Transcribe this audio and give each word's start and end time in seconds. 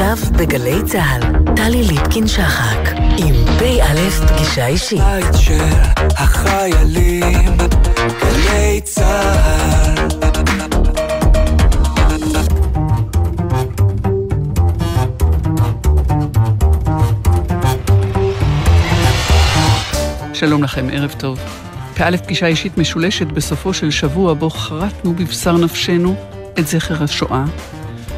עכשיו 0.00 0.32
בגלי 0.36 0.82
צה"ל, 0.86 1.54
טלי 1.56 1.82
ליפקין-שחק, 1.82 2.88
עם 3.18 3.34
פ"א 3.58 4.10
פגישה 4.26 4.66
אישית. 4.66 5.00
בית 5.00 5.34
של 5.40 5.64
החיילים, 6.16 7.56
גלי 8.20 8.80
צה"ל. 8.84 10.08
שלום 20.34 20.62
לכם, 20.62 20.86
ערב 20.92 21.14
טוב. 21.18 21.38
פ"א 21.94 22.16
פגישה 22.16 22.46
אישית 22.46 22.78
משולשת 22.78 23.26
בסופו 23.26 23.74
של 23.74 23.90
שבוע 23.90 24.34
בו 24.34 24.50
חרטנו 24.50 25.14
בבשר 25.14 25.56
נפשנו 25.56 26.14
את 26.58 26.66
זכר 26.66 27.04
השואה, 27.04 27.44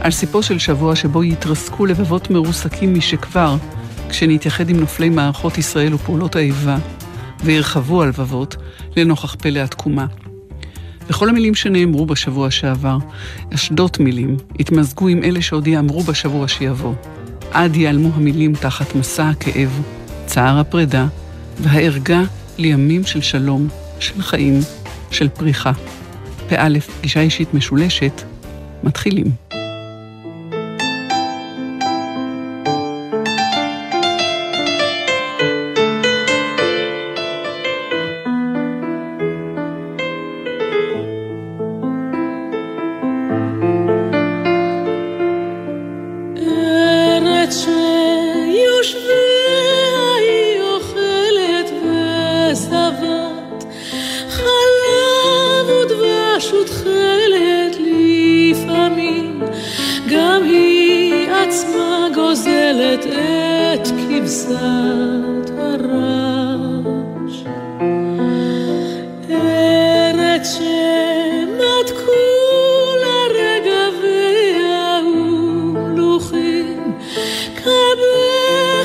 על 0.02 0.10
סיפו 0.10 0.42
של 0.42 0.58
שבוע 0.58 0.96
שבו 0.96 1.24
יתרסקו 1.24 1.86
לבבות 1.86 2.30
מרוסקים 2.30 2.94
משכבר, 2.94 3.56
כשנתייחד 4.08 4.68
עם 4.68 4.80
נופלי 4.80 5.08
מערכות 5.08 5.58
ישראל 5.58 5.94
ופעולות 5.94 6.36
האיבה, 6.36 6.76
וירחבו 7.44 8.02
הלבבות 8.02 8.56
לנוכח 8.96 9.34
פלא 9.34 9.60
התקומה. 9.60 10.06
וכל 11.08 11.28
המילים 11.28 11.54
שנאמרו 11.54 12.06
בשבוע 12.06 12.50
שעבר, 12.50 12.98
אשדות 13.54 14.00
מילים, 14.00 14.36
התמזגו 14.60 15.08
עם 15.08 15.24
אלה 15.24 15.42
שעוד 15.42 15.66
יאמרו 15.66 16.02
בשבוע 16.02 16.48
שיבוא. 16.48 16.94
עד 17.52 17.76
ייעלמו 17.76 18.10
המילים 18.14 18.54
תחת 18.54 18.94
מסע 18.94 19.28
הכאב, 19.28 19.82
צער 20.26 20.58
הפרידה, 20.58 21.06
והערגה 21.60 22.22
לימים 22.58 23.04
של 23.04 23.20
שלום, 23.20 23.68
של 24.00 24.22
חיים, 24.22 24.60
של 25.10 25.28
פריחה. 25.28 25.72
פא, 26.48 26.68
פגישה 26.98 27.20
אישית 27.20 27.54
משולשת, 27.54 28.22
מתחילים. 28.82 29.51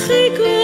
très 0.08 0.30
cool. 0.38 0.56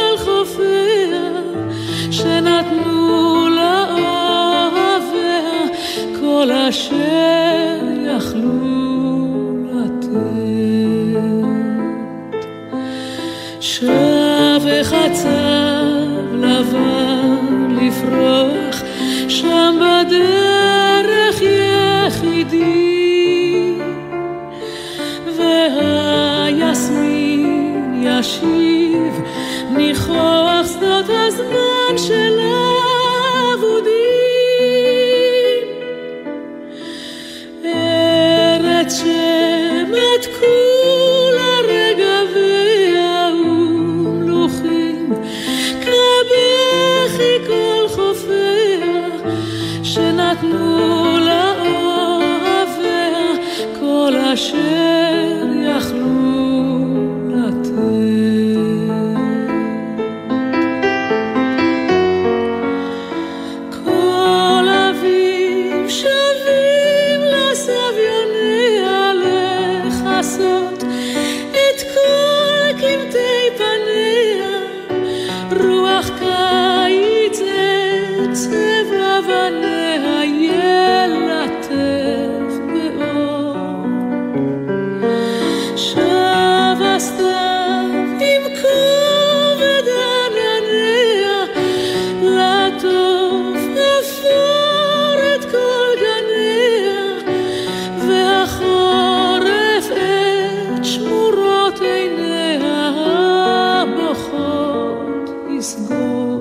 לסגור. 105.63 106.39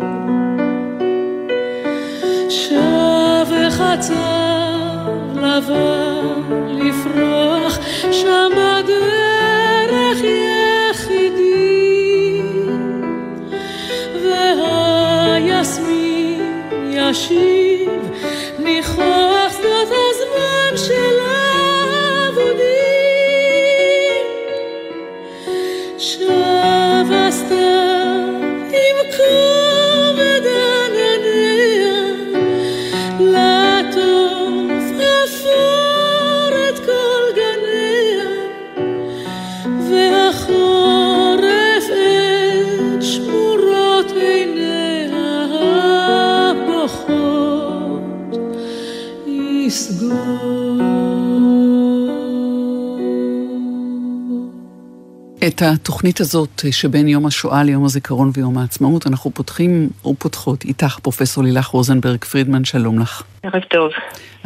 שב 2.49 3.47
וחצב 3.51 4.15
לבן 5.37 6.69
לפרוח, 6.69 7.79
שמדו 8.11 9.12
את 55.63 55.67
התוכנית 55.75 56.21
הזאת 56.21 56.65
שבין 56.71 57.09
יום 57.09 57.27
השואה 57.27 57.63
ליום 57.63 57.85
הזיכרון 57.85 58.31
ויום 58.35 58.59
העצמאות, 58.59 59.07
אנחנו 59.07 59.31
פותחים 59.31 59.91
ופותחות 60.07 60.65
איתך, 60.65 60.99
פרופסור 61.03 61.45
לילך 61.45 61.67
רוזנברג 61.67 62.25
פרידמן, 62.25 62.65
שלום 62.65 62.99
לך. 62.99 63.23
ערב 63.43 63.63
טוב. 63.71 63.91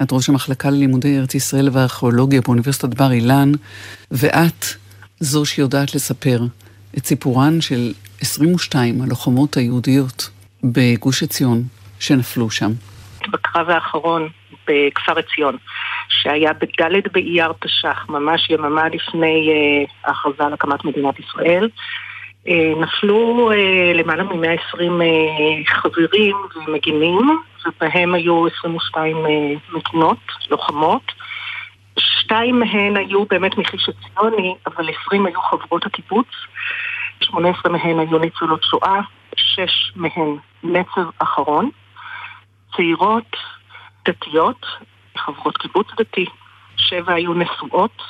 את 0.03 0.13
ראש 0.13 0.29
המחלקה 0.29 0.71
ללימודי 0.71 1.19
ארץ 1.19 1.35
ישראל 1.35 1.69
והארכיאולוגיה 1.73 2.41
באוניברסיטת 2.41 2.95
בר 2.95 3.13
אילן, 3.13 3.53
ואת 4.11 4.65
זו 5.21 5.47
שיודעת 5.47 5.95
לספר 5.95 6.41
את 6.99 7.07
סיפורן 7.07 7.61
של 7.61 7.93
22 8.21 9.03
הלוחמות 9.03 9.57
היהודיות 9.57 10.31
בגוש 10.65 11.23
עציון 11.23 11.62
שנפלו 11.99 12.51
שם. 12.51 12.73
בקרב 13.33 13.71
האחרון 13.71 14.29
בכפר 14.67 15.19
עציון, 15.19 15.57
שהיה 16.09 16.53
בד' 16.53 17.13
באייר 17.13 17.53
תש"ח, 17.61 18.07
ממש 18.09 18.51
יממה 18.51 18.89
לפני 18.89 19.51
אה, 19.51 19.85
ההכרזה 20.05 20.45
על 20.45 20.53
הקמת 20.53 20.85
מדינת 20.85 21.15
ישראל. 21.21 21.69
אה, 22.49 22.73
נפלו 22.81 23.51
אה, 23.53 23.93
למעלה 23.95 24.23
מ-120 24.23 25.03
חברים 25.67 26.37
ומגינים, 26.57 27.19
ובהם 27.67 28.15
היו 28.15 28.47
22 28.47 29.17
מדינות, 29.73 30.19
לוחמות. 30.51 31.12
שתיים 31.99 32.61
מהן 32.61 32.97
היו 32.97 33.25
באמת 33.25 33.59
מחיש 33.59 33.89
עציוני, 33.89 34.55
אבל 34.67 34.89
20 35.07 35.27
היו 35.27 35.41
חברות 35.41 35.87
הקיבוץ, 35.87 36.27
18 37.21 37.73
מהן 37.73 37.99
היו 37.99 38.19
ניצולות 38.19 38.62
שואה, 38.62 39.01
שש 39.37 39.93
מהן 39.97 40.37
נצר 40.62 41.09
אחרון, 41.19 41.71
צעירות, 42.77 43.37
דתיות, 44.06 44.67
חברות 45.17 45.56
קיבוץ 45.56 45.87
דתי, 45.99 46.26
שבע 46.76 47.14
היו 47.14 47.35
נשואות, 47.35 48.03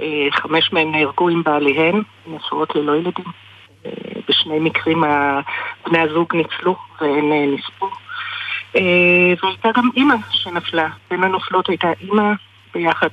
אה, 0.00 0.28
חמש 0.32 0.72
מהן 0.72 0.92
נהרגו 0.92 1.28
עם 1.28 1.42
בעליהן, 1.42 2.02
נשואות 2.26 2.74
ללא 2.74 2.96
ילדים. 2.96 3.24
אה, 3.86 3.90
בשני 4.28 4.58
מקרים 4.58 5.04
בני 5.86 5.98
הזוג 5.98 6.36
ניצלו 6.36 6.76
והן 7.00 7.32
אה, 7.32 7.46
נספו. 7.46 7.90
והייתה 9.42 9.68
גם 9.76 9.88
אימא 9.96 10.14
שנפלה. 10.30 10.88
בין 11.10 11.24
הנופלות 11.24 11.68
הייתה 11.68 11.88
אימא, 12.00 12.32
ביחד 12.74 13.08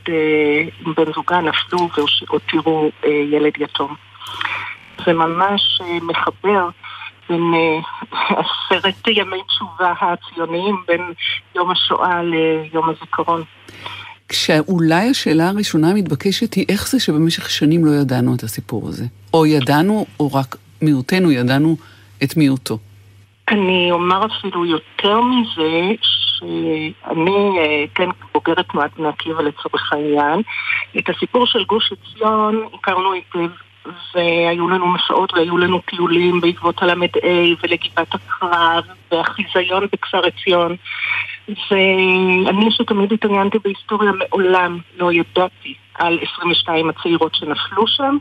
עם 0.85 0.93
בן 0.93 1.13
זוגה 1.13 1.41
נפלו 1.41 1.89
והותירו 2.27 2.91
ילד 3.31 3.53
יתום. 3.57 3.95
זה 5.05 5.13
ממש 5.13 5.81
מחבר 6.01 6.69
בין 7.29 7.53
עשרת 8.11 9.07
ימי 9.07 9.43
תשובה 9.47 9.93
הציוניים, 10.01 10.83
בין 10.87 11.01
יום 11.55 11.71
השואה 11.71 12.23
ליום 12.23 12.89
הזיכרון. 12.89 13.43
כשאולי 14.29 15.09
השאלה 15.09 15.49
הראשונה 15.49 15.89
המתבקשת 15.89 16.53
היא 16.53 16.65
איך 16.69 16.87
זה 16.87 16.99
שבמשך 16.99 17.49
שנים 17.49 17.85
לא 17.85 17.91
ידענו 17.91 18.35
את 18.35 18.43
הסיפור 18.43 18.87
הזה? 18.89 19.05
או 19.33 19.45
ידענו, 19.45 20.05
או 20.19 20.33
רק 20.33 20.55
מיעוטנו 20.81 21.31
ידענו 21.31 21.77
את 22.23 22.37
מיעוטו. 22.37 22.77
אני 23.47 23.91
אומר 23.91 24.25
אפילו 24.25 24.65
יותר 24.65 25.21
מזה, 25.21 25.91
שאני, 26.01 27.59
אה, 27.59 27.85
כן, 27.95 28.09
בוגרת 28.33 28.67
תנועת 28.71 28.91
בני 28.97 29.07
עקיבא 29.07 29.41
לצורך 29.41 29.93
העניין, 29.93 30.41
את 30.99 31.09
הסיפור 31.09 31.45
של 31.45 31.63
גוש 31.63 31.91
עציון 31.91 32.67
הכרנו 32.73 33.13
היטב 33.13 33.51
והיו 33.85 34.69
לנו 34.69 34.87
מסעות 34.87 35.33
והיו 35.33 35.57
לנו 35.57 35.81
טיולים 35.81 36.41
בעקבות 36.41 36.83
הל"ה 36.83 36.93
ולגבעת 37.63 38.13
הקרב 38.13 38.83
והחיזיון 39.11 39.87
בכפר 39.93 40.21
עציון. 40.25 40.75
ואני 41.47 42.71
שתמיד 42.71 43.13
התעניינתי 43.13 43.57
בהיסטוריה 43.63 44.11
מעולם 44.11 44.79
לא 44.97 45.13
ידעתי 45.13 45.73
על 45.95 46.19
22 46.35 46.89
הצעירות 46.89 47.35
שנפלו 47.35 47.87
שם. 47.87 48.17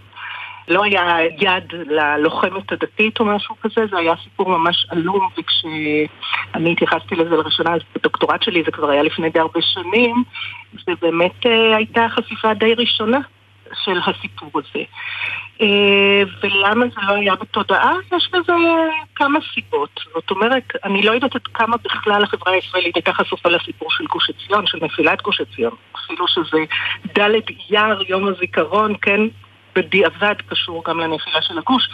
לא 0.69 0.85
היה 0.85 1.17
יד 1.38 1.65
ללוחמת 1.73 2.73
הדתית 2.73 3.20
או 3.20 3.25
משהו 3.25 3.55
כזה, 3.62 3.87
זה 3.91 3.99
היה 3.99 4.15
סיפור 4.25 4.49
ממש 4.49 4.87
עלום, 4.91 5.29
וכשאני 5.38 6.73
התייחסתי 6.73 7.15
לזה 7.15 7.31
לראשונה, 7.31 7.75
אז 7.75 7.81
בדוקטורט 7.97 8.43
שלי 8.43 8.62
זה 8.65 8.70
כבר 8.70 8.91
היה 8.91 9.03
לפני 9.03 9.31
די 9.31 9.38
הרבה 9.38 9.61
שנים, 9.62 10.23
זה 10.87 10.93
באמת 11.03 11.47
אה, 11.47 11.76
הייתה 11.76 12.06
חשיפה 12.08 12.55
די 12.55 12.75
ראשונה 12.75 13.19
של 13.84 13.98
הסיפור 14.06 14.50
הזה. 14.54 14.84
אה, 15.60 16.22
ולמה 16.42 16.84
זה 16.94 17.00
לא 17.08 17.14
היה 17.14 17.34
בתודעה? 17.34 17.92
יש 18.16 18.30
לזה 18.34 18.52
כמה 19.14 19.38
סיבות. 19.54 20.00
זאת 20.14 20.30
אומרת, 20.30 20.64
אני 20.84 21.02
לא 21.02 21.12
יודעת 21.12 21.34
עד 21.34 21.46
כמה 21.54 21.76
בכלל 21.84 22.22
החברה 22.22 22.52
הישראלית 22.52 22.96
הייתה 22.96 23.12
חשופה 23.12 23.48
לסיפור 23.48 23.90
של 23.90 24.04
גוש 24.04 24.30
עציון, 24.30 24.66
של 24.66 24.78
נפילת 24.82 25.22
גוש 25.22 25.40
עציון. 25.40 25.72
אפילו 25.96 26.28
שזה 26.28 26.58
ד' 27.19 27.30
אייר, 27.70 28.02
יום 28.08 28.28
הזיכרון, 28.28 28.94
כן? 29.02 29.20
בדיעבד 29.76 30.34
קשור 30.48 30.82
גם 30.86 31.00
לנפילה 31.00 31.42
של 31.42 31.58
הגוש. 31.58 31.88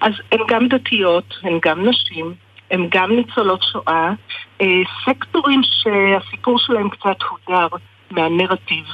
אז 0.00 0.12
הן 0.32 0.40
גם 0.48 0.68
דתיות, 0.68 1.34
הן 1.42 1.58
גם 1.62 1.88
נשים, 1.88 2.34
הן 2.70 2.88
גם 2.90 3.16
ניצולות 3.16 3.62
שואה, 3.72 4.12
אה, 4.60 4.66
סקטורים 5.04 5.60
שהסיפור 5.62 6.58
שלהם 6.58 6.88
קצת 6.90 7.16
הודר 7.22 7.68
מהנרטיב 8.10 8.84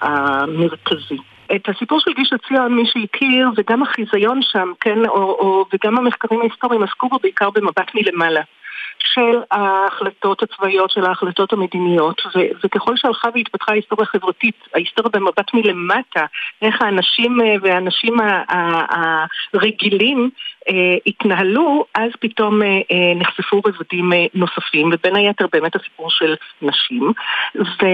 המרכזי. 0.00 1.18
את 1.56 1.68
הסיפור 1.68 2.00
של 2.00 2.12
גיש 2.12 2.32
עציון, 2.32 2.76
מי 2.76 2.82
שהכיר, 2.86 3.50
וגם 3.56 3.82
החיזיון 3.82 4.42
שם, 4.42 4.72
כן, 4.80 5.06
או, 5.06 5.14
או, 5.14 5.64
וגם 5.72 5.98
המחקרים 5.98 6.40
ההיסטוריים 6.40 6.82
עסקו 6.82 7.08
בו 7.08 7.18
בעיקר 7.22 7.50
במבט 7.50 7.94
מלמעלה. 7.94 8.42
של 8.98 9.38
ההחלטות 9.50 10.42
הצבאיות, 10.42 10.90
של 10.90 11.04
ההחלטות 11.04 11.52
המדיניות, 11.52 12.22
ו- 12.26 12.64
וככל 12.64 12.96
שהלכה 12.96 13.28
והתפתחה 13.34 13.72
ההיסטוריה 13.72 14.06
החברתית, 14.08 14.54
ההיסטוריה 14.74 15.10
במבט 15.14 15.54
מלמטה, 15.54 16.24
איך 16.62 16.82
האנשים 16.82 17.40
אה, 17.40 17.54
והאנשים 17.62 18.16
הרגילים 19.54 20.30
התנהלו, 21.06 21.84
אז 21.94 22.10
פתאום 22.20 22.62
אה, 22.62 22.68
אה, 22.68 23.14
נחשפו 23.16 23.60
רבדים 23.66 24.12
אה, 24.12 24.26
נוספים, 24.34 24.90
ובין 24.92 25.16
היתר 25.16 25.46
באמת 25.52 25.76
הסיפור 25.76 26.10
של 26.10 26.34
נשים. 26.62 27.12
ו, 27.56 27.86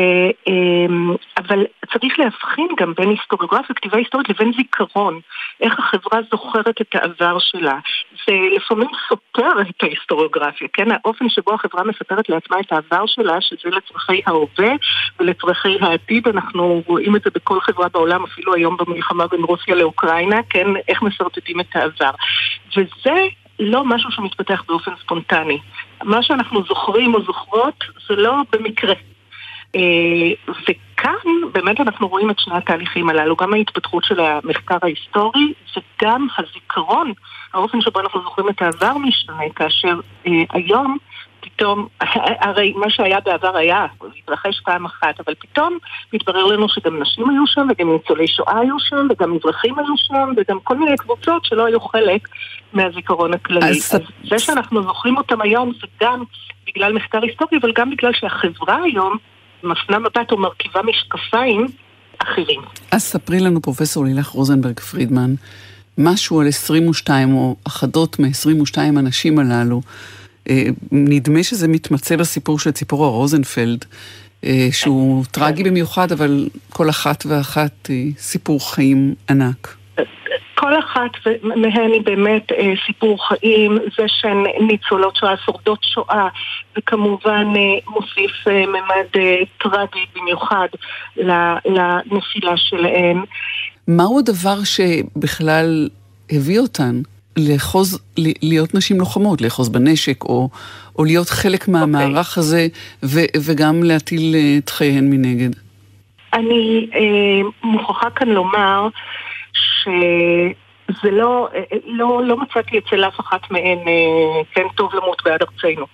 אה, 0.49 1.15
אבל 1.37 1.65
צריך 1.93 2.19
להבחין 2.19 2.69
גם 2.79 2.93
בין 2.97 3.09
היסטוריוגרפיה, 3.09 3.77
כתיבה 3.77 3.99
היסטורית, 3.99 4.29
לבין 4.29 4.53
זיכרון. 4.57 5.21
איך 5.61 5.79
החברה 5.79 6.21
זוכרת 6.31 6.81
את 6.81 6.95
העבר 6.95 7.39
שלה. 7.39 7.79
זה 8.27 8.35
לפעמים 8.57 8.89
סותר 9.09 9.61
את 9.61 9.83
ההיסטוריוגרפיה, 9.83 10.69
כן? 10.73 10.89
האופן 10.93 11.29
שבו 11.29 11.55
החברה 11.55 11.85
מספרת 11.85 12.29
לעצמה 12.29 12.61
את 12.61 12.73
העבר 12.73 13.07
שלה, 13.07 13.41
שזה 13.41 13.69
לצרכי 13.77 14.23
ההווה 14.27 14.73
ולצרכי 15.21 15.77
העתיד. 15.81 16.29
אנחנו 16.29 16.83
רואים 16.87 17.17
את 17.17 17.23
זה 17.23 17.31
בכל 17.35 17.61
חברה 17.61 17.89
בעולם, 17.89 18.25
אפילו 18.25 18.55
היום 18.55 18.77
במלחמה 18.77 19.27
בין 19.27 19.43
רוסיה 19.43 19.75
לאוקראינה, 19.75 20.41
כן? 20.51 20.67
איך 20.89 21.03
משרטטים 21.03 21.61
את 21.61 21.77
העבר. 21.77 22.11
וזה 22.77 23.27
לא 23.59 23.85
משהו 23.85 24.11
שמתפתח 24.11 24.65
באופן 24.69 24.91
ספונטני. 25.03 25.59
מה 26.03 26.23
שאנחנו 26.23 26.65
זוכרים 26.65 27.15
או 27.15 27.23
זוכרות 27.23 27.85
זה 28.09 28.17
לא 28.17 28.35
במקרה. 28.53 28.95
אה, 29.77 30.53
וכאן 30.69 31.53
באמת 31.53 31.81
אנחנו 31.81 32.09
רואים 32.09 32.31
את 32.31 32.39
שני 32.39 32.55
התהליכים 32.57 33.09
הללו, 33.09 33.37
גם 33.37 33.55
ההתפתחות 33.55 34.05
של 34.05 34.21
המחקר 34.21 34.79
ההיסטורי 34.83 35.53
וגם 35.77 36.27
הזיכרון, 36.39 37.13
האופן 37.55 37.81
שבו 37.81 38.01
אנחנו 38.01 38.23
זוכרים 38.23 38.49
את 38.49 38.63
העבר 38.63 38.99
משתנה, 38.99 39.43
כאשר 39.57 40.01
אה, 40.27 40.33
היום 40.51 40.99
פתאום, 41.41 41.87
הרי 42.41 42.73
מה 42.77 42.91
שהיה 42.91 43.21
בעבר 43.21 43.57
היה, 43.57 43.87
התרחש 44.19 44.61
פעם 44.65 44.85
אחת, 44.85 45.21
אבל 45.27 45.35
פתאום 45.39 45.79
מתברר 46.13 46.47
לנו 46.47 46.69
שגם 46.69 47.03
נשים 47.03 47.31
היו 47.31 47.47
שם, 47.47 47.67
וגם 47.71 47.93
ניצולי 47.93 48.27
שואה 48.29 48.59
היו 48.59 48.79
שם, 48.79 49.07
וגם 49.11 49.37
מזרחים 49.37 49.79
היו 49.79 49.97
שם, 49.97 50.33
וגם 50.37 50.59
כל 50.65 50.77
מיני 50.77 50.97
קבוצות 50.97 51.45
שלא 51.45 51.67
היו 51.67 51.81
חלק 51.81 52.29
מהזיכרון 52.73 53.35
הכללי. 53.35 53.71
אז, 53.71 53.95
אז 53.95 54.01
זה 54.31 54.39
שאנחנו 54.39 54.83
זוכרים 54.83 55.17
אותם 55.17 55.41
היום 55.41 55.73
זה 55.81 55.87
גם 56.03 56.23
בגלל 56.67 56.93
מחקר 56.93 57.19
היסטורי, 57.23 57.59
אבל 57.61 57.73
גם 57.77 57.91
בגלל 57.91 58.13
שהחברה 58.13 58.83
היום 58.83 59.17
מפנה 59.63 59.99
מבט 59.99 60.33
או 60.33 60.39
מרכיבה 60.39 60.81
משקפיים 60.83 61.67
אחרים. 62.19 62.61
אז 62.93 63.03
ספרי 63.03 63.41
לנו, 63.41 63.63
פרופסור 63.63 64.05
לילך 64.05 64.27
רוזנברג 64.27 64.81
פרידמן, 64.81 65.35
משהו 65.99 66.41
על 66.41 66.49
22 66.49 67.35
או 67.35 67.57
אחדות 67.67 68.19
מ-22 68.19 68.79
הנשים 68.79 69.39
הללו. 69.39 69.81
אה, 70.49 70.65
נדמה 70.93 71.43
שזה 71.43 71.69
מתמצא 71.69 72.17
בסיפור 72.17 72.59
של 72.59 72.71
ציפורה 72.71 73.09
רוזנפלד, 73.09 73.85
אה, 74.45 74.69
שהוא 74.73 75.25
טרגי 75.25 75.63
במיוחד, 75.63 76.13
אבל 76.13 76.49
כל 76.71 76.91
אחת 76.91 77.27
ואחת 77.27 77.87
היא 77.87 78.13
סיפור 78.19 78.75
חיים 78.75 79.15
ענק. 79.31 79.77
כל 80.55 80.79
אחת 80.79 81.11
מהן 81.43 81.93
היא 81.93 82.03
באמת 82.05 82.53
אה, 82.53 82.73
סיפור 82.87 83.29
חיים, 83.29 83.79
זה 83.99 84.05
שהן 84.07 84.45
ניצולות 84.67 85.17
שואה, 85.17 85.37
שורדות 85.45 85.79
שואה, 85.83 86.29
וכמובן 86.79 87.47
אה, 87.57 87.93
מוסיף 87.93 88.49
אה, 88.49 88.67
ממד 88.67 89.07
אה, 89.17 89.41
טרגי 89.63 90.07
במיוחד 90.17 90.69
לנפילה 91.67 92.57
שלהן. 92.57 93.23
מהו 93.89 94.19
הדבר 94.19 94.65
שבכלל 94.65 95.89
הביא 96.31 96.59
אותן 96.59 97.01
לאחוז, 97.49 97.99
להיות 98.43 98.75
נשים 98.75 99.01
לוחמות, 99.01 99.41
לאחוז 99.41 99.69
בנשק, 99.69 100.25
או, 100.25 100.49
או 100.99 101.05
להיות 101.05 101.29
חלק 101.29 101.69
מהמערך 101.69 102.27
okay. 102.27 102.31
אוקיי. 102.31 102.41
הזה, 102.41 102.67
ו, 103.03 103.21
וגם 103.37 103.83
להטיל 103.83 104.35
אה, 104.35 104.59
את 104.59 104.71
חייהן 104.71 105.11
מנגד? 105.11 105.51
אני 106.33 106.89
אה, 106.95 107.49
מוכרחה 107.63 108.11
כאן 108.11 108.29
לומר 108.29 108.89
שזה 110.93 111.11
לא, 111.11 111.49
לא, 111.85 112.23
לא 112.25 112.37
מצאתי 112.37 112.79
אצל 112.79 113.05
אף 113.05 113.21
אחת 113.21 113.51
מהן, 113.51 113.79
אה, 113.79 114.43
כן 114.53 114.67
טוב 114.75 114.95
למות 114.95 115.23
בעד 115.25 115.43
ארצנו. 115.43 115.87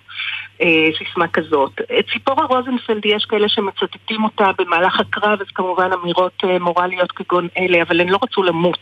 אה, 0.61 0.87
סיסמה 0.97 1.27
כזאת. 1.27 1.81
ציפורה 2.13 2.45
רוזנפלד, 2.45 3.05
יש 3.05 3.25
כאלה 3.25 3.49
שמצטטים 3.49 4.23
אותה 4.23 4.51
במהלך 4.57 4.99
הקרב, 4.99 5.41
אז 5.41 5.47
כמובן 5.55 5.89
אמירות 5.93 6.43
אה, 6.43 6.59
מורליות 6.59 7.11
כגון 7.11 7.47
אלה, 7.57 7.81
אבל 7.81 8.01
הן 8.01 8.09
לא 8.09 8.19
רצו 8.23 8.43
למות, 8.43 8.79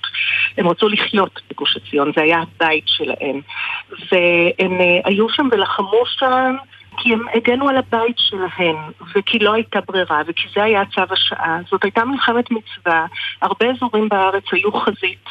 הן 0.58 0.66
רצו 0.66 0.88
לחיות 0.88 1.40
בגוש 1.52 1.78
עציון, 1.78 2.12
זה 2.16 2.22
היה 2.22 2.42
הבית 2.42 2.84
שלהן. 2.88 3.42
והן 4.12 4.78
היו 5.06 5.30
שם 5.30 5.48
ולחמו 5.52 6.04
שם 6.06 6.56
כי 6.98 7.14
הם 7.14 7.22
הגנו 7.34 7.70
על 7.70 7.78
הבית 7.78 8.16
שלהם, 8.18 8.76
וכי 9.16 9.40
לא 9.40 9.54
הייתה 9.54 9.80
ברירה, 9.88 10.22
וכי 10.28 10.48
זה 10.56 10.64
היה 10.64 10.84
צו 10.96 11.02
השעה. 11.10 11.58
זאת 11.70 11.84
הייתה 11.84 12.06
מלחמת 12.06 12.52
מצווה, 12.52 13.06
הרבה 13.42 13.66
אזורים 13.70 14.10
בארץ 14.10 14.44
היו 14.52 14.72
חזית. 14.72 15.26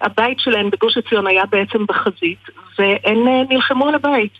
הבית 0.00 0.40
שלהם 0.40 0.70
בגוש 0.70 0.96
עציון 0.96 1.26
היה 1.26 1.46
בעצם 1.46 1.86
בחזית, 1.86 2.48
והם 2.78 3.28
אה, 3.28 3.42
נלחמו 3.50 3.88
על 3.88 3.94
הבית. 3.94 4.32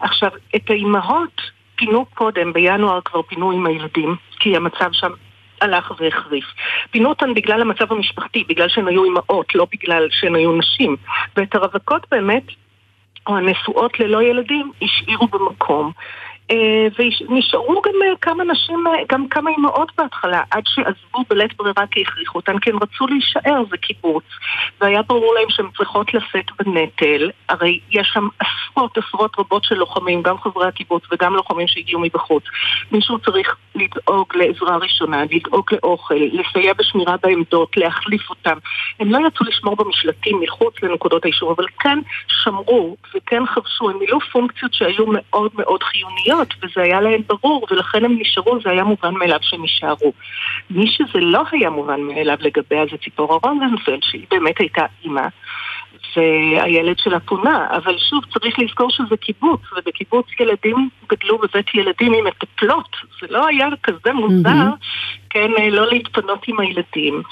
עכשיו, 0.00 0.30
את 0.56 0.70
האימהות 0.70 1.40
פינו 1.76 2.04
קודם, 2.04 2.52
בינואר 2.52 3.00
כבר 3.04 3.22
פינו 3.22 3.50
עם 3.50 3.66
הילדים, 3.66 4.16
כי 4.40 4.56
המצב 4.56 4.88
שם 4.92 5.10
הלך 5.60 5.92
והחריף. 5.98 6.44
פינו 6.90 7.08
אותן 7.08 7.34
בגלל 7.34 7.60
המצב 7.60 7.92
המשפחתי, 7.92 8.44
בגלל 8.48 8.68
שהן 8.68 8.88
היו 8.88 9.04
אימהות, 9.04 9.54
לא 9.54 9.66
בגלל 9.72 10.08
שהן 10.10 10.34
היו 10.34 10.56
נשים. 10.56 10.96
ואת 11.36 11.54
הרווקות 11.54 12.06
באמת, 12.10 12.42
או 13.26 13.36
הנשואות 13.36 14.00
ללא 14.00 14.22
ילדים, 14.22 14.72
השאירו 14.82 15.26
במקום. 15.26 15.92
אה, 16.50 16.86
ונשארו 17.28 17.82
גם 17.82 17.92
אה, 18.02 18.16
כמה 18.20 18.44
נשים, 18.44 18.86
אה, 18.86 18.92
גם 19.08 19.28
כמה 19.28 19.50
אימהות 19.50 19.92
בהתחלה, 19.98 20.42
עד 20.50 20.62
שעזבו 20.66 21.24
בלית 21.30 21.56
ברירה 21.56 21.86
כי 21.90 22.02
הכריחו 22.02 22.38
אותן, 22.38 22.58
כי 22.58 22.70
הן 22.70 22.76
רצו 22.76 23.06
להישאר, 23.06 23.62
זה 23.70 23.76
קיבוץ. 23.76 24.24
והיה 24.80 25.02
ברור 25.02 25.34
להם 25.34 25.50
שהן 25.50 25.66
צריכות 25.76 26.14
לשאת 26.14 26.44
בנטל, 26.58 27.30
הרי 27.48 27.80
יש 27.90 28.10
שם 28.12 28.28
עשרות 28.38 28.98
עשרות 28.98 29.38
רבות 29.38 29.64
של 29.64 29.74
לוחמים, 29.74 30.22
גם 30.22 30.38
חברי 30.38 30.68
הקיבוץ 30.68 31.02
וגם 31.12 31.34
לוחמים 31.34 31.68
שהגיעו 31.68 32.00
מבחוץ. 32.00 32.44
מישהו 32.92 33.18
צריך 33.18 33.56
לדאוג 33.74 34.26
לעזרה 34.34 34.76
ראשונה, 34.76 35.22
לדאוג 35.30 35.64
לאוכל, 35.72 36.14
לסייע 36.14 36.72
בשמירה 36.74 37.16
בעמדות, 37.22 37.76
להחליף 37.76 38.30
אותם. 38.30 38.58
הם 39.00 39.10
לא 39.12 39.18
יצאו 39.26 39.46
לשמור 39.46 39.76
במשלטים 39.76 40.40
מחוץ 40.40 40.74
לנקודות 40.82 41.24
האישור, 41.24 41.52
אבל 41.52 41.66
כן 41.80 41.98
שמרו 42.28 42.96
וכן 43.14 43.46
חבשו, 43.46 43.90
הם 43.90 43.98
מילאו 43.98 44.20
פונקציות 44.20 44.74
שהיו 44.74 45.04
מאוד 45.06 45.50
מאוד 45.54 45.82
חיוניות. 45.82 46.33
דתיות, 46.34 46.54
וזה 46.62 46.82
היה 46.82 47.00
להם 47.00 47.20
ברור, 47.26 47.66
ולכן 47.70 48.04
הם 48.04 48.16
נשארו, 48.20 48.58
זה 48.64 48.70
היה 48.70 48.84
מובן 48.84 49.14
מאליו 49.14 49.38
שהם 49.42 49.62
יישארו. 49.62 50.12
מי 50.70 50.86
שזה 50.86 51.20
לא 51.20 51.42
היה 51.52 51.70
מובן 51.70 52.00
מאליו 52.00 52.36
לגביה 52.40 52.84
זה 52.90 52.96
ציפורה 53.04 53.38
רונזנפלד, 53.42 54.02
שהיא 54.02 54.26
באמת 54.30 54.58
הייתה 54.58 54.84
אימא. 55.04 55.26
והילד 56.16 56.98
שלה 56.98 57.20
פונה, 57.20 57.66
אבל 57.76 57.98
שוב, 57.98 58.24
צריך 58.32 58.58
לזכור 58.58 58.90
שזה 58.90 59.16
קיבוץ, 59.16 59.60
ובקיבוץ 59.76 60.26
ילדים 60.40 60.88
גדלו 61.08 61.38
בבית 61.38 61.74
ילדים 61.74 62.12
עם 62.12 62.24
מטפלות, 62.26 62.96
זה 63.20 63.26
לא 63.30 63.46
היה 63.46 63.66
כזה 63.82 64.12
מוזר, 64.12 64.48
mm-hmm. 64.48 65.23
כן, 65.34 65.50
לא 65.70 65.86
להתפנות 65.86 66.48
עם 66.48 66.60
הילדים, 66.60 67.22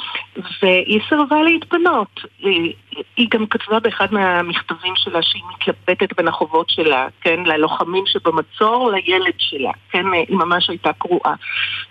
והיא 0.63 1.01
סירבה 1.09 1.43
להתפנות. 1.43 2.21
היא, 2.39 3.29
גם 3.31 3.47
כתבה 3.47 3.81
באחד 3.81 4.07
מהמכתבים 4.11 4.93
שלה 4.97 5.23
שהיא 5.23 5.43
מתלבטת 5.55 6.17
בין 6.17 6.29
החובות 6.29 6.71
שלה, 6.71 7.09
כן, 7.21 7.41
ללוחמים 7.47 8.05
שבמצור, 8.07 8.91
לילד 8.91 9.35
שלה, 9.39 9.71
כן, 9.91 10.13
היא 10.13 10.37
ממש 10.37 10.71
הייתה 10.71 10.93
קרועה. 10.93 11.35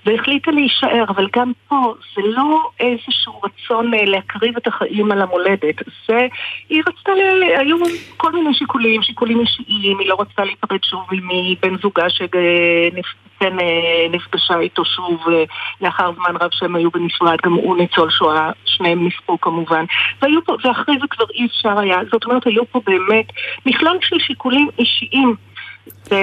והחליטה 0.05 0.51
להישאר, 0.51 1.03
אבל 1.07 1.27
גם 1.35 1.51
פה 1.67 1.93
זה 2.15 2.21
לא 2.25 2.69
איזשהו 2.79 3.41
רצון 3.43 3.93
אה, 3.93 4.05
להקריב 4.05 4.57
את 4.57 4.67
החיים 4.67 5.11
על 5.11 5.21
המולדת, 5.21 5.75
זה, 6.07 6.27
היא 6.69 6.83
רצתה, 6.87 7.11
ל... 7.11 7.43
היו 7.43 7.77
כל 8.17 8.31
מיני 8.31 8.53
שיקולים, 8.53 9.03
שיקולים 9.03 9.39
אישיים, 9.39 9.99
היא 9.99 10.07
לא 10.07 10.17
רצתה 10.19 10.43
להיפרד 10.43 10.83
שוב 10.83 11.03
מבן 11.11 11.77
זוגה 11.77 12.09
שכן 12.09 13.01
אה, 13.43 14.07
נפגשה 14.11 14.59
איתו 14.59 14.85
שוב 14.85 15.29
אה, 15.29 15.43
לאחר 15.81 16.11
זמן 16.13 16.35
רב 16.41 16.49
שהם 16.51 16.75
היו 16.75 16.91
בנפרד, 16.91 17.37
גם 17.43 17.53
הוא 17.53 17.77
ניצול 17.77 18.09
שואה, 18.09 18.51
שניהם 18.65 19.07
נספו 19.07 19.41
כמובן. 19.41 19.85
והיו 20.21 20.45
פה, 20.45 20.55
ואחרי 20.63 20.95
זה 21.01 21.07
כבר 21.09 21.25
אי 21.33 21.45
אפשר 21.45 21.79
היה, 21.79 21.97
זאת 22.11 22.25
אומרת 22.25 22.47
היו 22.47 22.65
פה 22.71 22.81
באמת 22.85 23.25
מכלול 23.65 23.97
של 24.01 24.19
שיקולים 24.19 24.69
אישיים. 24.79 25.35
ו... 26.11 26.15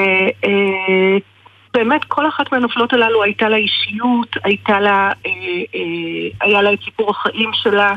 באמת 1.75 2.04
כל 2.04 2.28
אחת 2.28 2.52
מהנופלות 2.52 2.92
הללו 2.92 3.22
הייתה 3.22 3.48
לה 3.48 3.56
אישיות, 3.56 4.37
הייתה 4.44 4.80
לה, 4.80 5.12
אה, 5.26 5.30
אה, 5.75 6.46
היה 6.46 6.62
לה 6.62 6.72
את 6.72 6.78
סיפור 6.84 7.10
החיים 7.10 7.50
שלה 7.52 7.94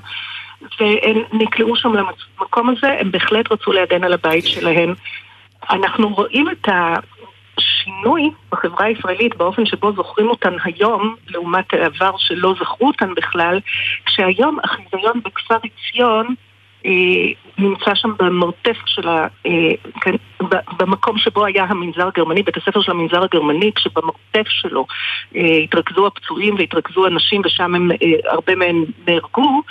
והם 0.80 1.24
נקלעו 1.34 1.76
שם 1.76 1.94
למקום 1.94 2.70
הזה, 2.70 2.94
הם 3.00 3.12
בהחלט 3.12 3.52
רצו 3.52 3.72
להגן 3.72 4.04
על 4.04 4.14
הבית 4.14 4.46
שלהם. 4.46 4.94
אנחנו 5.70 6.10
רואים 6.10 6.50
את 6.50 6.70
השינוי 7.82 8.30
בחברה 8.52 8.86
הישראלית 8.86 9.36
באופן 9.36 9.66
שבו 9.66 9.94
זוכרים 9.94 10.30
אותן 10.30 10.54
היום, 10.64 11.16
לעומת 11.28 11.74
העבר 11.74 12.12
שלא 12.18 12.54
זכרו 12.60 12.88
אותן 12.88 13.14
בכלל, 13.16 13.60
כשהיום 14.06 14.58
החיזיון 14.64 15.22
בכפר 15.26 15.56
עציון 15.56 16.36
אה, 16.86 16.92
נמצא 17.58 17.96
שם 17.96 18.10
במרתף 18.20 18.78
של 18.86 19.08
ה... 19.08 19.28
אה, 19.46 19.52
כן, 20.02 20.16
במקום 20.78 21.18
שבו 21.18 21.46
היה 21.46 21.64
המנזר 21.64 22.08
הגרמני, 22.08 22.44
בית 22.44 22.58
הספר 22.58 22.82
של 22.82 22.92
המנזר 22.92 23.24
הגרמני, 23.24 23.72
כשבמרתף 23.76 24.48
שלו 24.48 24.86
אה, 25.36 25.58
התרכזו 25.64 26.08
הפצועים 26.08 26.56
והתרכזו 26.58 27.08
אנשים 27.08 27.42
ושם 27.46 27.76
הם, 27.76 27.92
הרבה 28.32 28.56
מהם 28.56 28.86
נהרגו, 29.08 29.62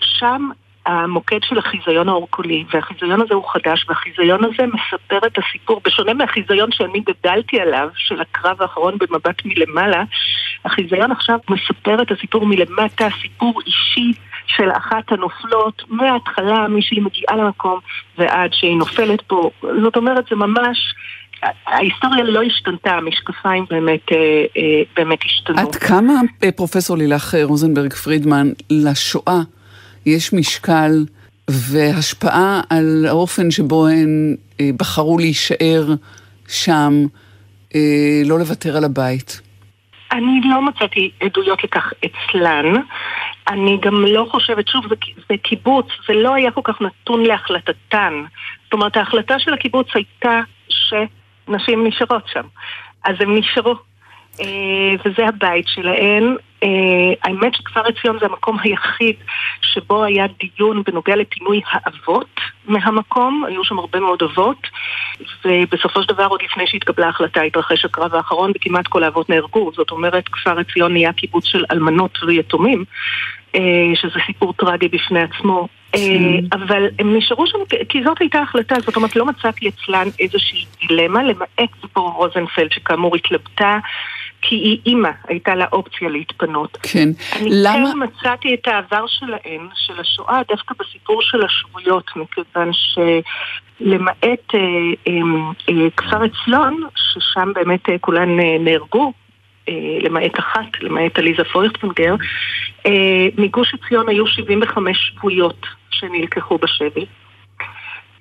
שם 0.00 0.48
המוקד 0.86 1.38
של 1.42 1.58
החיזיון 1.58 2.08
האורקולי, 2.08 2.64
והחיזיון 2.74 3.20
הזה 3.20 3.34
הוא 3.34 3.44
חדש, 3.48 3.86
והחיזיון 3.88 4.44
הזה 4.44 4.62
מספר 4.66 5.26
את 5.26 5.38
הסיפור, 5.38 5.80
בשונה 5.84 6.14
מהחיזיון 6.14 6.72
שאני 6.72 7.00
גדלתי 7.00 7.60
עליו, 7.60 7.88
של 7.96 8.20
הקרב 8.20 8.62
האחרון 8.62 8.98
במבט 8.98 9.44
מלמעלה, 9.44 10.04
החיזיון 10.64 11.12
עכשיו 11.12 11.38
מספר 11.50 12.02
את 12.02 12.10
הסיפור 12.10 12.46
מלמטה, 12.46 13.08
סיפור 13.22 13.60
אישי 13.66 14.12
של 14.46 14.70
אחת 14.76 15.12
הנופלות, 15.12 15.82
מההתחלה, 15.88 16.68
משהיא 16.68 17.02
מגיעה 17.02 17.36
למקום 17.36 17.78
ועד 18.18 18.50
שהיא 18.52 18.76
נופלת 18.76 19.22
פה. 19.22 19.50
זאת 19.82 19.96
אומרת, 19.96 20.24
זה 20.30 20.36
ממש... 20.36 20.94
ההיסטוריה 21.66 22.24
לא 22.24 22.42
השתנתה, 22.42 22.90
המשקפיים 22.90 23.64
באמת, 23.70 24.12
אה, 24.12 24.16
אה, 24.56 24.82
באמת 24.96 25.18
השתנו. 25.24 25.58
עד 25.58 25.74
כמה, 25.74 26.12
אה, 26.44 26.52
פרופסור 26.52 26.96
לילך 26.96 27.34
רוזנברג 27.44 27.92
פרידמן, 27.92 28.48
לשואה 28.70 29.40
יש 30.06 30.32
משקל 30.32 31.04
והשפעה 31.50 32.60
על 32.70 33.06
האופן 33.08 33.50
שבו 33.50 33.86
הן 33.86 34.36
אה, 34.60 34.70
בחרו 34.76 35.18
להישאר 35.18 35.86
שם, 36.48 36.92
אה, 37.74 38.22
לא 38.24 38.38
לוותר 38.38 38.76
על 38.76 38.84
הבית. 38.84 39.40
אני 40.12 40.40
לא 40.44 40.62
מצאתי 40.62 41.10
עדויות 41.20 41.64
לכך 41.64 41.92
אצלן. 42.04 42.74
אני 43.48 43.78
גם 43.82 44.04
לא 44.04 44.26
חושבת, 44.30 44.68
שוב, 44.68 44.88
זה, 44.88 44.94
זה 45.28 45.34
קיבוץ, 45.42 45.86
זה 46.08 46.14
לא 46.14 46.34
היה 46.34 46.50
כל 46.50 46.60
כך 46.64 46.82
נתון 46.82 47.22
להחלטתן. 47.22 48.12
זאת 48.64 48.72
אומרת, 48.72 48.96
ההחלטה 48.96 49.38
של 49.38 49.54
הקיבוץ 49.54 49.88
הייתה 49.94 50.40
שנשים 50.68 51.86
נשארות 51.86 52.24
שם. 52.32 52.46
אז 53.04 53.16
הם 53.20 53.38
נשארו. 53.38 53.74
אה, 54.40 54.94
וזה 55.04 55.26
הבית 55.28 55.68
שלהן. 55.68 56.36
אה, 56.64 57.14
האמת 57.22 57.54
שכפר 57.54 57.80
עציון 57.80 58.18
זה 58.20 58.26
המקום 58.26 58.58
היחיד 58.62 59.16
שבו 59.60 60.04
היה 60.04 60.26
דיון 60.38 60.82
בנוגע 60.86 61.16
לפינוי 61.16 61.60
האבות 61.70 62.40
מהמקום, 62.66 63.44
היו 63.48 63.64
שם 63.64 63.78
הרבה 63.78 64.00
מאוד 64.00 64.22
אבות, 64.22 64.66
ובסופו 65.44 66.02
של 66.02 66.14
דבר 66.14 66.26
עוד 66.26 66.42
לפני 66.42 66.66
שהתקבלה 66.66 67.06
ההחלטה 67.06 67.42
התרחש 67.42 67.84
הקרב 67.84 68.14
האחרון 68.14 68.52
וכמעט 68.54 68.86
כל 68.86 69.04
האבות 69.04 69.30
נהרגו, 69.30 69.70
זאת 69.76 69.90
אומרת 69.90 70.28
כפר 70.28 70.58
עציון 70.58 70.92
נהיה 70.92 71.12
קיבוץ 71.12 71.44
של 71.44 71.64
אלמנות 71.70 72.18
ויתומים. 72.26 72.84
אה, 73.54 73.60
שזה 73.94 74.18
סיפור 74.26 74.52
טרגי 74.52 74.88
בפני 74.88 75.20
עצמו. 75.22 75.68
כן. 75.92 76.44
אבל 76.52 76.88
הם 76.98 77.16
נשארו 77.16 77.46
שם, 77.46 77.58
כי 77.88 78.02
זאת 78.04 78.20
הייתה 78.20 78.38
החלטה, 78.38 78.74
זאת 78.80 78.96
אומרת 78.96 79.16
לא 79.16 79.26
מצאתי 79.26 79.68
אצלן 79.68 80.08
איזושהי 80.20 80.64
דילמה, 80.80 81.22
למעט 81.22 81.70
סיפור 81.80 82.10
רוזנפלד 82.10 82.72
שכאמור 82.72 83.16
התלבטה 83.16 83.78
כי 84.48 84.54
היא 84.54 84.78
אימא, 84.86 85.10
הייתה 85.28 85.54
לה 85.54 85.66
אופציה 85.72 86.08
להתפנות. 86.08 86.78
כן. 86.82 87.08
אני 87.36 87.48
למה? 87.50 87.92
כן 87.92 87.98
מצאתי 87.98 88.54
את 88.54 88.68
העבר 88.68 89.06
שלהן, 89.06 89.68
של 89.74 90.00
השואה, 90.00 90.40
דווקא 90.48 90.74
בסיפור 90.78 91.22
של 91.22 91.44
השבויות, 91.44 92.10
מכיוון 92.16 92.70
שלמעט 92.72 94.54
אה, 94.54 94.60
אה, 95.08 95.12
אה, 95.68 95.90
כפר 95.96 96.26
אצלון, 96.26 96.80
ששם 96.96 97.52
באמת 97.54 97.88
אה, 97.88 97.98
כולן 97.98 98.40
אה, 98.40 98.56
נהרגו, 98.60 99.12
אה, 99.68 99.74
למעט 100.02 100.38
אחת, 100.38 100.82
למעט 100.82 101.18
עליזה 101.18 101.44
פויכטנגר, 101.52 102.14
אה, 102.86 103.26
מגוש 103.38 103.74
עציון 103.74 104.08
היו 104.08 104.26
75 104.26 104.98
שבויות 104.98 105.66
שנלקחו 105.90 106.58
בשבי. 106.58 107.06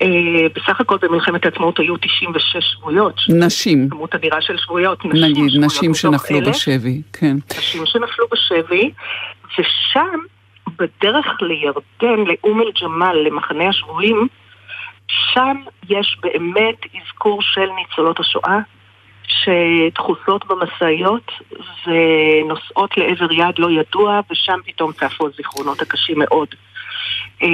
אה, 0.03 0.47
בסך 0.55 0.81
הכל 0.81 0.97
במלחמת 1.01 1.45
העצמאות 1.45 1.79
היו 1.79 1.97
96 1.97 2.57
שבויות. 2.73 3.21
נשים. 3.29 3.89
כמות 3.89 4.15
אדירה 4.15 4.41
של 4.41 4.57
שבויות. 4.57 5.05
נשים 5.05 5.23
נגיד, 5.23 5.49
שבויות 5.49 5.65
נשים 5.65 5.93
שנפלו 5.93 6.41
בשבי, 6.41 7.01
כן. 7.13 7.37
נשים 7.57 7.85
שנפלו 7.85 8.25
בשבי, 8.31 8.91
ושם, 9.59 10.19
בדרך 10.79 11.25
לירדן, 11.41 12.23
לאום 12.25 12.61
אל-ג'מאל, 12.61 13.17
למחנה 13.27 13.69
השבויים, 13.69 14.27
שם 15.07 15.57
יש 15.89 16.17
באמת 16.21 16.75
אזכור 17.01 17.41
של 17.41 17.69
ניצולות 17.75 18.19
השואה, 18.19 18.59
שדחוסות 19.27 20.45
במשאיות 20.47 21.31
ונוסעות 21.87 22.97
לעבר 22.97 23.31
יעד 23.31 23.59
לא 23.59 23.71
ידוע, 23.71 24.19
ושם 24.31 24.59
פתאום 24.65 24.91
צפו 24.91 25.27
הזיכרונות 25.27 25.81
הקשים 25.81 26.19
מאוד. 26.19 26.47
אה, 27.43 27.47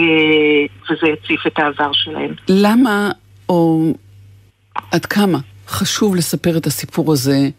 וזה 0.84 1.08
הציף 1.14 1.48
את 1.48 1.60
העבר 1.60 1.94
שלהם. 1.94 2.34
למה, 2.48 3.12
או 3.50 3.94
עד 4.92 5.06
כמה, 5.06 5.40
חשוב 5.68 6.16
לספר 6.16 6.58
את 6.58 6.68
הסיפור 6.68 7.14
הזה 7.14 7.50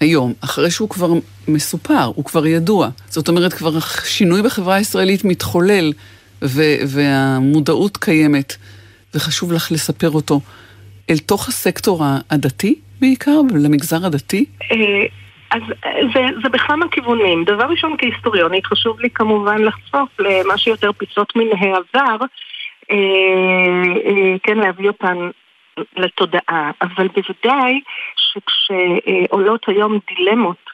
היום, 0.00 0.32
אחרי 0.40 0.70
שהוא 0.70 0.88
כבר 0.88 1.10
מסופר, 1.48 2.04
הוא 2.14 2.24
כבר 2.24 2.46
ידוע. 2.46 2.88
זאת 3.08 3.28
אומרת, 3.28 3.52
כבר 3.52 3.80
שינוי 4.04 4.42
בחברה 4.42 4.74
הישראלית 4.74 5.24
מתחולל, 5.24 5.92
ו- 6.42 6.76
והמודעות 6.86 7.96
קיימת, 7.96 8.56
וחשוב 9.14 9.52
לך 9.52 9.72
לספר 9.72 10.10
אותו 10.10 10.40
אל 11.10 11.18
תוך 11.18 11.48
הסקטור 11.48 12.04
הדתי 12.30 12.74
בעיקר, 13.00 13.40
למגזר 13.54 14.06
הדתי? 14.06 14.44
אה, 15.52 15.56
אז 15.56 15.62
זה, 16.14 16.26
זה 16.42 16.48
בכמה 16.48 16.88
כיוונים. 16.88 17.44
דבר 17.44 17.64
ראשון, 17.64 17.96
כהיסטוריונית, 17.98 18.66
חשוב 18.66 19.00
לי 19.00 19.10
כמובן 19.10 19.62
לחשוף 19.62 20.08
למה 20.18 20.58
שיותר 20.58 20.92
פיסות 20.92 21.36
מן 21.36 21.46
העבר, 21.58 22.24
אה, 22.90 22.96
אה, 24.06 24.36
כן, 24.42 24.58
להביא 24.58 24.88
אותן 24.88 25.16
לתודעה. 25.96 26.70
אבל 26.82 27.08
בוודאי 27.08 27.80
שכשעולות 28.16 29.68
היום 29.68 29.98
דילמות 30.08 30.56
אה, 30.66 30.69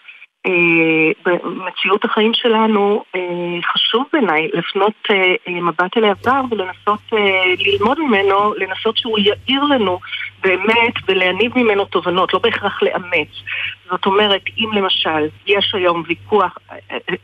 במציאות 1.25 2.05
החיים 2.05 2.35
שלנו 2.35 3.05
אה, 3.15 3.21
חשוב 3.73 4.05
בעיניי 4.13 4.49
לפנות 4.53 4.93
אה, 5.11 5.53
מבט 5.53 5.97
אל 5.97 6.05
העבר 6.05 6.41
ולנסות 6.51 7.01
ללמוד 7.59 8.01
ממנו, 8.01 8.55
לנסות 8.55 8.97
שהוא 8.97 9.19
יאיר 9.19 9.65
לנו 9.65 9.99
באמת 10.43 10.95
ולהניב 11.09 11.53
ממנו 11.59 11.85
תובנות, 11.85 12.35
לא 12.35 12.39
בהכרח 12.39 12.83
לאמץ. 12.83 13.29
זאת 13.91 14.07
אומרת, 14.07 14.43
אם 14.59 14.71
למשל 14.73 15.29
יש 15.47 15.75
היום 15.75 16.03
ויכוח, 16.09 16.59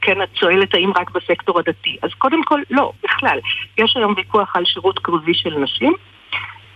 כן, 0.01 0.23
את 0.23 0.37
שואלת 0.37 0.75
האם 0.75 0.93
רק 0.97 1.11
בסקטור 1.11 1.59
הדתי, 1.59 1.97
אז 2.03 2.11
קודם 2.19 2.45
כל 2.45 2.61
לא, 2.71 2.93
בכלל. 3.05 3.39
יש 3.79 3.97
היום 3.97 4.15
ויכוח 4.17 4.57
על 4.57 4.65
שירות 4.65 4.99
קרבי 4.99 5.35
של 5.35 5.59
נשים. 5.59 5.93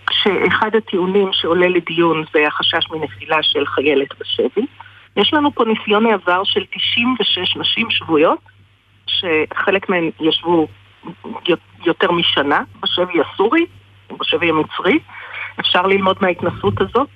כשאחד 0.06 0.70
הטיעונים 0.76 1.28
שעולה 1.32 1.68
לדיון 1.68 2.24
זה 2.34 2.46
החשש 2.46 2.90
מנפילה 2.90 3.42
של 3.42 3.66
חיילת 3.66 4.08
בשבי. 4.20 4.66
יש 5.16 5.34
לנו 5.34 5.54
פה 5.54 5.64
ניסיון 5.64 6.06
העבר 6.06 6.44
של 6.44 6.64
96 6.70 7.56
נשים 7.56 7.90
שבויות, 7.90 8.38
שחלק 9.06 9.88
מהן 9.88 10.10
ישבו 10.20 10.68
יותר 11.84 12.12
משנה 12.12 12.62
בשבי 12.82 13.20
הסורי, 13.20 13.66
בשבי 14.20 14.48
המצרי. 14.48 14.98
אפשר 15.60 15.86
ללמוד 15.86 16.16
מההתנסות 16.20 16.80
הזאת. 16.80 17.08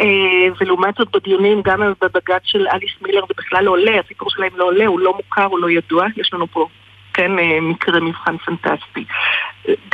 אה, 0.00 0.46
ולעומת 0.60 0.94
זאת 0.98 1.16
בדיונים, 1.16 1.62
גם 1.62 1.80
בבג"ץ 1.80 2.42
של 2.44 2.66
אליס 2.68 2.92
מילר 3.02 3.20
זה 3.28 3.34
בכלל 3.36 3.64
לא 3.64 3.70
עולה, 3.70 4.00
הסיפור 4.04 4.30
שלהם 4.30 4.50
לא 4.56 4.64
עולה, 4.64 4.86
הוא 4.86 5.00
לא 5.00 5.16
מוכר, 5.16 5.44
הוא 5.44 5.58
לא 5.58 5.70
ידוע, 5.70 6.06
יש 6.16 6.34
לנו 6.34 6.46
פה, 6.46 6.66
כן, 7.14 7.38
אה, 7.38 7.60
מקרה 7.60 8.00
מבחן 8.00 8.36
פנטסטי. 8.36 9.04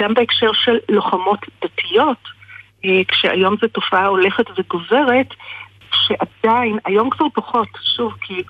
גם 0.00 0.14
בהקשר 0.14 0.52
של 0.52 0.78
לוחמות 0.88 1.38
דתיות, 1.64 2.28
אה, 2.84 3.00
כשהיום 3.08 3.56
זו 3.60 3.68
תופעה 3.68 4.06
הולכת 4.06 4.44
וגוברת, 4.58 5.34
שעדיין, 5.94 6.78
היום 6.85 7.11
כבר 7.11 7.26
פחות, 7.35 7.68
שוב, 7.97 8.12
כי 8.20 8.42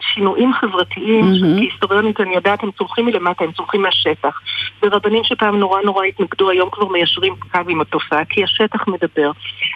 שינויים 0.00 0.52
חברתיים, 0.52 1.24
mm-hmm. 1.24 1.58
כהיסטוריונית 1.58 2.20
אני 2.20 2.34
יודעת, 2.34 2.62
הם 2.62 2.70
צורכים 2.70 3.06
מלמטה, 3.06 3.44
הם 3.44 3.52
צורכים 3.52 3.82
מהשטח. 3.82 4.40
ורבנים 4.82 5.24
שפעם 5.24 5.58
נורא 5.58 5.82
נורא 5.82 6.04
התנגדו, 6.04 6.50
היום 6.50 6.70
כבר 6.72 6.88
מיישרים 6.88 7.34
קו 7.52 7.60
עם 7.68 7.80
התופעה, 7.80 8.24
כי 8.24 8.44
השטח 8.44 8.88
מדבר. 8.88 9.30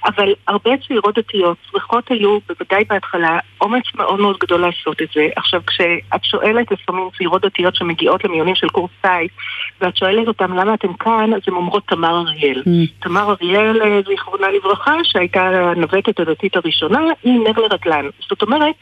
אבל 0.05 0.35
הרבה 0.49 0.71
צעירות 0.87 1.19
דתיות 1.19 1.57
צריכות 1.73 2.09
היו, 2.11 2.39
בוודאי 2.49 2.85
בהתחלה, 2.89 3.39
אומץ 3.61 3.85
מאוד 3.95 4.21
מאוד 4.21 4.37
גדול 4.41 4.61
לעשות 4.61 5.03
את 5.03 5.09
זה. 5.15 5.29
עכשיו, 5.37 5.61
כשאת 5.67 6.25
שואלת 6.25 6.71
לפעמים 6.71 7.09
צעירות 7.19 7.45
דתיות 7.45 7.77
שמגיעות 7.77 8.25
למיונים 8.25 8.55
של 8.55 8.69
קורס 8.69 8.91
טייס, 9.01 9.31
ואת 9.81 9.97
שואלת 9.97 10.29
אותם 10.29 10.57
למה 10.57 10.75
אתם 10.75 10.93
כאן, 10.93 11.35
אז 11.35 11.41
הן 11.47 11.55
אומרות 11.55 11.87
תמר 11.87 12.19
אריאל. 12.21 12.63
Mm-hmm. 12.67 13.03
תמר 13.03 13.31
אריאל, 13.31 14.03
זיכרונה 14.09 14.47
לברכה, 14.51 14.97
שהייתה 15.05 15.43
הנווטת 15.43 16.21
הדתית 16.21 16.57
הראשונה, 16.57 17.01
היא 17.23 17.41
נר 17.41 17.53
לרגלן. 17.61 18.09
זאת 18.29 18.43
אומרת, 18.43 18.75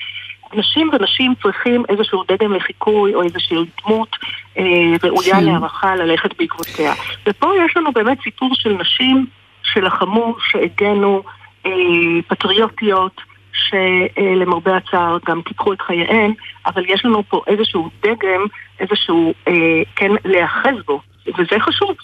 נשים 0.55 0.91
ונשים 0.93 1.35
צריכים 1.43 1.83
איזשהו 1.89 2.23
דגם 2.29 2.53
לחיקוי 2.53 3.15
או 3.15 3.23
איזושהי 3.23 3.57
דמות 3.85 4.17
אה, 4.59 4.65
ראויה. 5.03 5.41
להערכה 5.41 5.97
ללכת 5.97 6.39
בעקבותיה. 6.39 6.93
ופה 7.27 7.53
יש 7.67 7.77
לנו 7.77 7.93
באמת 7.93 8.19
סיפור 8.25 8.51
של 8.55 8.73
נשים 8.73 9.27
שלחמו, 9.63 10.37
שהגנו, 10.51 11.23
אה, 11.67 11.73
פטריוטיות, 12.29 13.21
שלמרבה 13.53 14.77
הצער 14.77 15.19
גם 15.27 15.43
קיפחו 15.43 15.73
את 15.73 15.81
חייהן, 15.81 16.33
אבל 16.67 16.85
יש 16.89 17.05
לנו 17.05 17.23
פה 17.29 17.43
איזשהו 17.47 17.91
דגם, 18.03 18.45
איזשהו, 18.81 19.35
אה, 19.49 19.53
כן, 19.97 20.11
להיאחז 20.25 20.75
בו, 20.87 21.01
וזה 21.39 21.61
חשוב. 21.61 21.97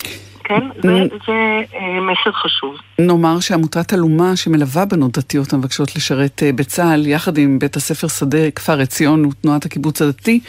כן? 0.44 0.68
זה, 0.82 1.16
זה 1.26 1.62
אה, 1.74 2.00
מסר 2.00 2.32
חשוב. 2.32 2.74
נאמר 2.98 3.40
שעמותת 3.40 3.92
אלומה 3.94 4.36
שמלווה 4.36 4.84
בנות 4.84 5.18
דתיות 5.18 5.52
המבקשות 5.52 5.96
לשרת 5.96 6.42
אה, 6.42 6.52
בצה"ל, 6.52 7.06
יחד 7.06 7.38
עם 7.38 7.58
בית 7.58 7.76
הספר 7.76 8.08
שדה 8.08 8.50
כפר 8.50 8.80
עציון 8.80 9.24
ותנועת 9.24 9.64
הקיבוץ 9.64 10.02
הדתי, 10.02 10.40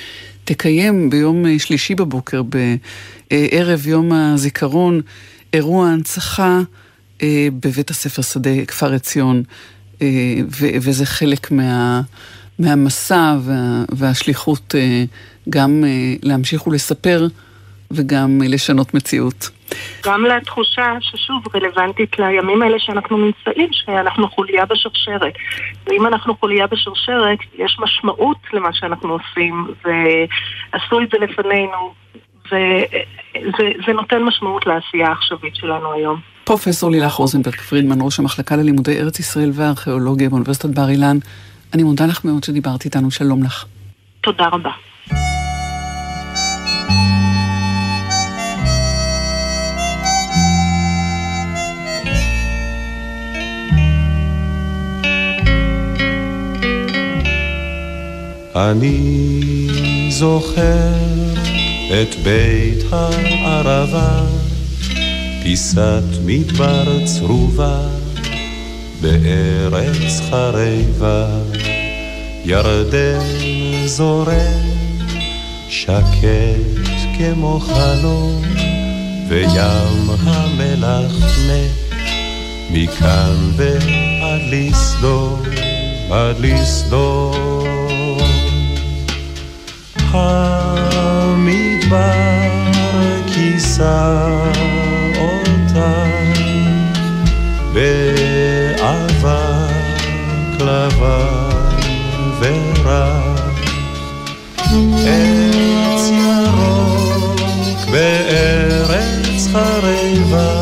תקיים 0.43 1.09
ביום 1.09 1.45
אה, 1.45 1.59
שלישי 1.59 1.95
בבוקר, 1.95 2.41
בערב 2.43 3.87
יום 3.87 4.11
הזיכרון, 4.11 5.01
אירוע 5.53 5.87
הנצחה 5.87 6.59
בבית 7.59 7.89
הספר 7.89 8.21
שדה 8.21 8.65
כפר 8.67 8.93
עציון, 8.93 9.43
וזה 10.81 11.05
חלק 11.05 11.51
מה... 11.51 12.01
מהמסע 12.59 13.35
וה, 13.41 13.83
והשליחות 13.89 14.75
גם 15.49 15.83
להמשיך 16.23 16.67
ולספר 16.67 17.27
וגם 17.95 18.41
לשנות 18.49 18.93
מציאות. 18.93 19.49
גם 20.05 20.25
לתחושה 20.25 20.93
ששוב 21.01 21.43
רלוונטית 21.55 22.19
לימים 22.19 22.61
האלה 22.61 22.79
שאנחנו 22.79 23.17
נמצאים, 23.17 23.69
שאנחנו 23.71 24.29
חוליה 24.29 24.65
בשרשרת. 24.65 25.33
ואם 25.87 26.07
אנחנו 26.07 26.35
חוליה 26.35 26.67
בשרשרת, 26.67 27.39
יש 27.57 27.77
משמעות 27.79 28.37
למה 28.53 28.69
שאנחנו 28.73 29.13
עושים, 29.13 29.67
ועשו 29.83 31.01
את 31.01 31.09
זה 31.11 31.17
לפנינו, 31.17 31.93
וזה 32.45 33.93
נותן 33.93 34.23
משמעות 34.23 34.65
לעשייה 34.65 35.07
העכשווית 35.07 35.55
שלנו 35.55 35.93
היום. 35.93 36.19
פרופסור 36.43 36.91
לילך 36.91 37.13
רוזנברג 37.13 37.55
פרידמן, 37.55 37.97
ראש 38.01 38.19
המחלקה 38.19 38.55
ללימודי 38.55 38.99
ארץ 39.01 39.19
ישראל 39.19 39.51
וארכיאולוגיה 39.53 40.29
באוניברסיטת 40.29 40.69
בר 40.69 40.89
אילן, 40.89 41.17
אני 41.73 41.83
מודה 41.83 42.05
לך 42.05 42.25
מאוד 42.25 42.43
שדיברת 42.43 42.85
איתנו, 42.85 43.11
שלום 43.11 43.43
לך. 43.43 43.65
תודה 44.21 44.47
רבה. 44.47 44.71
אני 58.55 59.67
זוכר 60.09 60.93
את 61.87 62.15
בית 62.23 62.83
הערבה, 62.91 64.21
פיסת 65.43 66.03
מדבר 66.25 67.05
צרובה 67.05 67.79
בארץ 69.01 70.21
חרבה, 70.29 71.27
ירדן 72.45 73.19
זורם 73.85 74.69
שקט 75.69 76.95
כמו 77.17 77.59
חלום, 77.59 78.41
וים 79.29 80.09
המלח 80.23 81.11
מת 81.47 81.95
מכאן 82.71 83.51
ועד 83.55 84.41
לסדום, 84.51 85.43
עד 86.11 86.35
לסדום. 86.39 87.64
המדבר 90.15 91.95
כיסה 93.33 94.27
אותך 95.17 95.79
באבק 97.73 99.35
לבן 100.59 101.55
ורק 102.39 103.65
עץ 105.05 106.09
ירוק 106.11 107.41
בארץ 107.91 109.47
חרבה 109.51 110.54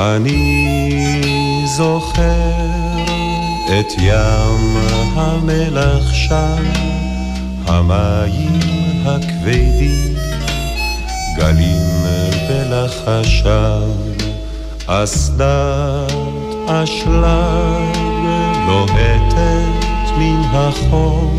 אני 0.00 1.22
זוכר 1.76 2.22
את 3.64 3.92
ים 3.98 4.76
המלח 5.14 6.12
שם, 6.12 6.64
המים 7.66 8.60
הכבדים 9.04 10.14
גלים 11.36 12.04
בלחשם, 12.48 13.90
אסדת 14.86 16.12
אשלג 16.66 17.96
לוהטת 18.66 20.18
מן 20.18 20.42
החור, 20.52 21.32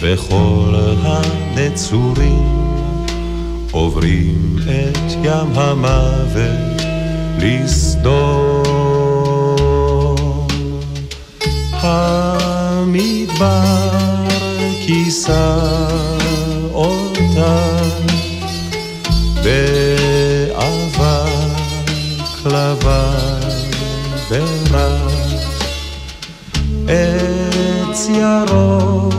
וכל 0.00 0.74
הנצורים 1.02 2.48
עוברים 3.70 4.56
את 4.68 5.12
ים 5.22 5.52
המוות 5.54 6.77
לסדום. 7.38 8.48
המדבר 11.72 13.88
כיסה 14.86 15.56
אותה 16.72 17.58
באבק 19.44 21.28
לבן 22.46 23.40
ורק 24.30 25.12
עץ 26.88 28.08
ירוק 28.08 29.14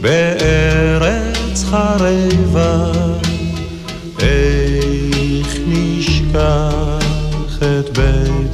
בארץ 0.00 1.64
חרבה 1.70 2.89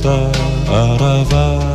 בית 0.07 0.37
הערבה 0.69 1.65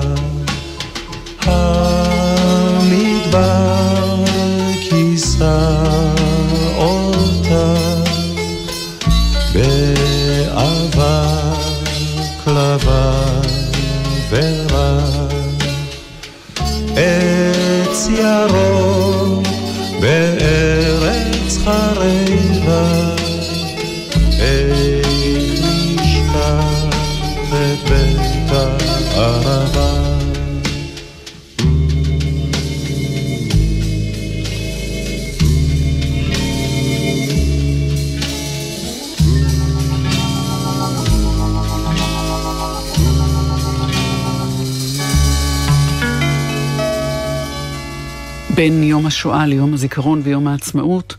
בין 48.62 48.84
יום 48.84 49.06
השואה 49.06 49.46
ליום 49.46 49.74
הזיכרון 49.74 50.22
ויום 50.24 50.48
העצמאות, 50.48 51.16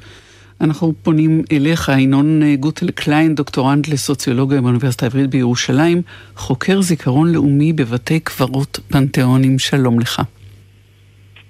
אנחנו 0.61 0.94
פונים 1.02 1.42
אליך, 1.52 1.92
ינון 1.98 2.57
גוטל 2.57 2.90
קליין, 2.90 3.35
דוקטורנט 3.35 3.88
לסוציולוגיה 3.88 4.61
באוניברסיטה 4.61 5.07
העברית 5.07 5.31
בירושלים, 5.31 6.02
חוקר 6.37 6.81
זיכרון 6.81 7.33
לאומי 7.33 7.72
בבתי 7.72 8.20
קברות 8.20 8.81
פנתיאונים, 8.88 9.59
שלום 9.59 10.00
לך. 10.00 10.22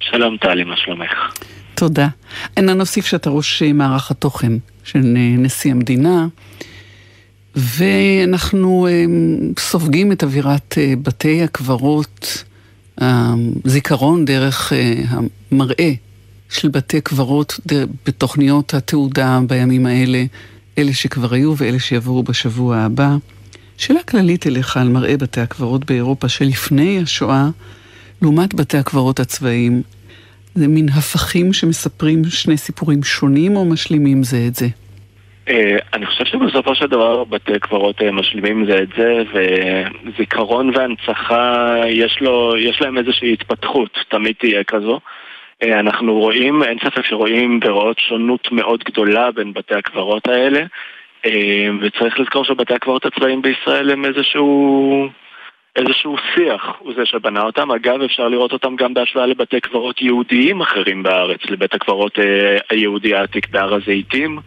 שלום 0.00 0.36
טלי, 0.36 0.64
מה 0.64 0.76
שלומך? 0.76 1.34
תודה. 1.74 2.08
אנא 2.58 2.72
נוסיף 2.72 3.06
שאתה 3.06 3.30
ראש 3.30 3.62
מערך 3.62 4.10
התוכן 4.10 4.52
של 4.84 5.00
נשיא 5.38 5.70
המדינה, 5.70 6.26
ואנחנו 7.56 8.88
סופגים 9.58 10.12
את 10.12 10.24
אווירת 10.24 10.74
בתי 11.02 11.42
הקברות, 11.42 12.44
הזיכרון 12.98 14.24
דרך 14.24 14.72
המראה 15.08 15.92
של 16.48 16.68
בתי 16.68 17.00
קברות 17.00 17.60
בתוכניות 18.06 18.74
התעודה 18.74 19.40
בימים 19.46 19.86
האלה, 19.86 20.24
אלה 20.78 20.92
שכבר 20.94 21.34
היו 21.34 21.54
ואלה 21.56 21.78
שיבואו 21.78 22.22
בשבוע 22.22 22.76
הבא. 22.76 23.16
שאלה 23.76 24.02
כללית 24.02 24.46
אליך 24.46 24.76
על 24.76 24.88
מראה 24.88 25.16
בתי 25.16 25.40
הקברות 25.40 25.84
באירופה 25.84 26.28
שלפני 26.28 27.02
השואה, 27.02 27.48
לעומת 28.22 28.54
בתי 28.54 28.78
הקברות 28.78 29.20
הצבאיים. 29.20 29.82
זה 30.54 30.68
מין 30.68 30.88
הפכים 30.88 31.52
שמספרים 31.52 32.24
שני 32.24 32.56
סיפורים 32.56 33.02
שונים 33.02 33.56
או 33.56 33.64
משלימים 33.64 34.24
זה 34.24 34.46
את 34.46 34.56
זה? 34.56 34.68
אני 35.92 36.06
חושב 36.06 36.24
שבסופו 36.24 36.74
של 36.74 36.86
דבר 36.86 37.24
בתי 37.24 37.58
קברות 37.58 38.02
משלימים 38.02 38.66
זה 38.66 38.82
את 38.82 38.88
זה, 38.96 39.22
וזיכרון 39.32 40.70
והנצחה 40.74 41.74
יש, 41.86 42.20
לו, 42.20 42.56
יש 42.56 42.80
להם 42.80 42.98
איזושהי 42.98 43.32
התפתחות, 43.32 43.98
תמיד 44.08 44.34
תהיה 44.38 44.64
כזו. 44.64 45.00
אנחנו 45.62 46.18
רואים, 46.18 46.62
אין 46.62 46.78
ספק 46.78 47.06
שרואים 47.06 47.60
ורואות 47.64 47.98
שונות 47.98 48.52
מאוד 48.52 48.84
גדולה 48.84 49.30
בין 49.30 49.52
בתי 49.52 49.74
הקברות 49.74 50.28
האלה, 50.28 50.64
וצריך 51.80 52.20
לזכור 52.20 52.44
שבתי 52.44 52.74
הקברות 52.74 53.06
הצבאיים 53.06 53.42
בישראל 53.42 53.90
הם 53.90 54.04
איזשהו... 54.04 55.08
איזשהו 55.76 56.16
שיח 56.34 56.76
הוא 56.78 56.92
זה 56.96 57.06
שבנה 57.06 57.42
אותם. 57.42 57.70
אגב, 57.70 58.02
אפשר 58.02 58.28
לראות 58.28 58.52
אותם 58.52 58.76
גם 58.76 58.94
בהשוואה 58.94 59.26
לבתי 59.26 59.60
קברות 59.60 60.02
יהודיים 60.02 60.60
אחרים 60.60 61.02
בארץ, 61.02 61.40
לבית 61.50 61.74
הקברות 61.74 62.18
אה, 62.18 62.58
היהודי 62.70 63.14
העתיק 63.14 63.48
בהר 63.48 63.74
הזיתים, 63.74 64.38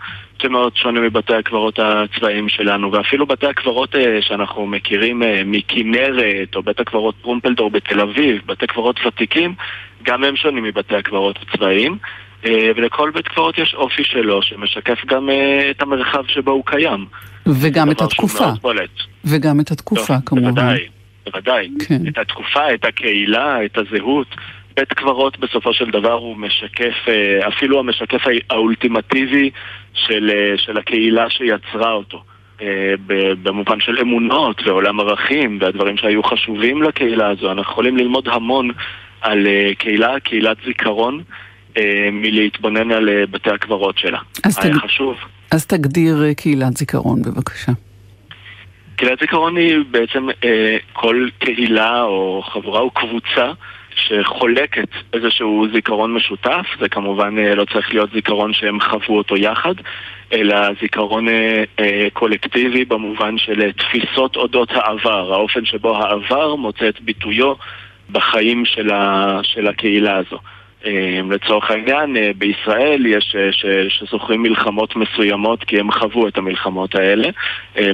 שמאוד 0.42 0.76
שונה 0.76 1.00
מבתי 1.00 1.36
הקברות 1.36 1.80
הצבאיים 1.80 2.50
שלנו, 2.50 2.92
ואפילו 2.92 3.26
בתי 3.26 3.48
הקברות 3.48 3.96
אה, 3.96 4.22
שאנחנו 4.22 4.68
מכירים 4.68 5.24
אה, 5.24 5.42
מכנרת, 5.46 6.56
או 6.56 6.64
בית 6.64 6.80
הקברות 6.80 7.16
טרומפלדור 7.22 7.70
בתל 7.70 8.02
אביב, 8.02 8.42
בתי 8.46 8.68
קברות 8.68 9.06
ותיקים, 9.06 9.56
גם 10.04 10.24
הם 10.24 10.36
שונים 10.36 10.64
מבתי 10.64 10.96
הקברות 10.96 11.40
הצבאיים. 11.42 11.98
ולכל 12.76 13.12
בית 13.12 13.28
קברות 13.28 13.58
יש 13.58 13.74
אופי 13.74 14.04
שלו, 14.04 14.42
שמשקף 14.42 15.06
גם 15.06 15.30
את 15.72 15.82
המרחב 15.82 16.24
שבו 16.28 16.52
הוא 16.52 16.64
קיים. 16.66 17.06
וגם 17.48 17.92
את 17.92 18.02
התקופה. 18.02 18.46
וגם 19.26 19.60
את 19.60 19.72
התקופה, 19.72 20.14
טוב, 20.14 20.26
כמובן. 20.26 20.50
בוודאי. 20.56 20.88
בוודאי. 21.26 21.70
כן. 21.88 22.08
את 22.08 22.18
התקופה, 22.18 22.74
את 22.74 22.86
הקהילה, 22.86 23.66
את 23.66 23.78
הזהות. 23.78 24.28
בית 24.76 24.94
קברות 24.94 25.40
בסופו 25.40 25.74
של 25.74 25.92
דבר 25.92 26.14
הוא 26.14 26.38
משקף, 26.38 26.94
אפילו 27.48 27.80
המשקף 27.80 28.22
האולטימטיבי 28.50 29.50
של, 29.94 30.32
של 30.58 30.78
הקהילה 30.78 31.30
שיצרה 31.30 31.92
אותו. 31.92 32.24
במובן 33.44 33.80
של 33.80 34.00
אמונות 34.00 34.68
ועולם 34.68 35.00
ערכים 35.00 35.58
והדברים 35.62 35.98
שהיו 35.98 36.24
חשובים 36.24 36.84
לקהילה 36.84 37.30
הזו. 37.30 37.52
אנחנו 37.52 37.72
יכולים 37.72 37.98
ללמוד 37.98 38.28
המון 38.28 38.70
על 39.22 39.48
קהילה, 39.78 40.20
קהילת 40.20 40.58
זיכרון, 40.66 41.24
מלהתבונן 42.12 42.92
על 42.92 43.26
בתי 43.32 43.50
הקברות 43.50 43.98
שלה. 43.98 44.20
אז, 44.44 44.66
היה 44.66 44.74
תג... 44.74 44.80
חשוב. 44.80 45.18
אז 45.52 45.66
תגדיר 45.66 46.34
קהילת 46.38 46.78
זיכרון 46.78 47.22
בבקשה. 47.22 47.72
קהילת 48.96 49.20
זיכרון 49.20 49.58
היא 49.58 49.78
בעצם 49.92 50.28
אה, 50.44 50.78
כל 50.94 51.28
קהילה 51.40 52.04
או 52.04 52.44
חברה 52.46 52.80
או 52.80 52.90
קבוצה 52.90 53.52
שחולקת 53.96 54.90
איזשהו 55.14 55.66
זיכרון 55.74 56.14
משותף, 56.14 56.66
זה 56.80 56.90
כמובן 56.90 57.38
אה, 57.40 57.56
לא 57.56 57.66
צריך 57.74 57.94
להיות 57.94 58.10
זיכרון 58.14 58.54
שהם 58.54 58.80
חוו 58.82 59.18
אותו 59.18 59.38
יחד, 59.38 59.74
אלא 60.34 60.58
זיכרון 60.82 61.28
אה, 61.28 61.64
אה, 61.80 62.08
קולקטיבי 62.14 62.86
במובן 62.86 63.38
של 63.38 63.72
תפיסות 63.72 64.36
אודות 64.36 64.72
העבר, 64.72 65.34
האופן 65.34 65.66
שבו 65.66 65.98
העבר 65.98 66.56
מוצא 66.56 66.90
את 66.90 67.02
ביטויו 67.02 67.54
בחיים 68.12 68.66
של, 68.66 68.92
ה, 68.92 69.40
של 69.44 69.68
הקהילה 69.68 70.18
הזו. 70.18 70.38
לצורך 71.30 71.72
העניין, 71.72 72.16
בישראל 72.38 73.06
יש 73.06 73.36
שזוכרים 73.90 74.42
מלחמות 74.42 74.96
מסוימות 74.96 75.64
כי 75.64 75.80
הם 75.80 75.92
חוו 75.92 76.28
את 76.28 76.38
המלחמות 76.38 76.96
האלה 76.96 77.30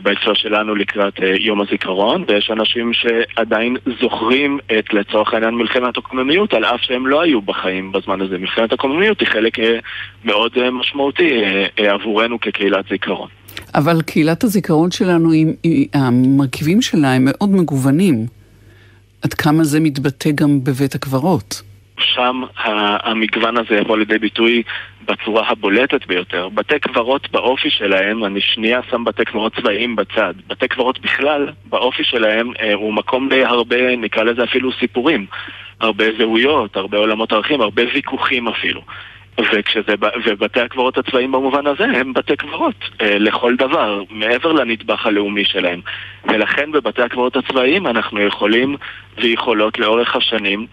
בהקשר 0.03 0.33
שלנו 0.33 0.75
לקראת 0.75 1.13
יום 1.39 1.61
הזיכרון 1.61 2.23
ויש 2.27 2.51
אנשים 2.51 2.91
שעדיין 2.93 3.77
זוכרים 4.01 4.59
את 4.79 4.93
לצורך 4.93 5.33
העניין 5.33 5.55
מלחמת 5.55 5.97
הקוממיות 5.97 6.53
על 6.53 6.65
אף 6.65 6.81
שהם 6.81 7.07
לא 7.07 7.21
היו 7.21 7.41
בחיים 7.41 7.91
בזמן 7.91 8.21
הזה. 8.21 8.37
מלחמת 8.37 8.73
הקוממיות 8.73 9.19
היא 9.19 9.27
חלק 9.27 9.53
מאוד 10.25 10.69
משמעותי 10.71 11.41
עבורנו 11.77 12.39
כקהילת 12.39 12.85
זיכרון. 12.89 13.29
אבל 13.75 14.01
קהילת 14.01 14.43
הזיכרון 14.43 14.91
שלנו, 14.91 15.31
המרכיבים 15.93 16.81
שלה 16.81 17.13
הם 17.13 17.25
מאוד 17.25 17.49
מגוונים. 17.49 18.25
עד 19.23 19.33
כמה 19.33 19.63
זה 19.63 19.79
מתבטא 19.79 20.31
גם 20.35 20.63
בבית 20.63 20.95
הקברות? 20.95 21.61
שם 22.01 22.41
המגוון 23.03 23.57
הזה 23.57 23.75
יבוא 23.75 23.97
לידי 23.97 24.17
ביטוי 24.17 24.63
בצורה 25.05 25.49
הבולטת 25.49 26.07
ביותר. 26.07 26.49
בתי 26.49 26.79
קברות 26.79 27.31
באופי 27.31 27.69
שלהם, 27.69 28.25
אני 28.25 28.41
שנייה 28.41 28.79
שם 28.89 29.03
בתי 29.03 29.25
קברות 29.25 29.55
צבאיים 29.55 29.95
בצד. 29.95 30.33
בתי 30.47 30.67
קברות 30.67 30.99
בכלל, 30.99 31.49
באופי 31.65 32.03
שלהם, 32.03 32.51
הוא 32.73 32.93
מקום 32.93 33.29
להרבה, 33.29 33.95
נקרא 33.95 34.23
לזה 34.23 34.43
אפילו 34.43 34.71
סיפורים. 34.71 35.25
הרבה 35.79 36.05
זהויות, 36.17 36.77
הרבה 36.77 36.97
עולמות 36.97 37.31
ערכים, 37.33 37.61
הרבה 37.61 37.83
ויכוחים 37.93 38.47
אפילו. 38.47 38.81
וכשזה, 39.39 39.93
ובתי 40.25 40.61
הקברות 40.61 40.97
הצבאיים 40.97 41.31
במובן 41.31 41.67
הזה 41.67 41.83
הם 41.83 42.13
בתי 42.13 42.35
קברות 42.35 42.75
אה, 43.01 43.19
לכל 43.19 43.55
דבר, 43.55 44.03
מעבר 44.09 44.51
לנדבך 44.51 45.05
הלאומי 45.05 45.45
שלהם. 45.45 45.81
ולכן 46.23 46.71
בבתי 46.71 47.01
הקברות 47.01 47.35
הצבאיים 47.35 47.87
אנחנו 47.87 48.21
יכולים 48.21 48.75
ויכולות 49.17 49.79
לאורך 49.79 50.15
השנים, 50.15 50.59
אה, 50.59 50.65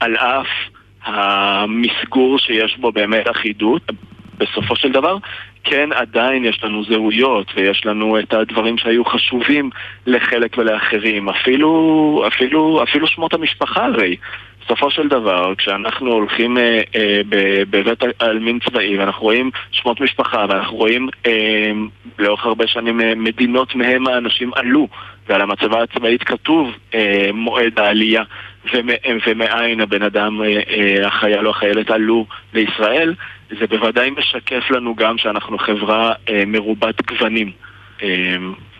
על 0.00 0.16
אף 0.16 0.46
המסגור 1.04 2.38
שיש 2.38 2.76
בו 2.78 2.92
באמת 2.92 3.30
אחידות, 3.30 3.82
בסופו 4.38 4.76
של 4.76 4.92
דבר, 4.92 5.16
כן 5.64 5.88
עדיין 5.92 6.44
יש 6.44 6.64
לנו 6.64 6.84
זהויות 6.84 7.52
ויש 7.56 7.86
לנו 7.86 8.18
את 8.18 8.34
הדברים 8.34 8.78
שהיו 8.78 9.04
חשובים 9.04 9.70
לחלק 10.06 10.58
ולאחרים, 10.58 11.28
אפילו, 11.28 12.24
אפילו, 12.28 12.82
אפילו 12.82 13.06
שמות 13.06 13.34
המשפחה 13.34 13.84
הרי. 13.84 14.16
בסופו 14.64 14.90
של 14.90 15.08
דבר, 15.08 15.54
כשאנחנו 15.54 16.12
הולכים 16.12 16.58
אה, 16.58 16.80
אה, 16.94 17.20
בבית 17.70 18.02
העלמין 18.20 18.58
צבאי 18.58 18.98
ואנחנו 18.98 19.22
רואים 19.22 19.50
שמות 19.70 20.00
משפחה 20.00 20.46
ואנחנו 20.48 20.76
רואים 20.76 21.08
אה, 21.26 21.72
לאורך 22.18 22.46
הרבה 22.46 22.66
שנים 22.66 23.00
אה, 23.00 23.14
מדינות 23.14 23.74
מהם 23.74 24.06
האנשים 24.06 24.50
עלו 24.54 24.88
ועל 25.28 25.40
המצבה 25.40 25.82
הצבאית 25.82 26.22
כתוב 26.22 26.70
אה, 26.94 27.30
מועד 27.32 27.78
העלייה 27.78 28.22
ומאין 29.26 29.80
הבן 29.80 30.02
אדם, 30.02 30.42
אה, 30.42 30.60
אה, 30.70 31.06
החייל 31.06 31.46
או 31.46 31.50
החיילת 31.50 31.90
עלו 31.90 32.26
לישראל, 32.54 33.14
זה 33.60 33.66
בוודאי 33.66 34.10
משקף 34.10 34.70
לנו 34.70 34.94
גם 34.94 35.18
שאנחנו 35.18 35.58
חברה 35.58 36.12
אה, 36.28 36.44
מרובת 36.46 37.06
גוונים. 37.06 37.52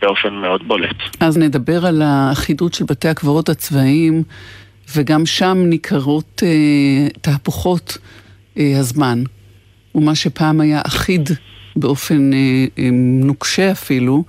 באופן 0.02 0.34
מאוד 0.34 0.68
בולט. 0.68 0.96
אז 1.20 1.38
נדבר 1.38 1.86
על 1.86 2.02
האחידות 2.02 2.74
של 2.74 2.84
בתי 2.84 3.08
הקברות 3.08 3.48
הצבאיים, 3.48 4.22
וגם 4.96 5.26
שם 5.26 5.58
ניכרות 5.66 6.42
אה, 6.46 7.08
תהפוכות 7.20 7.98
אה, 8.58 8.72
הזמן. 8.78 9.22
ומה 9.94 10.14
שפעם 10.14 10.60
היה 10.60 10.82
אחיד 10.86 11.28
באופן 11.76 12.32
אה, 12.32 12.38
אה, 12.78 12.88
נוקשה 13.24 13.72
אפילו, 13.72 14.24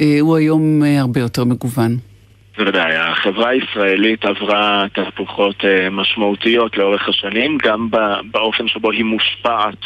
אה, 0.00 0.18
הוא 0.20 0.36
היום 0.36 0.82
אה, 0.84 1.00
הרבה 1.00 1.20
יותר 1.20 1.44
מגוון. 1.44 1.96
בוודאי, 2.58 2.96
החברה 2.96 3.48
הישראלית 3.48 4.24
עברה 4.24 4.84
תהפוכות 4.92 5.64
אה, 5.64 5.90
משמעותיות 5.90 6.76
לאורך 6.76 7.08
השנים, 7.08 7.58
גם 7.62 7.88
באופן 8.30 8.68
שבו 8.68 8.90
היא 8.90 9.04
מושפעת 9.04 9.78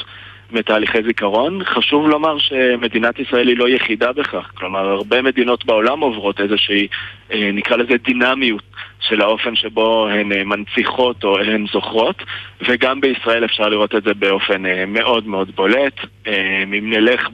מתהליכי 0.51 1.03
זיכרון. 1.07 1.65
חשוב 1.65 2.09
לומר 2.09 2.39
שמדינת 2.39 3.19
ישראל 3.19 3.49
היא 3.49 3.59
לא 3.59 3.69
יחידה 3.69 4.13
בכך, 4.13 4.51
כלומר 4.55 4.89
הרבה 4.89 5.23
מדינות 5.23 5.65
בעולם 5.65 6.01
עוברות 6.01 6.41
איזושהי, 6.41 6.87
אה, 7.33 7.51
נקרא 7.53 7.77
לזה 7.77 7.95
דינמיות 8.05 8.63
של 9.01 9.21
האופן 9.21 9.57
שבו 9.57 10.09
הן 10.09 10.33
אה, 10.33 10.45
מנציחות 10.45 11.25
או 11.25 11.39
הן 11.39 11.67
זוכרות, 11.73 12.23
וגם 12.69 13.01
בישראל 13.01 13.45
אפשר 13.45 13.69
לראות 13.69 13.95
את 13.95 14.03
זה 14.03 14.15
באופן 14.15 14.63
מאוד 14.87 15.27
מאוד 15.27 15.51
בולט. 15.57 16.01
אם 16.27 16.91
נלך 16.91 17.29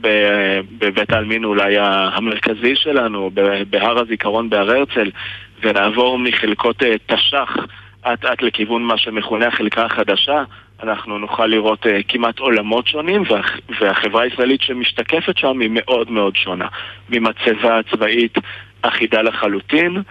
בבית 0.77 1.13
העלמין 1.13 1.43
אולי 1.43 1.75
המרכזי 1.79 2.75
שלנו, 2.75 3.31
בהר 3.69 3.99
הזיכרון 3.99 4.49
בהר 4.49 4.71
הרצל, 4.71 5.11
ונעבור 5.61 6.19
מחלקות 6.19 6.83
תש"ח 7.05 7.57
אט 8.07 8.25
אט 8.25 8.41
לכיוון 8.41 8.83
מה 8.83 8.97
שמכונה 8.97 9.47
החלקה 9.47 9.85
החדשה, 9.85 10.43
אנחנו 10.83 11.17
נוכל 11.17 11.45
לראות 11.45 11.85
uh, 11.85 11.89
כמעט 12.07 12.39
עולמות 12.39 12.87
שונים, 12.87 13.23
וה, 13.29 13.41
והחברה 13.79 14.23
הישראלית 14.23 14.61
שמשתקפת 14.61 15.37
שם 15.37 15.59
היא 15.59 15.69
מאוד 15.73 16.11
מאוד 16.11 16.35
שונה. 16.35 16.67
ממצבה 17.09 17.79
צבאית 17.91 18.37
אחידה 18.81 19.21
לחלוטין, 19.21 20.01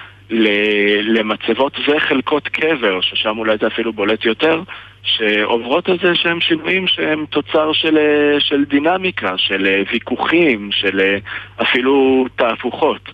למצבות 1.03 1.77
וחלקות 1.89 2.49
קבר, 2.49 3.01
ששם 3.01 3.39
אולי 3.39 3.57
זה 3.61 3.67
אפילו 3.67 3.93
בולט 3.93 4.25
יותר, 4.25 4.63
שעוברות 5.03 5.89
איזה 5.89 6.15
שהם 6.15 6.41
שינויים 6.41 6.87
שהם 6.87 7.25
תוצר 7.31 7.73
של, 7.73 7.99
אה, 7.99 8.41
של 8.41 8.65
דינמיקה, 8.65 9.35
של 9.37 9.67
אה, 9.67 9.83
ויכוחים, 9.93 10.69
של 10.73 11.17
אפילו 11.63 12.27
תהפוכות. 12.37 13.09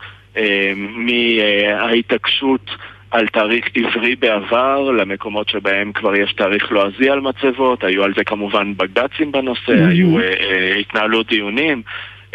מההתעקשות 0.96 2.70
על 3.10 3.26
תאריך 3.26 3.68
עברי 3.74 4.16
בעבר, 4.16 4.90
למקומות 4.90 5.48
שבהם 5.48 5.92
כבר 5.92 6.16
יש 6.16 6.32
תאריך 6.32 6.72
לועזי 6.72 7.10
על 7.10 7.20
מצבות, 7.20 7.84
היו 7.84 8.04
על 8.04 8.14
זה 8.16 8.24
כמובן 8.24 8.72
בג"צים 8.76 9.32
בנושא. 9.32 9.72
היו 9.88 10.18
אה, 10.18 10.24
אה, 10.24 10.74
התנהלו 10.76 11.22
דיונים 11.22 11.82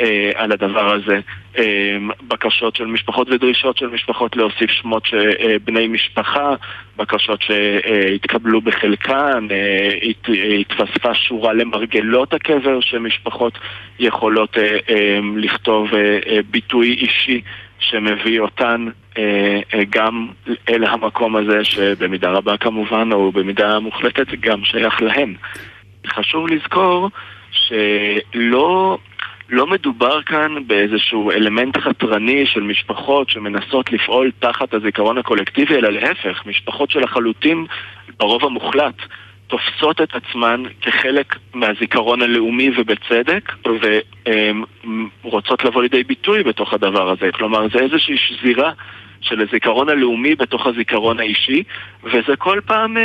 אה, 0.02 0.32
על 0.36 0.52
הדבר 0.52 0.94
הזה, 0.94 1.20
אה, 1.58 1.98
בקשות 2.28 2.76
של 2.76 2.86
משפחות 2.86 3.30
ודרישות 3.30 3.78
של 3.78 3.88
משפחות 3.88 4.36
להוסיף 4.36 4.72
שמות 4.72 5.06
של 5.06 5.32
אה, 5.40 5.56
בני 5.64 5.88
משפחה, 5.88 6.56
בקשות 6.98 7.42
שהתקבלו 7.42 8.62
בחלקן, 8.62 9.48
אה, 9.52 9.90
הת, 10.10 10.30
התווספה 10.60 11.14
שורה 11.14 11.54
למרגלות 11.54 12.34
הקבר 12.34 12.80
שמשפחות 12.82 13.60
יכולות 14.00 14.58
אה, 14.58 14.78
אה, 14.90 15.20
לכתוב 15.36 15.94
אה, 15.94 16.20
אה, 16.28 16.40
ביטוי 16.52 16.94
אישי 16.94 17.42
שמביא 17.80 18.40
אותן 18.40 18.86
אה, 19.18 19.60
אה, 19.74 19.84
גם 19.90 20.28
אל 20.70 20.84
המקום 20.84 21.36
הזה 21.36 21.64
שבמידה 21.64 22.30
רבה 22.30 22.58
כמובן, 22.58 23.12
או 23.12 23.32
במידה 23.32 23.80
מוחלטת, 23.80 24.28
גם 24.40 24.64
שייך 24.64 25.02
להן. 25.02 25.36
חשוב 26.08 26.48
לזכור 26.48 27.10
שלא 27.52 28.98
לא 29.54 29.68
מדובר 29.68 30.22
כאן 30.22 30.68
באיזשהו 30.68 31.32
אלמנט 31.32 31.78
חתרני 31.78 32.46
של 32.46 32.62
משפחות 32.62 33.30
שמנסות 33.30 33.92
לפעול 33.92 34.32
תחת 34.40 34.74
הזיכרון 34.74 35.18
הקולקטיבי, 35.18 35.76
אלא 35.76 35.90
להפך, 35.90 36.46
משפחות 36.46 36.92
שלחלוטין, 36.92 37.66
ברוב 38.20 38.46
המוחלט, 38.46 38.96
תופסות 39.48 40.02
את 40.02 40.16
עצמן 40.16 40.64
כחלק 40.82 41.36
מהזיכרון 41.54 42.22
הלאומי 42.22 42.70
ובצדק, 42.78 43.52
ורוצות 45.24 45.66
לבוא 45.66 45.82
לידי 45.82 46.04
ביטוי 46.04 46.44
בתוך 46.44 46.74
הדבר 46.74 47.10
הזה. 47.10 47.32
כלומר, 47.32 47.68
זה 47.74 47.80
איזושהי 47.80 48.18
שזירה 48.18 48.72
של 49.22 49.42
הזיכרון 49.42 49.90
הלאומי 49.90 50.36
בתוך 50.36 50.68
הזיכרון 50.68 51.20
האישי, 51.20 51.64
וזה 52.04 52.36
כל 52.38 52.60
פעם 52.66 52.98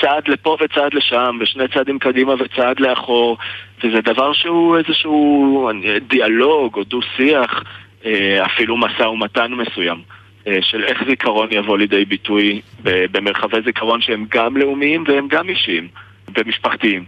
צעד 0.00 0.28
לפה 0.28 0.56
וצעד 0.60 0.94
לשם, 0.94 1.38
ושני 1.40 1.68
צעדים 1.68 1.98
קדימה 1.98 2.34
וצעד 2.38 2.80
לאחור, 2.80 3.38
וזה 3.84 4.00
דבר 4.00 4.32
שהוא 4.32 4.78
איזשהו 4.78 5.70
דיאלוג 6.08 6.76
או 6.76 6.84
דו-שיח, 6.84 7.64
אה, 8.04 8.46
אפילו 8.46 8.76
משא 8.76 9.02
ומתן 9.02 9.52
מסוים. 9.52 9.98
אה, 10.48 10.58
של 10.62 10.84
איך 10.84 11.04
זיכרון 11.08 11.48
יבוא 11.50 11.78
לידי 11.78 12.04
ביטוי 12.04 12.60
במרחבי 12.82 13.62
זיכרון 13.64 14.00
שהם 14.00 14.26
גם 14.30 14.56
לאומיים 14.56 15.04
והם 15.08 15.28
גם 15.28 15.48
אישיים 15.48 15.88
ומשפחתיים. 16.38 17.04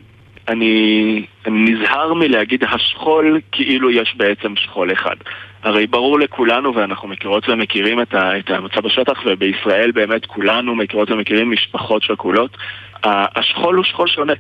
אני, 0.49 1.25
אני 1.47 1.73
נזהר 1.73 2.15
מלהגיד 2.15 2.65
השכול 2.65 3.41
כאילו 3.53 3.91
יש 3.91 4.15
בעצם 4.17 4.57
שכול 4.57 4.93
אחד. 4.93 5.17
הרי 5.63 5.87
ברור 5.87 6.19
לכולנו, 6.19 6.75
ואנחנו 6.75 7.09
מכירות 7.09 7.49
ומכירים 7.49 8.03
את, 8.03 8.15
את 8.15 8.51
המצב 8.51 8.81
בשטח, 8.81 9.21
ובישראל 9.27 9.91
באמת 9.91 10.27
כולנו 10.27 10.75
מכירות 10.75 11.11
ומכירים 11.11 11.51
משפחות 11.51 12.03
שכולות. 12.03 12.57
השכול 13.05 13.77
הוא 13.77 13.85
שכול 13.85 14.09
שונה. 14.09 14.33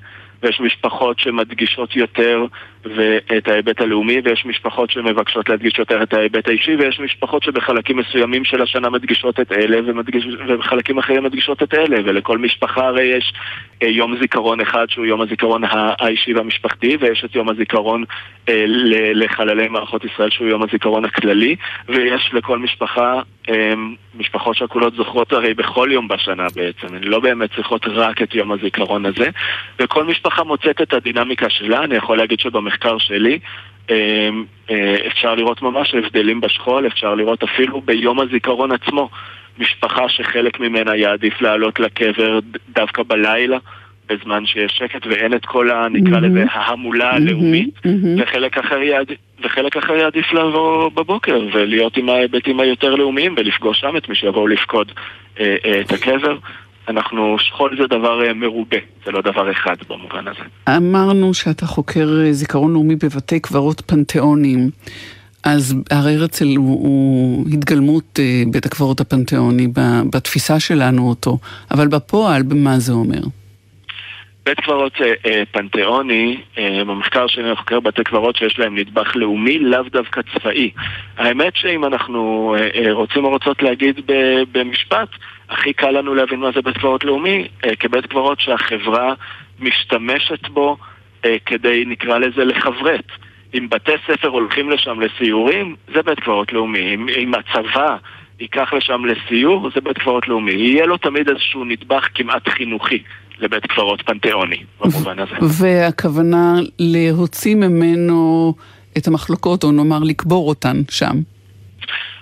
ויש 0.42 0.60
משפחות 0.60 1.18
שמדגישות 1.18 1.96
יותר 1.96 2.44
את 3.38 3.48
ההיבט 3.48 3.80
הלאומי, 3.80 4.20
ויש 4.24 4.46
משפחות 4.46 4.90
שמבקשות 4.90 5.48
להדגיש 5.48 5.78
יותר 5.78 6.02
את 6.02 6.14
ההיבט 6.14 6.48
האישי, 6.48 6.76
ויש 6.76 7.00
משפחות 7.00 7.42
שבחלקים 7.42 7.96
מסוימים 7.96 8.44
של 8.44 8.62
השנה 8.62 8.90
מדגישות 8.90 9.40
את 9.40 9.52
אלה, 9.52 9.78
ומדגיש, 9.86 10.26
ובחלקים 10.48 10.98
אחרים 10.98 11.24
מדגישות 11.24 11.62
את 11.62 11.74
אלה, 11.74 11.96
ולכל 12.04 12.38
משפחה 12.38 12.86
הרי 12.86 13.02
יש 13.02 13.32
אה, 13.82 13.88
יום 13.88 14.16
זיכרון 14.20 14.60
אחד 14.60 14.86
שהוא 14.88 15.06
יום 15.06 15.20
הזיכרון 15.20 15.62
האישי 16.00 16.34
והמשפחתי, 16.34 16.96
ויש 17.00 17.24
את 17.24 17.34
יום 17.34 17.48
הזיכרון 17.48 18.04
אה, 18.48 18.64
לחללי 19.14 19.68
מערכות 19.68 20.04
ישראל 20.04 20.30
שהוא 20.30 20.48
יום 20.48 20.62
הזיכרון 20.62 21.04
הכללי, 21.04 21.56
ויש 21.88 22.30
לכל 22.32 22.58
משפחה, 22.58 23.20
אה, 23.48 23.72
משפחות 24.14 24.56
שכולות 24.56 24.94
זוכרות 24.94 25.32
הרי 25.32 25.54
בכל 25.54 25.88
יום 25.92 26.08
בשנה 26.08 26.46
בעצם, 26.54 26.94
הן 26.94 27.04
לא 27.04 27.20
באמת 27.20 27.54
צריכות 27.54 27.86
רק 27.86 28.22
את 28.22 28.34
יום 28.34 28.52
הזיכרון 28.52 29.06
הזה, 29.06 29.28
וכל 29.78 30.04
משפחה 30.04 30.44
מוצאת 30.44 30.82
את 30.82 30.92
הדינמיקה 30.92 31.50
שלה, 31.50 31.84
אני 31.84 31.96
יכול 31.96 32.18
להגיד 32.18 32.40
שבמחקר 32.70 32.98
שלי 32.98 33.38
אפשר 35.06 35.34
לראות 35.34 35.62
ממש 35.62 35.94
הבדלים 35.94 36.40
בשכול, 36.40 36.86
אפשר 36.86 37.14
לראות 37.14 37.42
אפילו 37.42 37.80
ביום 37.80 38.20
הזיכרון 38.20 38.72
עצמו. 38.72 39.08
משפחה 39.58 40.08
שחלק 40.08 40.60
ממנה 40.60 40.96
יעדיף 40.96 41.40
לעלות 41.40 41.80
לקבר 41.80 42.38
דווקא 42.74 43.02
בלילה, 43.02 43.58
בזמן 44.08 44.46
שיש 44.46 44.72
שקט 44.72 45.06
ואין 45.06 45.34
את 45.34 45.46
כל 45.46 45.70
ה... 45.70 45.88
נקרא 45.88 46.18
mm-hmm. 46.18 46.20
לזה 46.20 46.44
ההמולה 46.50 47.10
הלאומית, 47.10 47.78
mm-hmm. 47.78 48.22
וחלק 48.22 48.58
אחר, 48.58 48.82
יעד... 48.82 49.12
וחלק 49.44 49.76
אחר 49.76 49.94
יעדיף 49.94 50.32
לבוא 50.32 50.88
בבוקר 50.88 51.40
ולהיות 51.52 51.96
עם 51.96 52.08
ההיבטים 52.08 52.60
היותר 52.60 52.94
לאומיים 52.94 53.34
ולפגוש 53.36 53.80
שם 53.80 53.96
את 53.96 54.08
מי 54.08 54.14
שיבואו 54.14 54.46
לפקוד 54.46 54.92
אה, 55.40 55.56
אה, 55.64 55.80
את 55.80 55.92
הקבר. 55.92 56.36
אנחנו, 56.90 57.36
שכול 57.38 57.76
זה 57.80 57.86
דבר 57.86 58.26
אה, 58.26 58.34
מרובה, 58.34 58.76
זה 59.04 59.10
לא 59.10 59.22
דבר 59.22 59.50
אחד 59.50 59.76
במובן 59.88 60.28
הזה. 60.28 60.76
אמרנו 60.76 61.34
שאתה 61.34 61.66
חוקר 61.66 62.08
אה, 62.24 62.32
זיכרון 62.32 62.72
לאומי 62.72 62.96
בבתי 62.96 63.40
קברות 63.40 63.82
פנתיאונים. 63.86 64.70
אז 65.44 65.74
הר 65.90 66.08
הרצל 66.08 66.56
הוא, 66.56 66.82
הוא 66.82 67.46
התגלמות 67.52 68.18
אה, 68.18 68.42
בית 68.50 68.66
הקברות 68.66 69.00
הפנתיאוני 69.00 69.68
בתפיסה 70.12 70.60
שלנו 70.60 71.08
אותו, 71.08 71.38
אבל 71.70 71.88
בפועל, 71.88 72.42
במה 72.42 72.78
זה 72.78 72.92
אומר? 72.92 73.20
בית 74.44 74.60
קברות 74.60 74.92
פנתיאוני, 75.52 76.40
במחקר 76.86 77.26
שלי 77.26 77.56
חוקר 77.56 77.80
בתי 77.80 78.04
קברות 78.04 78.36
שיש 78.36 78.58
להם 78.58 78.78
נדבך 78.78 79.16
לאומי, 79.16 79.58
לאו 79.58 79.82
דווקא 79.82 80.20
צבאי. 80.32 80.70
האמת 81.16 81.52
שאם 81.56 81.84
אנחנו 81.84 82.54
רוצים 82.90 83.24
או 83.24 83.30
רוצות 83.30 83.62
להגיד 83.62 84.00
במשפט, 84.52 85.08
הכי 85.50 85.72
קל 85.72 85.90
לנו 85.90 86.14
להבין 86.14 86.40
מה 86.40 86.50
זה 86.54 86.62
בית 86.62 86.76
קברות 86.76 87.04
לאומי, 87.04 87.48
אה, 87.64 87.76
כבית 87.76 88.06
קברות 88.06 88.40
שהחברה 88.40 89.14
משתמשת 89.60 90.48
בו 90.48 90.76
אה, 91.24 91.36
כדי, 91.46 91.84
נקרא 91.86 92.18
לזה, 92.18 92.44
לכברת. 92.44 93.06
אם 93.54 93.68
בתי 93.70 93.92
ספר 94.06 94.28
הולכים 94.28 94.70
לשם 94.70 95.00
לסיורים, 95.00 95.76
זה 95.94 96.02
בית 96.02 96.20
קברות 96.20 96.52
לאומי. 96.52 96.94
אם, 96.94 97.08
אם 97.08 97.32
הצבא 97.34 97.96
ייקח 98.40 98.72
לשם 98.72 99.04
לסיור, 99.04 99.70
זה 99.74 99.80
בית 99.80 99.98
קברות 99.98 100.28
לאומי. 100.28 100.52
יהיה 100.52 100.86
לו 100.86 100.96
תמיד 100.96 101.28
איזשהו 101.28 101.64
נדבך 101.64 102.08
כמעט 102.14 102.48
חינוכי 102.48 103.02
לבית 103.38 103.66
קברות 103.66 104.02
פנתיאוני, 104.02 104.62
במובן 104.80 105.18
הזה. 105.18 105.34
והכוונה 105.42 106.54
להוציא 106.78 107.54
ממנו 107.54 108.54
את 108.98 109.06
המחלוקות, 109.06 109.64
או 109.64 109.72
נאמר 109.72 109.98
לקבור 110.02 110.48
אותן 110.48 110.76
שם. 110.90 111.16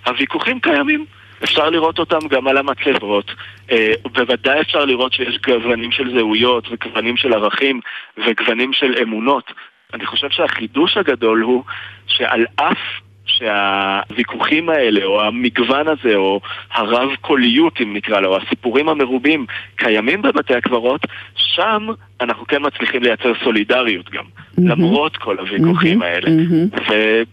הוויכוחים 0.06 0.60
קיימים. 0.60 1.04
אפשר 1.44 1.70
לראות 1.70 1.98
אותם 1.98 2.29
גם 2.29 2.48
על 2.48 2.57
המצבות. 2.57 3.31
אה, 3.70 3.92
בוודאי 4.12 4.61
אפשר 4.61 4.85
לראות 4.85 5.12
שיש 5.12 5.38
גוונים 5.46 5.92
של 5.92 6.18
זהויות 6.18 6.68
וגוונים 6.70 7.16
של 7.16 7.33
ערכים 7.33 7.81
וגוונים 8.27 8.72
של 8.72 8.94
אמונות. 9.03 9.53
אני 9.94 10.07
חושב 10.07 10.31
שהחידוש 10.31 10.96
הגדול 10.96 11.40
הוא 11.40 11.64
שעל 12.07 12.46
אף 12.57 12.79
שהוויכוחים 13.29 14.68
האלה, 14.68 15.05
או 15.05 15.22
המגוון 15.22 15.87
הזה, 15.88 16.16
או 16.16 16.40
הרב-קוליות, 16.72 17.81
אם 17.83 17.96
נקרא 17.96 18.20
לו, 18.20 18.37
הסיפורים 18.37 18.88
המרובים, 18.88 19.46
קיימים 19.77 20.22
בבתי 20.22 20.55
הקברות, 20.55 21.01
שם 21.37 21.87
אנחנו 22.20 22.46
כן 22.46 22.62
מצליחים 22.66 23.03
לייצר 23.03 23.33
סולידריות 23.44 24.11
גם, 24.11 24.24
mm-hmm. 24.24 24.61
למרות 24.64 25.16
כל 25.16 25.38
הוויכוחים 25.38 26.03
mm-hmm. 26.03 26.05
האלה. 26.05 26.27
Mm-hmm. 26.27 26.90
ואת 26.90 27.29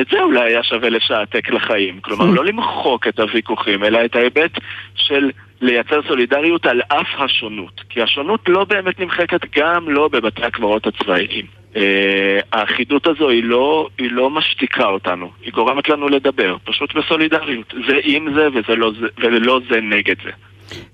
את 0.00 0.06
זה 0.10 0.22
אולי 0.22 0.40
היה 0.40 0.62
שווה 0.62 0.88
לשעתק 0.88 1.50
לחיים. 1.50 2.00
כלומר, 2.00 2.24
לא 2.24 2.44
למחוק 2.44 3.08
את 3.08 3.20
הוויכוחים, 3.20 3.84
אלא 3.84 4.04
את 4.04 4.16
ההיבט 4.16 4.50
של 4.94 5.30
לייצר 5.60 6.00
סולידריות 6.08 6.66
על 6.66 6.80
אף 6.88 7.06
השונות. 7.18 7.80
כי 7.88 8.02
השונות 8.02 8.40
לא 8.48 8.64
באמת 8.64 9.00
נמחקת 9.00 9.40
גם 9.56 9.88
לא 9.88 10.08
בבתי 10.08 10.42
הקברות 10.44 10.86
הצבאיים. 10.86 11.46
אה, 11.76 12.40
האחידות 12.52 13.06
הזו 13.06 13.28
היא 13.28 13.44
לא, 13.44 13.88
היא 13.98 14.10
לא 14.10 14.30
משתיקה 14.30 14.86
אותנו, 14.86 15.30
היא 15.42 15.52
גורמת 15.52 15.88
לנו 15.88 16.08
לדבר, 16.08 16.56
פשוט 16.64 16.94
בסולידריות. 16.96 17.74
זה 17.88 17.98
עם 18.02 18.34
זה 18.34 18.48
וזה 18.48 18.76
לא 18.76 18.92
זה, 19.00 19.06
ולא 19.16 19.60
זה 19.70 19.80
נגד 19.80 20.14
זה. 20.24 20.30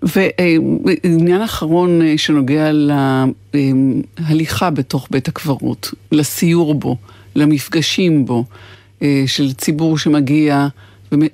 ועניין 0.02 1.42
אחרון 1.42 2.02
אה, 2.02 2.18
שנוגע 2.18 2.70
להליכה 3.52 4.70
בתוך 4.70 5.08
בית 5.10 5.28
הקברות, 5.28 5.90
לסיור 6.12 6.74
בו, 6.74 6.96
למפגשים 7.36 8.24
בו, 8.24 8.44
אה, 9.02 9.22
של 9.26 9.52
ציבור 9.52 9.98
שמגיע 9.98 10.66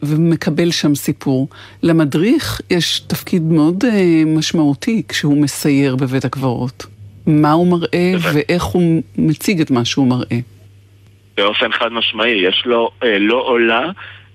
ומקבל 0.03 0.71
שם 0.71 0.95
סיפור. 0.95 1.49
למדריך 1.83 2.61
יש 2.71 3.01
תפקיד 3.01 3.43
מאוד 3.43 3.85
משמעותי 4.27 5.03
כשהוא 5.09 5.43
מסייר 5.43 5.97
בבית 5.97 6.25
הקברות. 6.25 6.87
מה 7.27 7.53
הוא 7.53 7.67
מראה 7.71 8.13
ואיך 8.23 8.63
הוא 8.63 9.03
מציג 9.19 9.61
את 9.61 9.71
מה 9.71 9.85
שהוא 9.85 10.07
מראה. 10.07 10.39
באופן 11.37 11.73
חד 11.73 11.93
משמעי, 11.93 12.31
יש 12.31 12.63
לו, 12.67 12.91
אה, 13.03 13.19
לא 13.19 13.43
עולה 13.47 13.91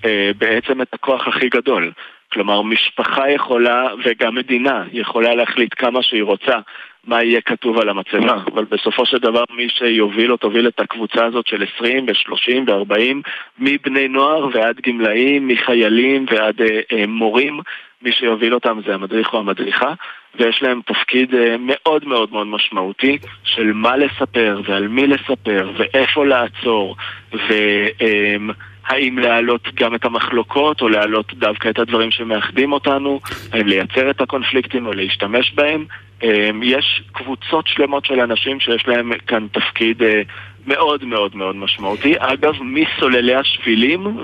אה, 0.06 0.32
בעצם 0.38 0.82
את 0.82 0.88
הכוח 0.93 1.28
הכי 1.28 1.49
גדול. 1.49 1.91
כלומר, 2.32 2.62
משפחה 2.62 3.32
יכולה, 3.32 3.88
וגם 4.06 4.36
מדינה, 4.36 4.84
יכולה 4.91 5.36
להחליט 5.36 5.73
כמה 5.78 6.04
שהיא 6.04 6.23
רוצה 6.23 6.60
מה 7.08 7.24
יהיה 7.24 7.42
כתוב 7.42 7.78
על 7.78 7.89
המצבה, 7.89 8.38
אבל 8.54 8.66
בסופו 8.72 9.06
של 9.06 9.18
דבר 9.18 9.44
מי 9.56 9.70
שיוביל 9.70 10.32
או 10.32 10.38
תוביל 10.38 10.68
את 10.68 10.80
הקבוצה 10.80 11.26
הזאת 11.26 11.48
של 11.48 11.63
20 11.78 12.06
ו-30 12.08 12.72
ו-40, 12.72 13.30
מבני 13.60 14.08
נוער 14.08 14.48
ועד 14.54 14.76
גמלאים, 14.88 15.48
מחיילים 15.48 16.26
ועד 16.32 16.62
אה, 16.62 16.80
אה, 16.92 17.08
מורים, 17.08 17.60
מי 18.02 18.12
שיוביל 18.12 18.54
אותם 18.54 18.80
זה 18.86 18.94
המדריך 18.94 19.34
או 19.34 19.39
המדריכה, 19.39 19.94
ויש 20.36 20.62
להם 20.62 20.82
תפקיד 20.86 21.36
אה, 21.36 21.56
מאוד 21.60 22.08
מאוד 22.08 22.32
מאוד 22.32 22.48
משמעותי 22.48 23.18
של 23.44 23.72
מה 23.74 23.98
לספר 23.98 24.62
ועל 24.66 24.88
מי 24.88 25.08
לספר 25.08 25.72
ואיפה 25.78 26.26
לעצור 26.26 26.96
והאם 27.32 29.20
להעלות 29.20 29.68
גם 29.74 29.96
את 29.96 30.06
המחלוקות 30.06 30.82
או 30.82 30.89
להעלות 30.89 31.34
דווקא 31.34 31.70
את 31.70 31.80
הדברים 31.80 32.12
שמאחדים 32.12 32.72
אותנו, 32.72 33.20
האם 33.52 33.68
לייצר 33.68 34.10
את 34.10 34.22
הקונפליקטים 34.22 34.86
או 34.86 34.94
להשתמש 34.94 35.54
בהם. 35.54 35.86
אה, 36.24 36.50
יש 36.64 37.04
קבוצות 37.12 37.68
שלמות 37.68 38.06
של 38.06 38.20
אנשים 38.20 38.60
שיש 38.60 38.88
להם 38.88 39.12
כאן 39.28 39.48
תפקיד 39.52 40.04
אה, 40.04 40.22
מאוד 40.68 41.06
מאוד 41.06 41.36
מאוד 41.36 41.56
משמעותי. 41.56 42.14
אגב, 42.18 42.54
מסוללי 42.62 43.36
השבילים 43.36 44.18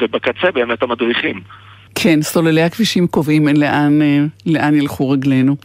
ובקצה 0.00 0.50
באמת 0.50 0.82
המדריכים. 0.82 1.40
כן, 1.94 2.22
סוללי 2.22 2.62
הכבישים 2.62 3.06
קובעים 3.06 3.48
לאן, 3.48 4.02
אה, 4.02 4.24
לאן 4.46 4.74
ילכו 4.74 5.10
רגלינו. 5.10 5.56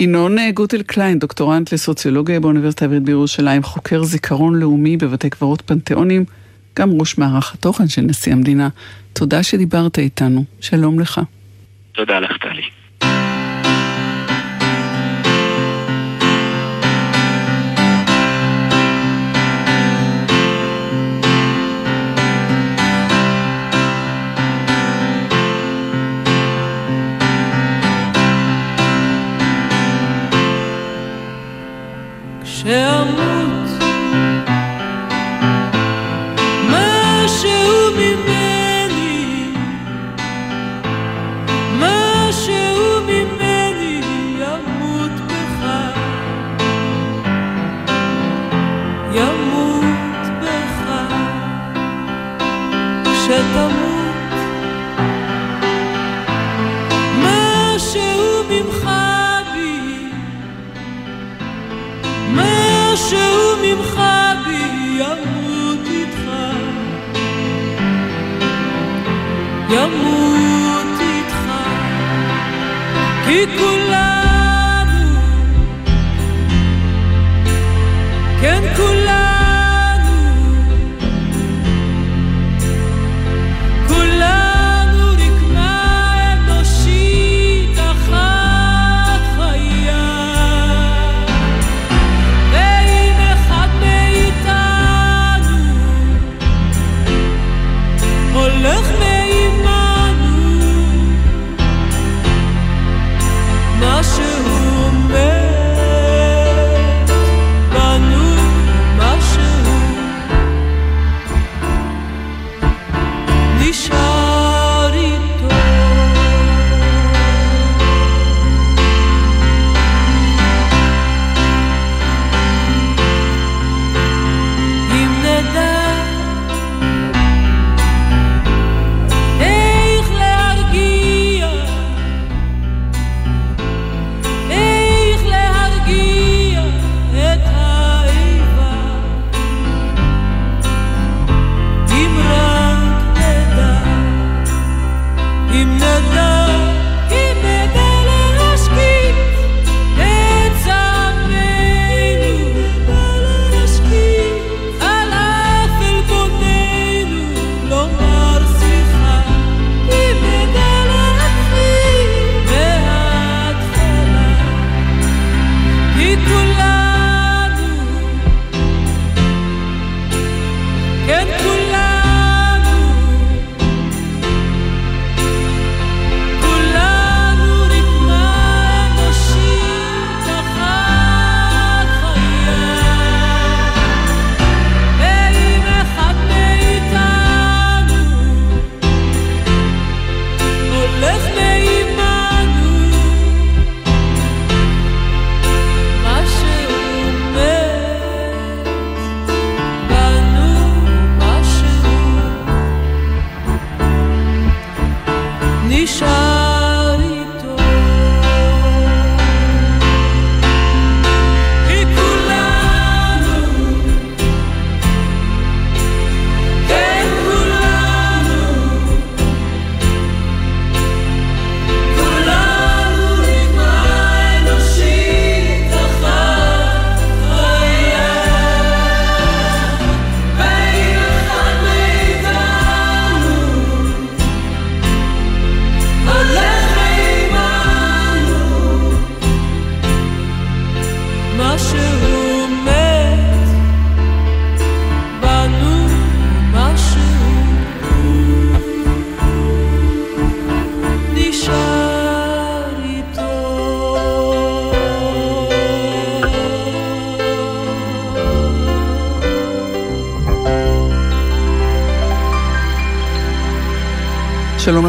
ינון 0.00 0.38
אה, 0.38 0.50
גוטל 0.50 0.82
קליין, 0.82 1.18
דוקטורנט 1.18 1.72
לסוציולוגיה 1.72 2.40
באוניברסיטה 2.40 2.84
העברית 2.84 3.02
בירושלים, 3.02 3.62
חוקר 3.62 4.02
זיכרון 4.02 4.60
לאומי 4.60 4.96
בבתי 4.96 5.30
קברות 5.30 5.62
פנתיאונים, 5.66 6.24
גם 6.78 6.90
ראש 7.00 7.18
מערך 7.18 7.54
התוכן 7.54 7.88
של 7.88 8.02
נשיא 8.02 8.32
המדינה. 8.32 8.68
תודה 9.12 9.42
שדיברת 9.42 9.98
איתנו, 9.98 10.44
שלום 10.60 11.00
לך. 11.00 11.20
תודה 11.92 12.20
לך, 12.20 12.36
טלי. 12.36 12.75
ימות 69.70 71.00
איתך 71.00 71.36
כי 73.26 73.44
כולנו 73.58 75.20
כן 78.40 78.62
כולנו 78.76 79.25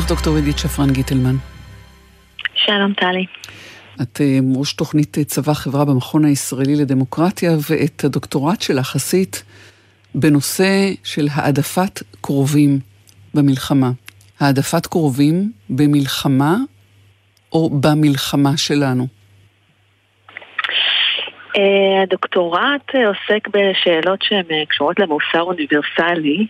דוקטור 0.07 0.35
עידית 0.35 0.57
שפרן 0.57 0.93
גיטלמן. 0.93 1.35
שלום 2.55 2.93
טלי. 2.93 3.25
את 4.01 4.21
אה, 4.21 4.39
ראש 4.55 4.73
תוכנית 4.73 5.17
אה, 5.17 5.23
צבא 5.23 5.53
חברה 5.53 5.85
במכון 5.85 6.25
הישראלי 6.25 6.75
לדמוקרטיה, 6.75 7.51
ואת 7.69 8.03
הדוקטורט 8.03 8.61
שלך 8.61 8.95
עשית 8.95 9.43
בנושא 10.15 10.93
של 11.03 11.27
העדפת 11.33 12.03
קרובים 12.21 12.79
במלחמה. 13.33 13.89
העדפת 14.39 14.85
קרובים 14.85 15.51
במלחמה 15.69 16.55
או 17.51 17.69
במלחמה 17.69 18.57
שלנו. 18.57 19.07
אה, 21.57 22.03
הדוקטורט 22.03 22.95
עוסק 22.95 23.47
בשאלות 23.47 24.21
שהן 24.21 24.65
קשורות 24.69 24.99
למוסר 24.99 25.41
אוניברסלי, 25.41 26.47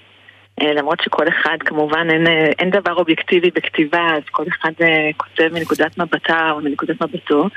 למרות 0.61 1.01
שכל 1.01 1.27
אחד, 1.27 1.57
כמובן, 1.59 2.07
אין, 2.09 2.27
אה, 2.27 2.51
אין 2.59 2.69
דבר 2.69 2.93
אובייקטיבי 2.93 3.49
בכתיבה, 3.55 4.07
אז 4.15 4.23
כל 4.31 4.43
אחד 4.47 4.71
אה, 4.81 5.09
כותב 5.17 5.49
מנקודת 5.53 5.97
מבטה 5.97 6.51
או 6.51 6.61
מנקודת 6.61 7.01
מבטו. 7.01 7.49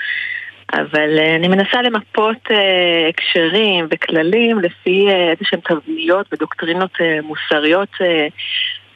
אבל 0.73 1.19
אה, 1.19 1.37
אני 1.37 1.49
מנסה 1.49 1.83
למפות 1.83 2.51
אה, 2.51 3.09
הקשרים 3.09 3.87
וכללים 3.91 4.59
לפי 4.59 5.07
אה, 5.09 5.31
איזה 5.31 5.45
שהם 5.45 5.61
תבניות 5.61 6.27
ודוקטרינות 6.33 6.91
אה, 7.01 7.19
מוסריות 7.23 7.89
אה, 8.01 8.27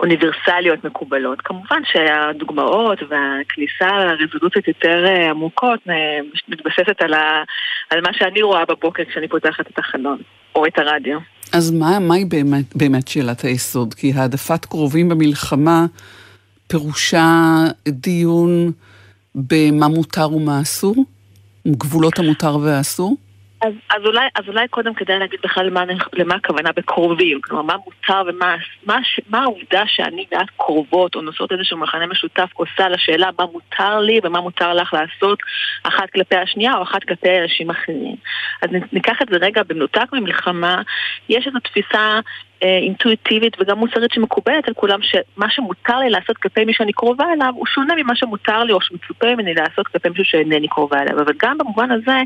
אוניברסליות 0.01 0.85
מקובלות. 0.85 1.41
כמובן 1.41 1.83
שהדוגמאות 1.85 2.99
והכניסה 3.09 4.05
לרזולוציות 4.05 4.69
יותר 4.69 5.05
אה, 5.07 5.31
עמוקות 5.31 5.81
אה, 5.89 6.19
מתבססת 6.49 7.03
על, 7.03 7.15
ה, 7.15 7.43
על 7.91 8.01
מה 8.01 8.13
שאני 8.13 8.43
רואה 8.43 8.65
בבוקר 8.65 9.05
כשאני 9.05 9.29
פותחת 9.29 9.71
את 9.71 9.79
החלון 9.79 10.19
או 10.55 10.67
את 10.67 10.79
הרדיו. 10.79 11.19
אז 11.55 11.71
מה, 11.71 11.99
מהי 11.99 12.25
באמת, 12.25 12.77
באמת 12.77 13.09
שאלת 13.09 13.45
היסוד? 13.45 13.95
כי 13.95 14.13
העדפת 14.13 14.65
קרובים 14.65 15.09
במלחמה 15.09 15.87
פירושה 16.67 17.65
דיון 17.89 18.73
במה 19.35 19.89
מותר 19.89 20.33
ומה 20.33 20.63
אסור? 20.63 21.05
גבולות 21.69 22.19
המותר 22.19 22.57
והאסור? 22.57 23.17
אז, 23.65 23.73
אז, 23.91 24.07
אולי, 24.07 24.29
אז 24.35 24.45
אולי 24.49 24.69
קודם 24.69 24.95
כדאי 24.95 25.19
להגיד 25.19 25.41
בכלל 25.45 25.67
למה, 25.67 25.85
למה 26.13 26.35
הכוונה 26.35 26.73
בקרובים, 26.77 27.41
כלומר 27.41 27.63
מה 27.63 27.77
מותר 27.85 28.23
ומה 28.27 28.57
מה, 28.87 28.99
מה 29.29 29.43
העובדה 29.43 29.83
שאני 29.87 30.27
ואת 30.33 30.51
קרובות 30.57 31.15
או 31.15 31.21
נושאות 31.21 31.53
איזשהו 31.53 31.79
מכנה 31.79 32.07
משותף 32.07 32.49
עושה 32.55 32.89
לשאלה 32.89 33.31
מה 33.39 33.45
מותר 33.53 34.01
לי 34.01 34.21
ומה 34.25 34.41
מותר 34.41 34.75
לך 34.75 34.95
לעשות 34.95 35.39
אחת 35.83 36.11
כלפי 36.11 36.37
השנייה 36.37 36.77
או 36.77 36.83
אחת 36.83 37.05
כלפי 37.05 37.41
אנשים 37.43 37.71
אחרים. 37.71 38.17
אז 38.63 38.69
ניקח 38.93 39.23
את 39.23 39.29
זה 39.31 39.37
רגע 39.37 39.63
במנותק 39.63 40.13
ממלחמה, 40.13 40.83
יש 41.29 41.47
איזו 41.47 41.59
תפיסה 41.59 42.21
אינטואיטיבית 42.65 43.57
וגם 43.61 43.79
מוסרית 43.79 44.13
שמקובלת 44.13 44.69
על 44.69 44.75
כולם 44.75 44.99
שמה 45.03 45.51
שמותר 45.51 45.99
לי 45.99 46.11
לעשות 46.11 46.37
כלפי 46.37 46.65
מי 46.65 46.73
שאני 46.75 46.93
קרובה 46.93 47.25
אליו 47.33 47.53
הוא 47.55 47.67
שונה 47.67 47.95
ממה 47.97 48.17
שמותר 48.17 48.65
לי 48.65 48.73
או 48.73 48.81
שמצופה 48.81 49.35
ממני 49.35 49.55
לעשות 49.55 49.89
כלפי 49.89 50.09
מישהו 50.09 50.25
שאינני 50.25 50.69
קרובה 50.69 51.03
אליו. 51.03 51.21
אבל 51.21 51.33
גם 51.43 51.59
במובן 51.59 51.91
הזה 51.91 52.19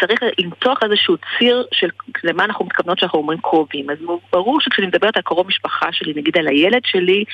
צריך 0.00 0.20
למתוח 0.38 0.78
איזשהו 0.82 1.16
ציר 1.38 1.66
של 1.72 1.88
למה 2.24 2.44
אנחנו 2.44 2.64
מתכוונות 2.64 2.98
שאנחנו 2.98 3.18
אומרים 3.18 3.38
קרובים. 3.38 3.90
אז 3.90 3.96
ברור 4.32 4.60
שכשאני 4.60 4.86
מדברת 4.86 5.16
על 5.16 5.22
קרוב 5.22 5.46
משפחה 5.46 5.92
שלי 5.92 6.12
נגיד 6.16 6.38
על 6.38 6.48
הילד 6.48 6.82
שלי 6.84 7.24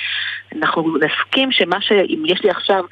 אנחנו 0.57 0.95
נסכים 0.97 1.53
שמה 1.53 1.80
שאם 1.80 2.22
יש 2.26 2.43
לי 2.45 2.51
עכשיו 2.51 2.84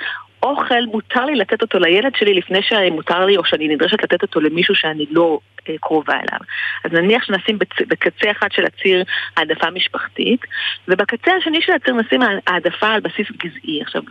אוכל, 0.43 0.87
מותר 0.87 1.25
לי 1.25 1.35
לתת 1.35 1.63
אותו 1.63 1.79
לילד 1.79 2.17
שלי 2.17 2.35
לפני 2.35 2.63
שמותר 2.63 3.27
לי 3.27 3.37
או 3.37 3.45
שאני 3.45 3.69
נדרשת 3.69 4.03
לתת 4.03 4.23
אותו 4.23 4.41
למישהו 4.41 4.75
שאני 4.75 5.07
לא 5.11 5.39
אה, 5.69 5.75
קרובה 5.81 6.15
אליו. 6.15 6.41
אז 6.85 6.93
נניח 6.93 7.25
שנשים 7.25 7.59
בצ... 7.59 7.83
בקצה 7.89 8.31
אחד 8.31 8.53
של 8.53 8.65
הציר 8.65 9.05
העדפה 9.37 9.71
משפחתית, 9.71 10.41
ובקצה 10.89 11.33
השני 11.35 11.63
של 11.63 11.73
הציר 11.73 11.95
נשים 11.95 12.21
העדפה 12.47 12.89
על 12.89 13.01
בסיס 13.01 13.27
גזעי. 13.31 13.83
עכשיו, 13.83 14.03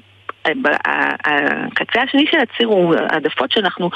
הקצה 0.45 2.01
השני 2.01 2.25
של 2.31 2.37
הציר 2.37 2.67
הוא 2.67 2.95
העדפות 3.09 3.51
שאנחנו 3.51 3.89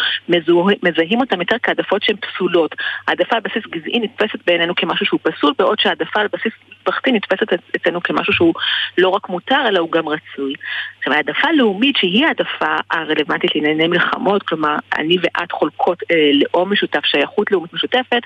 מזהים 0.83 1.19
אותן 1.19 1.39
יותר 1.39 1.55
כעדפות 1.63 2.03
שהן 2.03 2.15
פסולות. 2.15 2.75
העדפה 3.07 3.35
על 3.35 3.41
בסיס 3.41 3.63
גזעי 3.69 3.99
נתפסת 3.99 4.39
בעינינו 4.47 4.75
כמשהו 4.75 5.05
שהוא 5.05 5.19
פסול, 5.23 5.53
בעוד 5.57 5.79
שהעדפה 5.79 6.19
על 6.19 6.27
בסיס 6.33 6.53
משפחתי 6.71 7.11
נתפסת 7.11 7.53
אצלנו 7.75 8.03
כמשהו 8.03 8.33
שהוא 8.33 8.53
לא 8.97 9.09
רק 9.09 9.29
מותר, 9.29 9.67
אלא 9.67 9.79
הוא 9.79 9.91
גם 9.91 10.07
רצוי. 10.07 10.53
עכשיו, 10.97 11.13
העדפה 11.13 11.47
לאומית, 11.51 11.97
שהיא 11.97 12.25
העדפה 12.25 12.75
הרלוונטית 12.91 13.55
לענייני 13.55 13.87
מלחמות, 13.87 14.43
כלומר, 14.43 14.75
אני 14.97 15.17
ואת 15.21 15.51
חולקות 15.51 16.03
אה, 16.11 16.29
לאום 16.33 16.73
משותף, 16.73 17.05
שייכות 17.05 17.51
לאומית 17.51 17.73
משותפת, 17.73 18.21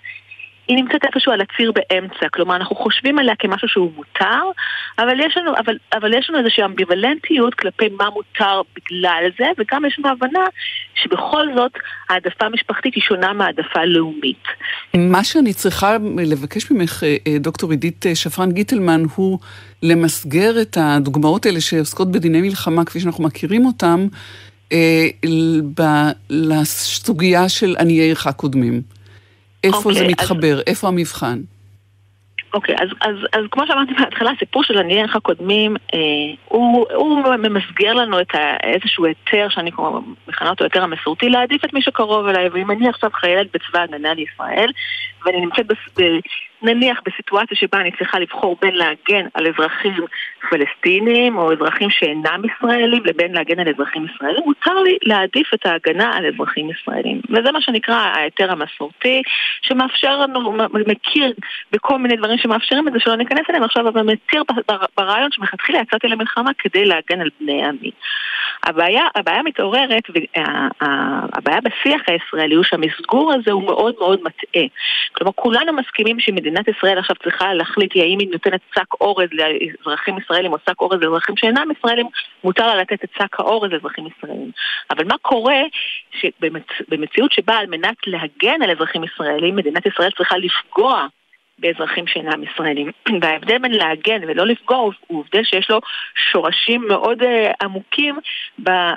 היא 0.68 0.78
נמצאת 0.78 1.05
איפשהו 1.05 1.32
על 1.32 1.41
הציר 1.41 1.72
באמצע, 1.72 2.30
כלומר 2.34 2.55
אנחנו 2.55 2.76
חושבים 2.76 3.20
עליה 3.20 3.36
כמשהו 3.39 3.68
שהוא 3.68 3.91
מותר, 3.95 4.41
אבל 4.99 5.20
יש 5.20 5.38
לנו, 5.38 5.51
אבל, 5.57 5.78
אבל 5.93 6.13
יש 6.13 6.30
לנו 6.30 6.39
איזושהי 6.39 6.65
אמביוולנטיות 6.65 7.53
כלפי 7.53 7.89
מה 7.97 8.09
מותר 8.09 8.61
בגלל 8.76 9.24
זה, 9.39 9.45
וגם 9.57 9.86
יש 9.86 9.99
לנו 9.99 10.13
הבנה 10.13 10.45
שבכל 10.95 11.45
זאת 11.55 11.72
העדפה 12.09 12.45
המשפחתית 12.45 12.95
היא 12.95 13.03
שונה 13.03 13.34
מהעדפה 13.34 13.86
לאומית. 13.86 14.43
מה 14.97 15.24
שאני 15.24 15.53
צריכה 15.53 15.97
לבקש 16.18 16.72
ממך, 16.72 17.03
אה, 17.03 17.18
אה, 17.28 17.38
דוקטור 17.39 17.72
עידית 17.72 18.05
אה, 18.05 18.15
שפרן 18.15 18.51
גיטלמן, 18.51 19.03
הוא 19.15 19.39
למסגר 19.84 20.61
את 20.61 20.78
הדוגמאות 20.82 21.45
האלה 21.45 21.61
שעוסקות 21.61 22.11
בדיני 22.11 22.41
מלחמה 22.41 22.86
כפי 22.86 22.99
שאנחנו 22.99 23.24
מכירים 23.24 23.65
אותם, 23.65 24.07
לסוגיה 26.30 27.49
של 27.49 27.76
עניי 27.80 27.95
עירך 27.95 28.28
קודמים. 28.28 28.96
איפה 29.63 29.77
אוקיי, 29.77 29.93
זה 29.93 30.05
אז- 30.05 30.11
מתחבר? 30.11 30.59
איפה 30.67 30.87
המבחן? 30.87 31.39
אוקיי, 32.53 32.75
אז, 32.75 32.89
אז, 33.01 33.15
אז 33.33 33.43
כמו 33.51 33.63
שאמרתי 33.67 33.93
בהתחלה, 33.93 34.31
הסיפור 34.31 34.63
של 34.63 34.77
עניי 34.77 34.99
ערך 35.01 35.15
הקודמים, 35.15 35.75
אה, 35.93 35.99
הוא, 36.45 36.85
הוא 36.95 37.19
ממסגר 37.35 37.93
לנו 37.93 38.21
את 38.21 38.35
ה, 38.35 38.57
איזשהו 38.63 39.05
היתר, 39.05 39.47
שאני 39.49 39.71
מכנה 40.27 40.49
אותו 40.49 40.63
היתר 40.63 40.83
המסורתי, 40.83 41.29
להעדיף 41.29 41.65
את 41.65 41.73
מי 41.73 41.81
שקרוב 41.81 42.27
אליי, 42.27 42.49
ואם 42.49 42.71
אני 42.71 42.89
עכשיו 42.89 43.09
חיילת 43.13 43.47
בצבא 43.53 43.79
ההגנה 43.79 44.13
לישראל, 44.13 44.71
ואני 45.26 45.41
נמצאת 45.41 45.68
בס, 45.68 45.78
נניח 46.61 46.99
בסיטואציה 47.05 47.57
שבה 47.57 47.82
אני 47.82 47.91
צריכה 47.91 48.20
לבחור 48.20 48.57
בין 48.61 48.76
להגן 48.76 49.26
על 49.34 49.47
אזרחים 49.47 49.93
פלסטינים 50.49 51.38
או 51.38 51.53
אזרחים 51.53 51.89
שאינם 51.89 52.41
ישראלים 52.45 53.05
לבין 53.05 53.34
להגן 53.34 53.59
על 53.59 53.68
אזרחים 53.70 54.05
ישראלים, 54.05 54.43
מותר 54.45 54.80
לי 54.80 54.97
להעדיף 55.03 55.53
את 55.53 55.65
ההגנה 55.65 56.18
על 56.18 56.26
אזרחים 56.26 56.70
ישראלים. 56.70 57.22
וזה 57.30 57.51
מה 57.51 57.61
שנקרא 57.61 57.95
ההיתר 57.95 58.51
המסורתי, 58.51 59.22
שמאפשר 59.61 60.18
לנו, 60.18 60.57
מכיר 60.88 61.34
בכל 61.72 61.97
מיני 61.97 62.15
דברים 62.15 62.38
שמאפשרים 62.38 62.88
את 62.88 62.93
זה 62.93 62.99
שלא 62.99 63.15
ניכנס 63.15 63.49
אליהם 63.49 63.63
עכשיו, 63.63 63.88
אבל 63.88 64.01
מכיר 64.01 64.43
ב- 64.43 64.86
ברעיון 64.97 65.30
שמלכתחילה 65.32 65.80
יצאתי 65.80 66.07
למלחמה 66.07 66.51
כדי 66.59 66.86
להגן 66.86 67.22
על 67.22 67.30
בני 67.41 67.65
עמי. 67.65 67.91
הבעיה, 68.63 69.03
הבעיה 69.15 69.43
מתעוררת, 69.43 70.03
והבעיה 70.15 71.59
בשיח 71.61 72.01
הישראלי 72.07 72.55
הוא 72.55 72.63
שהמסגור 72.63 73.34
הזה 73.34 73.51
הוא 73.51 73.63
מאוד 73.63 73.95
מאוד 73.99 74.20
מטעה. 74.24 74.65
כלומר, 75.11 75.31
כולנו 75.35 75.73
מסכימים 75.73 76.19
שמדינת 76.19 76.67
ישראל 76.67 76.97
עכשיו 76.97 77.15
צריכה 77.23 77.53
להחליט 77.53 77.95
האם 77.95 78.19
היא 78.19 78.27
נותנת 78.31 78.61
שק 78.75 78.93
אורז 79.01 79.29
לאזרחים 79.31 80.17
ישראלים 80.17 80.53
או 80.53 80.57
שק 80.69 80.81
אורז 80.81 80.99
לאזרחים 81.01 81.37
שאינם 81.37 81.71
ישראלים, 81.71 82.07
מותר 82.43 82.67
לה 82.67 82.75
לתת 82.75 83.03
את 83.03 83.09
שק 83.17 83.39
האורז 83.39 83.71
לאזרחים 83.71 84.07
ישראלים. 84.07 84.51
אבל 84.89 85.05
מה 85.05 85.15
קורה 85.21 85.61
שבמציאות 86.11 87.31
שבה 87.31 87.55
על 87.55 87.67
מנת 87.67 87.97
להגן 88.07 88.61
על 88.61 88.71
אזרחים 88.71 89.03
ישראלים, 89.03 89.55
מדינת 89.55 89.85
ישראל 89.85 90.11
צריכה 90.17 90.37
לפגוע 90.37 91.07
באזרחים 91.59 92.07
שאינם 92.07 92.43
ישראלים. 92.43 92.91
וההבדל 93.21 93.57
בין 93.57 93.71
להגן 93.71 94.21
ולא 94.27 94.45
לפגוע 94.45 94.77
הוא 95.07 95.23
הבדל 95.25 95.43
שיש 95.43 95.69
לו 95.69 95.79
שורשים 96.31 96.87
מאוד 96.87 97.21
uh, 97.21 97.25
עמוקים 97.63 98.15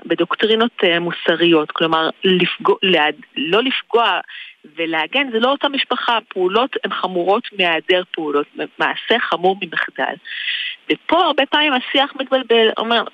בדוקטרינות 0.07 0.73
uh, 0.85 0.99
מוסריות. 0.99 1.71
כלומר, 1.71 2.11
לפגוע, 2.25 2.77
לא 3.37 3.63
לפגוע 3.63 4.21
ולהגן 4.77 5.31
זה 5.33 5.39
לא 5.39 5.49
אותה 5.49 5.69
משפחה, 5.69 6.19
פעולות 6.29 6.77
הן 6.85 6.93
חמורות 6.93 7.43
מהיעדר 7.59 8.03
פעולות, 8.13 8.47
מעשה 8.79 9.19
חמור 9.19 9.57
ממחדל. 9.63 10.15
ופה 10.93 11.25
הרבה 11.25 11.47
פעמים 11.47 11.73
השיח 11.73 12.13
מתבלבל, 12.21 12.69
אומר, 12.79 13.05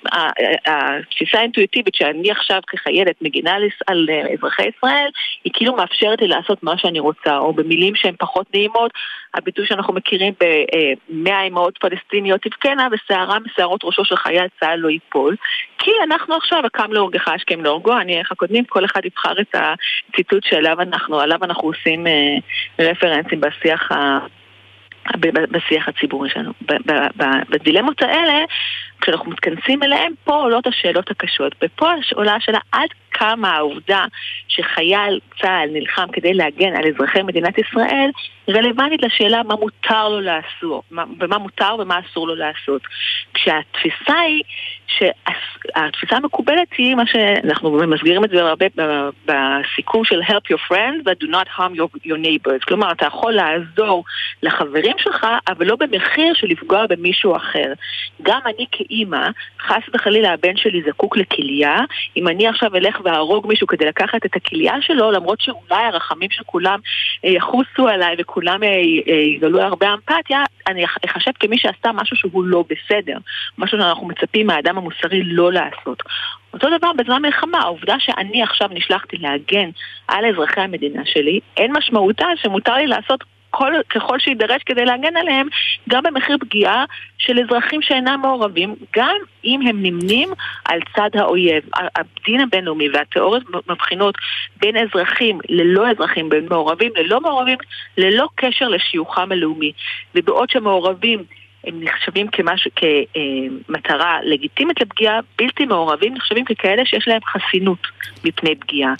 התפיסה 0.65 1.39
האינטואיטיבית 1.39 1.95
שאני 1.95 2.31
עכשיו 2.31 2.59
כחיילת 2.67 3.21
מגינה 3.21 3.53
על 3.87 4.09
אזרחי 4.33 4.63
ישראל, 4.77 5.09
היא 5.43 5.53
כאילו 5.55 5.75
מאפשרת 5.75 6.21
לי 6.21 6.27
לעשות 6.27 6.63
מה 6.63 6.77
שאני 6.77 6.99
רוצה, 6.99 7.37
או 7.37 7.53
במילים 7.53 7.95
שהן 7.95 8.15
פחות 8.19 8.47
נעימות, 8.53 8.91
הביטוי 9.33 9.65
שאנחנו 9.65 9.93
מכירים 9.93 10.33
במאה 10.39 11.43
אמהות 11.43 11.77
פלסטיניות 11.77 12.41
תבכנה 12.41 12.87
ושערה 12.91 13.37
משערות 13.39 13.81
ראשו 13.83 14.05
של 14.05 14.15
חייל 14.15 14.47
צה"ל 14.59 14.79
לא 14.79 14.89
ייפול, 14.89 15.35
כי 15.77 15.91
אנחנו 16.03 16.35
עכשיו, 16.35 16.65
הקם 16.65 16.93
להורגך 16.93 17.27
השכם 17.27 17.63
להורגו, 17.63 17.97
אני 17.97 18.19
איך 18.19 18.31
הקודמים, 18.31 18.65
כל 18.65 18.85
אחד 18.85 19.05
יבחר 19.05 19.41
את 19.41 19.55
הציטוט 19.55 20.43
שעליו 20.43 20.81
אנחנו, 20.81 21.19
עליו 21.19 21.36
אנחנו 21.43 21.67
עושים 21.67 22.07
אה, 22.07 22.35
רפרנסים 22.79 23.41
בשיח 23.41 23.91
ה... 23.91 24.19
בשיח 25.51 25.87
הציבורי 25.87 26.29
שלנו. 26.29 26.51
בדילמות 27.49 28.01
האלה, 28.01 28.43
כשאנחנו 29.01 29.31
מתכנסים 29.31 29.83
אליהם, 29.83 30.13
פה 30.23 30.35
עולות 30.35 30.67
השאלות 30.67 31.11
הקשות. 31.11 31.55
ופה 31.63 31.91
עולה 32.15 32.35
השאלה 32.35 32.59
עד 32.71 32.89
כמה 33.11 33.55
העובדה 33.55 34.05
שחייל 34.47 35.19
צה"ל 35.41 35.69
נלחם 35.73 36.07
כדי 36.13 36.33
להגן 36.33 36.75
על 36.75 36.83
אזרחי 36.87 37.21
מדינת 37.21 37.57
ישראל, 37.57 38.09
רלוונטית 38.49 39.03
לשאלה 39.03 39.43
מה 39.43 39.55
מותר 39.55 40.09
לו 40.09 40.21
לעשות, 40.21 40.83
ומה 41.19 41.37
מותר 41.37 41.75
ומה 41.79 41.99
אסור 41.99 42.27
לו 42.27 42.35
לעשות. 42.35 42.81
כשהתפיסה 43.33 44.19
היא, 44.19 44.43
שהתפיסה 44.87 46.15
המקובלת 46.15 46.67
היא 46.77 46.95
מה 46.95 47.03
שאנחנו 47.05 47.71
מסגירים 47.87 48.23
את 48.23 48.29
זה 48.29 48.41
הרבה 48.41 48.65
בסיכום 49.25 50.05
של 50.05 50.21
Help 50.21 50.53
your 50.53 50.71
friends 50.71 51.03
but 51.03 51.23
do 51.23 51.27
not 51.31 51.47
harm 51.57 51.75
your, 51.77 52.05
your 52.05 52.17
neighbors. 52.17 52.65
כלומר, 52.67 52.91
אתה 52.91 53.05
יכול 53.05 53.33
לעזור 53.33 54.03
לחברים 54.43 54.95
שלך, 54.97 55.27
אבל 55.47 55.65
לא 55.65 55.75
במחיר 55.75 56.33
של 56.33 56.47
לפגוע 56.47 56.85
במישהו 56.89 57.35
אחר. 57.35 57.73
גם 58.21 58.41
אני 58.45 58.65
כאימא, 58.87 59.29
חס 59.61 59.83
וחלילה 59.93 60.33
הבן 60.33 60.57
שלי 60.57 60.81
זקוק 60.87 61.17
לכליה, 61.17 61.79
אם 62.17 62.27
אני 62.27 62.47
עכשיו 62.47 62.75
אלך 62.75 62.99
ואהרוג 63.03 63.47
מישהו 63.47 63.67
כדי 63.67 63.85
לקחת 63.85 64.25
את 64.25 64.35
הכליה 64.35 64.73
שלו, 64.81 65.11
למרות 65.11 65.41
שאולי 65.41 65.83
הרחמים 65.83 66.29
של 66.29 66.43
כולם 66.45 66.79
אה, 67.25 67.29
יחוסו 67.29 67.87
עליי 67.87 68.15
וכולם 68.19 68.63
אה, 68.63 68.69
אה, 69.07 69.13
יגלו 69.13 69.61
הרבה 69.61 69.93
אמפתיה, 69.93 70.43
אני 70.67 70.85
אחשב 70.85 71.31
כמי 71.39 71.57
שעשתה 71.57 71.91
משהו 71.91 72.17
שהוא 72.17 72.43
לא 72.45 72.63
בסדר, 72.69 73.17
משהו 73.57 73.77
שאנחנו 73.79 74.07
מצפים 74.07 74.47
מהאדם 74.47 74.77
המוסרי 74.77 75.23
לא 75.23 75.51
לעשות. 75.51 76.03
אותו 76.53 76.67
דבר 76.77 76.93
בזמן 76.97 77.21
מלחמה, 77.21 77.59
העובדה 77.59 77.95
שאני 77.99 78.43
עכשיו 78.43 78.69
נשלחתי 78.71 79.17
להגן 79.17 79.69
על 80.07 80.25
אזרחי 80.25 80.61
המדינה 80.61 81.01
שלי, 81.05 81.39
אין 81.57 81.77
משמעותה 81.77 82.25
שמותר 82.41 82.73
לי 82.73 82.87
לעשות 82.87 83.23
כל, 83.49 83.73
ככל 83.89 84.19
שיידרש 84.19 84.63
כדי 84.65 84.85
להגן 84.85 85.17
עליהם, 85.17 85.47
גם 85.89 86.03
במחיר 86.03 86.37
פגיעה 86.39 86.85
של 87.17 87.39
אזרחים 87.39 87.81
שאינם 87.81 88.19
מעורבים, 88.21 88.75
גם 88.95 89.15
אם 89.45 89.61
הם 89.67 89.83
נמנים 89.83 90.29
על 90.65 90.79
צד 90.95 91.09
האויב. 91.13 91.63
הדין 91.95 92.41
הבינלאומי 92.41 92.89
והתיאוריות 92.89 93.43
מבחינות 93.69 94.15
בין 94.57 94.77
אזרחים 94.77 95.39
ללא 95.49 95.91
אזרחים, 95.91 96.29
בין 96.29 96.45
מעורבים 96.49 96.91
ללא 96.95 97.21
מעורבים, 97.21 97.57
ללא 97.97 98.27
קשר 98.35 98.67
לשיוכם 98.67 99.31
הלאומי. 99.31 99.71
ובעוד 100.15 100.49
שמעורבים 100.49 101.23
הם 101.67 101.79
נחשבים 101.83 102.27
כמשהו, 102.27 102.71
כמטרה 102.75 104.17
לגיטימית 104.23 104.81
לפגיעה, 104.81 105.19
בלתי 105.37 105.65
מעורבים 105.65 106.13
נחשבים 106.13 106.45
ככאלה 106.45 106.85
שיש 106.85 107.07
להם 107.07 107.19
חסינות 107.23 107.79
מפני 108.25 108.55
פגיעה. 108.55 108.93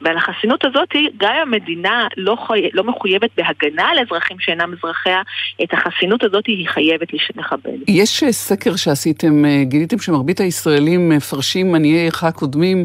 ועל 0.00 0.16
החסינות 0.16 0.64
הזאת, 0.64 0.88
גם 1.16 1.32
אם 1.32 1.40
המדינה 1.42 2.08
לא, 2.16 2.36
חי... 2.46 2.68
לא 2.72 2.84
מחויבת 2.84 3.30
בהגנה 3.36 3.88
על 3.88 3.98
אזרחים 3.98 4.36
שאינם 4.40 4.72
אזרחיה, 4.72 5.22
את 5.62 5.72
החסינות 5.72 6.24
הזאת 6.24 6.46
היא 6.46 6.68
חייבת 6.68 7.08
לכבד. 7.36 7.72
יש 7.88 8.22
אה, 8.22 8.32
סקר 8.32 8.76
שעשיתם, 8.76 9.44
אה, 9.44 9.64
גיליתם 9.64 9.98
שמרבית 9.98 10.40
הישראלים 10.40 11.08
מפרשים 11.08 11.74
עניי 11.74 11.90
עירך 11.90 12.24
הקודמים 12.24 12.84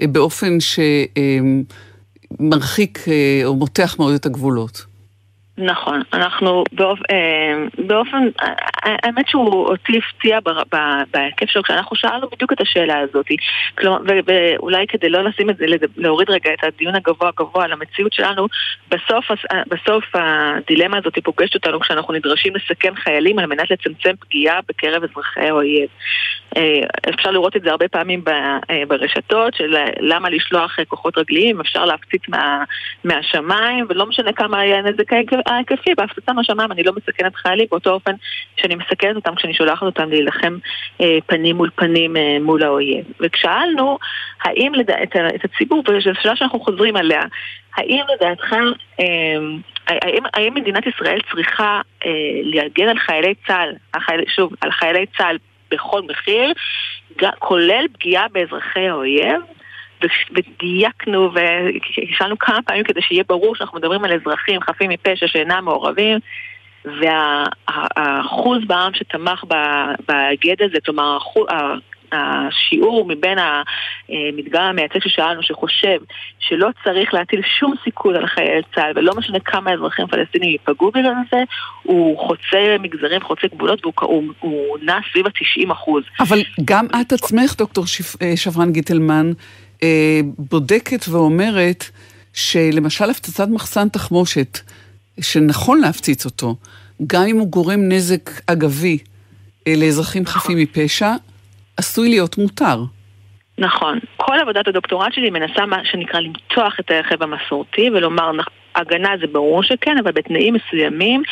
אה, 0.00 0.06
באופן 0.06 0.58
שמרחיק 2.40 2.98
או 3.44 3.54
מותח 3.54 3.96
מאוד 3.98 4.14
את 4.14 4.26
הגבולות. 4.26 4.91
נכון, 5.58 6.02
אנחנו 6.12 6.64
באופ... 6.72 6.98
אה, 7.10 7.54
באופן, 7.78 8.28
האמת 8.82 9.28
שהוא 9.28 9.66
אותי 9.66 9.98
הפתיע 9.98 10.38
בהיקף 11.12 11.50
שלו 11.50 11.62
כשאנחנו 11.62 11.96
שאלנו 11.96 12.28
בדיוק 12.32 12.52
את 12.52 12.60
השאלה 12.60 12.98
הזאת. 12.98 13.26
כלומר, 13.78 13.98
ואולי 14.26 14.86
כדי 14.86 15.08
לא 15.08 15.24
לשים 15.24 15.50
את 15.50 15.56
זה, 15.56 15.64
להוריד 15.96 16.30
רגע 16.30 16.50
את 16.52 16.64
הדיון 16.64 16.94
הגבוה 16.94 17.30
גבוה 17.38 17.64
על 17.64 17.72
המציאות 17.72 18.12
שלנו, 18.12 18.46
בסוף, 18.90 19.24
בסוף 19.68 20.04
הדילמה 20.14 20.98
הזאת 20.98 21.18
פוגשת 21.24 21.54
אותנו 21.54 21.80
כשאנחנו 21.80 22.14
נדרשים 22.14 22.52
לסכן 22.56 22.94
חיילים 22.94 23.38
על 23.38 23.46
מנת 23.46 23.70
לצמצם 23.70 24.16
פגיעה 24.20 24.60
בקרב 24.68 25.02
אזרחי 25.04 25.48
האויב. 25.48 25.88
אה, 26.56 26.80
אפשר 27.14 27.30
לראות 27.30 27.56
את 27.56 27.62
זה 27.62 27.70
הרבה 27.70 27.88
פעמים 27.88 28.24
אה, 28.28 28.82
ברשתות, 28.88 29.54
של 29.54 29.76
למה 30.00 30.30
לשלוח 30.30 30.76
כוחות 30.88 31.18
רגליים, 31.18 31.60
אפשר 31.60 31.84
להפציץ 31.84 32.22
מה, 32.28 32.64
מהשמיים, 33.04 33.86
ולא 33.88 34.06
משנה 34.06 34.32
כמה 34.32 34.60
היה 34.60 34.82
נזק 34.82 35.12
ההיקפי, 35.46 35.94
בהפצצה 35.94 36.32
מהשמיים 36.32 36.72
אני 36.72 36.82
לא 36.82 36.92
מסכנת 36.92 37.36
חיילים 37.36 37.66
באותו 37.70 37.90
אופן 37.90 38.12
שאני 38.56 38.74
מסכנת 38.74 39.16
אותם 39.16 39.34
כשאני 39.34 39.54
שולחת 39.54 39.82
אותם 39.82 40.10
להילחם 40.10 40.58
אה, 41.00 41.18
פנים 41.26 41.56
מול 41.56 41.70
פנים 41.74 42.16
אה, 42.16 42.36
מול 42.40 42.62
האויב. 42.62 43.04
וכשאלנו 43.20 43.98
האם 44.44 44.74
לד... 44.74 44.90
את, 44.90 45.16
את 45.34 45.44
הציבור, 45.44 45.82
וזו 45.88 46.10
שאלה 46.22 46.36
שאנחנו 46.36 46.60
חוזרים 46.60 46.96
עליה, 46.96 47.22
האם 47.76 48.02
לדעתך, 48.14 48.52
אה, 49.00 49.06
האם, 49.88 50.22
האם 50.34 50.54
מדינת 50.54 50.86
ישראל 50.86 51.18
צריכה 51.34 51.80
אה, 52.06 52.10
להגן 52.42 52.88
על 52.88 52.98
חיילי 52.98 53.34
צה"ל, 53.46 53.72
החייל, 53.94 54.24
שוב, 54.36 54.52
על 54.60 54.70
חיילי 54.70 55.06
צה"ל 55.18 55.38
בכל 55.70 56.02
מחיר, 56.02 56.52
כולל 57.38 57.86
פגיעה 57.92 58.28
באזרחי 58.28 58.88
האויב? 58.88 59.40
ודייקנו 60.34 61.30
והשאלנו 61.34 62.38
כמה 62.38 62.62
פעמים 62.66 62.84
כדי 62.84 63.02
שיהיה 63.02 63.24
ברור 63.28 63.54
שאנחנו 63.56 63.78
מדברים 63.78 64.04
על 64.04 64.12
אזרחים 64.12 64.60
חפים 64.60 64.90
מפשע 64.90 65.26
שאינם 65.26 65.64
מעורבים 65.64 66.18
והאחוז 66.84 68.58
בעם 68.66 68.94
שתמך 68.94 69.44
בהיגד 70.08 70.62
הזה, 70.62 70.78
כלומר 70.84 71.18
השיעור 72.12 73.08
מבין 73.08 73.38
המדגם 73.38 74.62
המייצג 74.62 74.98
ששאלנו 75.02 75.42
שחושב 75.42 75.98
שלא 76.38 76.68
צריך 76.84 77.14
להטיל 77.14 77.40
שום 77.58 77.74
סיכון 77.84 78.16
על 78.16 78.26
חיילי 78.26 78.62
צה"ל 78.74 78.92
ולא 78.96 79.14
משנה 79.16 79.40
כמה 79.40 79.72
אזרחים 79.72 80.06
פלסטינים 80.06 80.48
ייפגעו 80.48 80.90
בגלל 80.90 81.12
זה, 81.30 81.42
הוא 81.82 82.18
חוצה 82.18 82.76
מגזרים, 82.80 83.22
חוצה 83.22 83.46
גבולות 83.54 83.86
והוא 84.40 84.78
נע 84.82 84.98
סביב 85.12 85.26
ה-90 85.26 85.72
אחוז. 85.72 86.02
אבל 86.20 86.38
גם 86.64 86.86
את 87.00 87.12
עצמך, 87.12 87.54
דוקטור 87.58 87.84
אה, 88.22 88.36
שברן 88.36 88.72
גיטלמן, 88.72 89.32
בודקת 90.38 91.08
ואומרת 91.08 91.84
שלמשל 92.34 93.10
הפצצת 93.10 93.48
מחסן 93.48 93.88
תחמושת, 93.88 94.58
שנכון 95.20 95.80
להפציץ 95.80 96.24
אותו, 96.24 96.56
גם 97.06 97.22
אם 97.30 97.36
הוא 97.36 97.48
גורם 97.48 97.80
נזק 97.88 98.30
אגבי 98.46 98.98
אה, 99.68 99.72
לאזרחים 99.76 100.22
נכון. 100.22 100.40
חפים 100.40 100.58
מפשע, 100.58 101.10
עשוי 101.76 102.08
להיות 102.08 102.38
מותר. 102.38 102.82
נכון. 103.58 103.98
כל 104.16 104.38
עבודת 104.42 104.68
הדוקטורט 104.68 105.12
שלי 105.12 105.30
מנסה 105.30 105.66
מה 105.66 105.84
שנקרא 105.84 106.20
למתוח 106.20 106.80
את 106.80 106.90
הרכב 106.90 107.22
המסורתי 107.22 107.90
ולומר 107.90 108.30
הגנה 108.74 109.10
זה 109.20 109.26
ברור 109.26 109.62
שכן, 109.62 109.98
אבל 109.98 110.12
בתנאים 110.12 110.54
מסוימים 110.54 111.22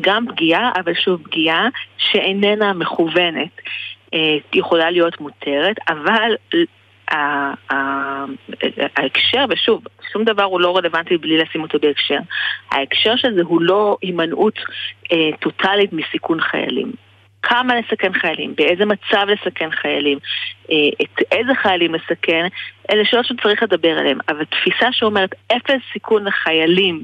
גם 0.00 0.26
פגיעה, 0.28 0.70
אבל 0.84 0.94
שוב 1.04 1.22
פגיעה 1.22 1.68
שאיננה 1.98 2.72
מכוונת. 2.72 3.60
אה, 4.14 4.36
יכולה 4.52 4.90
להיות 4.90 5.20
מותרת, 5.20 5.76
אבל 5.88 6.34
ההקשר, 8.96 9.44
ושוב, 9.50 9.82
שום 10.12 10.24
דבר 10.24 10.44
הוא 10.44 10.60
לא 10.60 10.76
רלוונטי 10.76 11.16
בלי 11.16 11.38
לשים 11.38 11.62
אותו 11.62 11.78
בהקשר. 11.78 12.18
ההקשר 12.70 13.16
של 13.16 13.34
זה 13.34 13.42
הוא 13.44 13.62
לא 13.62 13.96
הימנעות 14.02 14.58
אה, 15.12 15.36
טוטאלית 15.40 15.92
מסיכון 15.92 16.40
חיילים. 16.40 16.92
כמה 17.42 17.74
לסכן 17.74 18.12
חיילים, 18.12 18.54
באיזה 18.56 18.84
מצב 18.84 19.26
לסכן 19.28 19.70
חיילים, 19.70 20.18
אה, 20.70 20.76
את 21.02 21.22
איזה 21.32 21.52
חיילים 21.54 21.94
לסכן, 21.94 22.46
אלה 22.90 23.04
שאלות 23.04 23.26
שצריך 23.26 23.62
לדבר 23.62 23.98
עליהן. 23.98 24.18
אבל 24.28 24.44
תפיסה 24.44 24.92
שאומרת 24.92 25.34
אפס 25.52 25.80
סיכון 25.92 26.24
לחיילים 26.24 27.02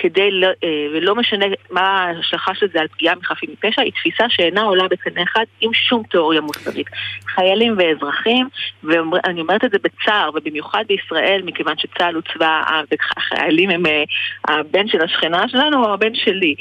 כדי, 0.00 0.30
לא- 0.30 0.46
אה, 0.64 0.86
ולא 0.92 1.14
משנה 1.14 1.46
מה 1.70 1.80
ההשלכה 1.80 2.54
של 2.54 2.66
זה 2.72 2.80
על 2.80 2.88
פגיעה 2.88 3.14
מחפים 3.14 3.50
מפשע, 3.52 3.82
היא 3.82 3.92
תפיסה 3.92 4.24
שאינה 4.28 4.62
עולה 4.62 4.88
בקנה 4.88 5.22
אחד 5.22 5.44
עם 5.60 5.74
שום 5.74 6.02
תיאוריה 6.10 6.40
מוסרית. 6.40 6.86
חיילים 7.26 7.74
ואזרחים, 7.78 8.48
ואני 8.84 9.40
אומרת 9.40 9.64
את 9.64 9.70
זה 9.70 9.78
בצער, 9.82 10.30
ובמיוחד 10.34 10.84
בישראל, 10.88 11.40
מכיוון 11.44 11.74
שצה"ל 11.78 12.14
הוא 12.14 12.22
צבא 12.34 12.46
העם, 12.46 12.84
והחיילים 12.90 13.70
הם 13.70 13.86
אה, 13.86 14.04
הבן 14.48 14.88
של 14.88 15.02
השכנה 15.04 15.48
שלנו 15.48 15.84
או 15.84 15.94
הבן 15.94 16.14
שלי. 16.14 16.54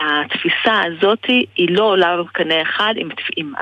התפיסה 0.00 0.82
הזאת 0.84 1.24
היא 1.56 1.68
לא 1.70 1.84
עולה 1.84 2.22
בקנה 2.22 2.62
אחד 2.62 2.94
עם, 2.96 3.08
עם 3.36 3.52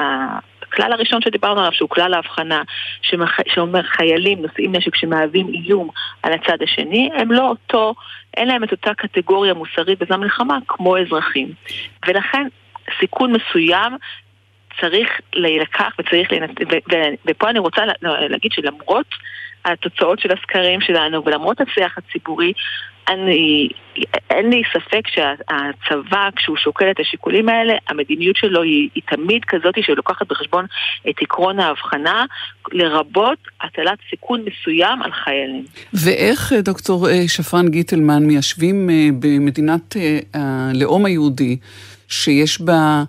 הכלל 0.74 0.92
הראשון 0.92 1.20
שדיברנו 1.22 1.60
עליו, 1.60 1.72
שהוא 1.72 1.88
כלל 1.88 2.14
ההבחנה, 2.14 2.62
שמח, 3.02 3.36
שאומר 3.48 3.82
חיילים 3.82 4.42
נושאים 4.42 4.76
נשק 4.76 4.96
שמהווים 4.96 5.48
איום 5.48 5.88
על 6.22 6.32
הצד 6.32 6.62
השני, 6.62 7.10
הם 7.14 7.32
לא 7.32 7.48
אותו, 7.48 7.94
אין 8.36 8.48
להם 8.48 8.64
את 8.64 8.72
אותה 8.72 8.94
קטגוריה 8.94 9.54
מוסרית 9.54 9.98
בזמן 9.98 10.20
מלחמה 10.20 10.58
כמו 10.68 10.98
אזרחים. 10.98 11.48
ולכן 12.06 12.46
סיכון 13.00 13.32
מסוים 13.32 13.92
צריך 14.80 15.08
להילקח 15.34 15.94
וצריך 15.98 16.32
להינתן, 16.32 16.64
ו- 16.64 16.92
ו- 16.92 17.14
ופה 17.26 17.50
אני 17.50 17.58
רוצה 17.58 17.82
לה- 17.86 18.28
להגיד 18.28 18.52
שלמרות 18.52 19.06
התוצאות 19.64 20.20
של 20.20 20.28
הסקרים 20.32 20.80
שלנו 20.80 21.24
ולמרות 21.24 21.60
השיח 21.60 21.98
הציבורי, 21.98 22.52
אני, 23.08 23.68
אין 24.30 24.50
לי 24.50 24.62
ספק 24.72 25.08
שהצבא, 25.08 26.28
כשהוא 26.36 26.56
שוקל 26.56 26.90
את 26.90 27.00
השיקולים 27.00 27.48
האלה, 27.48 27.74
המדיניות 27.88 28.36
שלו 28.36 28.62
היא, 28.62 28.88
היא 28.94 29.02
תמיד 29.10 29.44
כזאת 29.44 29.74
שלוקחת 29.80 30.28
בחשבון 30.28 30.66
את 31.10 31.14
עקרון 31.20 31.60
ההבחנה, 31.60 32.24
לרבות 32.72 33.38
הטלת 33.62 33.98
סיכון 34.10 34.40
מסוים 34.40 35.02
על 35.02 35.12
חיילים. 35.12 35.64
ואיך, 35.92 36.52
אה, 36.52 36.60
דוקטור 36.60 37.08
אה, 37.08 37.28
שפרן 37.28 37.68
גיטלמן, 37.68 38.26
מיישבים 38.26 38.90
אה, 38.90 39.08
במדינת 39.18 39.96
הלאום 40.34 41.04
היהודי, 41.04 41.56
שיש 42.08 42.60
בה 42.60 43.04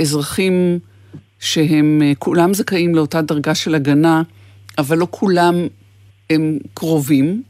אזרחים 0.00 0.78
שהם 1.40 2.02
כולם 2.18 2.54
זכאים 2.54 2.94
לאותה 2.94 3.22
דרגה 3.22 3.54
של 3.54 3.74
הגנה, 3.74 4.22
אבל 4.78 4.98
לא 4.98 5.06
כולם 5.10 5.54
הם 6.30 6.58
קרובים, 6.74 7.42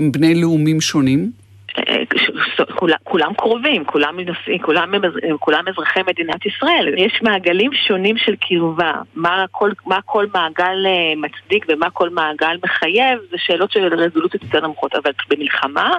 בני 0.00 0.40
לאומים 0.40 0.80
שונים? 0.80 1.30
אה, 1.78 2.02
כולם, 2.74 2.96
כולם 3.04 3.34
קרובים, 3.34 3.84
כולם, 3.84 4.20
נושאים, 4.20 4.58
כולם, 4.58 4.92
כולם 5.38 5.64
אזרחי 5.68 6.00
מדינת 6.06 6.46
ישראל. 6.46 6.94
יש 6.96 7.22
מעגלים 7.22 7.70
שונים 7.86 8.16
של 8.16 8.34
קרבה. 8.40 8.92
מה 9.14 9.44
כל, 9.50 9.70
מה 9.86 9.98
כל 10.04 10.26
מעגל 10.34 10.86
אה, 10.86 11.12
מצדיק 11.16 11.66
ומה 11.68 11.90
כל 11.90 12.08
מעגל 12.08 12.56
מחייב, 12.64 13.18
זה 13.30 13.36
שאלות 13.38 13.72
של 13.72 13.94
רזולוציות 13.94 14.42
יותר 14.42 14.60
נמוכות. 14.60 14.94
אבל 14.94 15.10
במלחמה, 15.30 15.90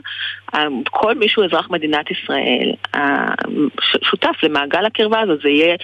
אה, 0.55 0.67
כל 0.83 1.15
מי 1.15 1.29
שהוא 1.29 1.45
אזרח 1.45 1.69
מדינת 1.69 2.05
ישראל 2.11 2.71
שותף 4.01 4.35
למעגל 4.43 4.85
הקרבה 4.85 5.19
הזאת. 5.19 5.39
זה 5.41 5.49
יהיה... 5.49 5.75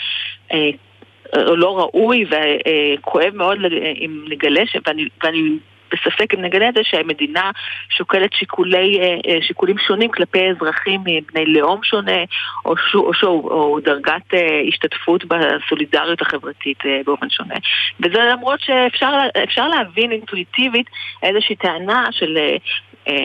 לא 1.35 1.79
ראוי 1.79 2.25
וכואב 2.25 3.35
מאוד 3.35 3.57
אם 4.05 4.25
נגלה, 4.29 4.61
ואני, 4.87 5.07
ואני 5.23 5.57
בספק 5.91 6.33
אם 6.33 6.41
נגלה 6.41 6.69
את 6.69 6.73
זה 6.73 6.81
שהמדינה 6.83 7.51
שוקלת 7.89 8.33
שיקולי, 8.33 8.99
שיקולים 9.41 9.77
שונים 9.87 10.11
כלפי 10.11 10.49
אזרחים 10.49 11.01
מבני 11.05 11.45
לאום 11.45 11.83
שונה 11.83 12.23
או, 12.65 12.77
שו, 12.77 12.99
או, 12.99 13.13
שו, 13.13 13.27
או 13.27 13.79
דרגת 13.83 14.33
השתתפות 14.67 15.23
בסולידריות 15.25 16.21
החברתית 16.21 16.77
באופן 17.05 17.29
שונה. 17.29 17.55
וזה 17.99 18.19
למרות 18.31 18.59
שאפשר 18.59 19.67
להבין 19.67 20.11
אינטואיטיבית 20.11 20.89
איזושהי 21.23 21.55
טענה 21.55 22.07
של 22.11 22.37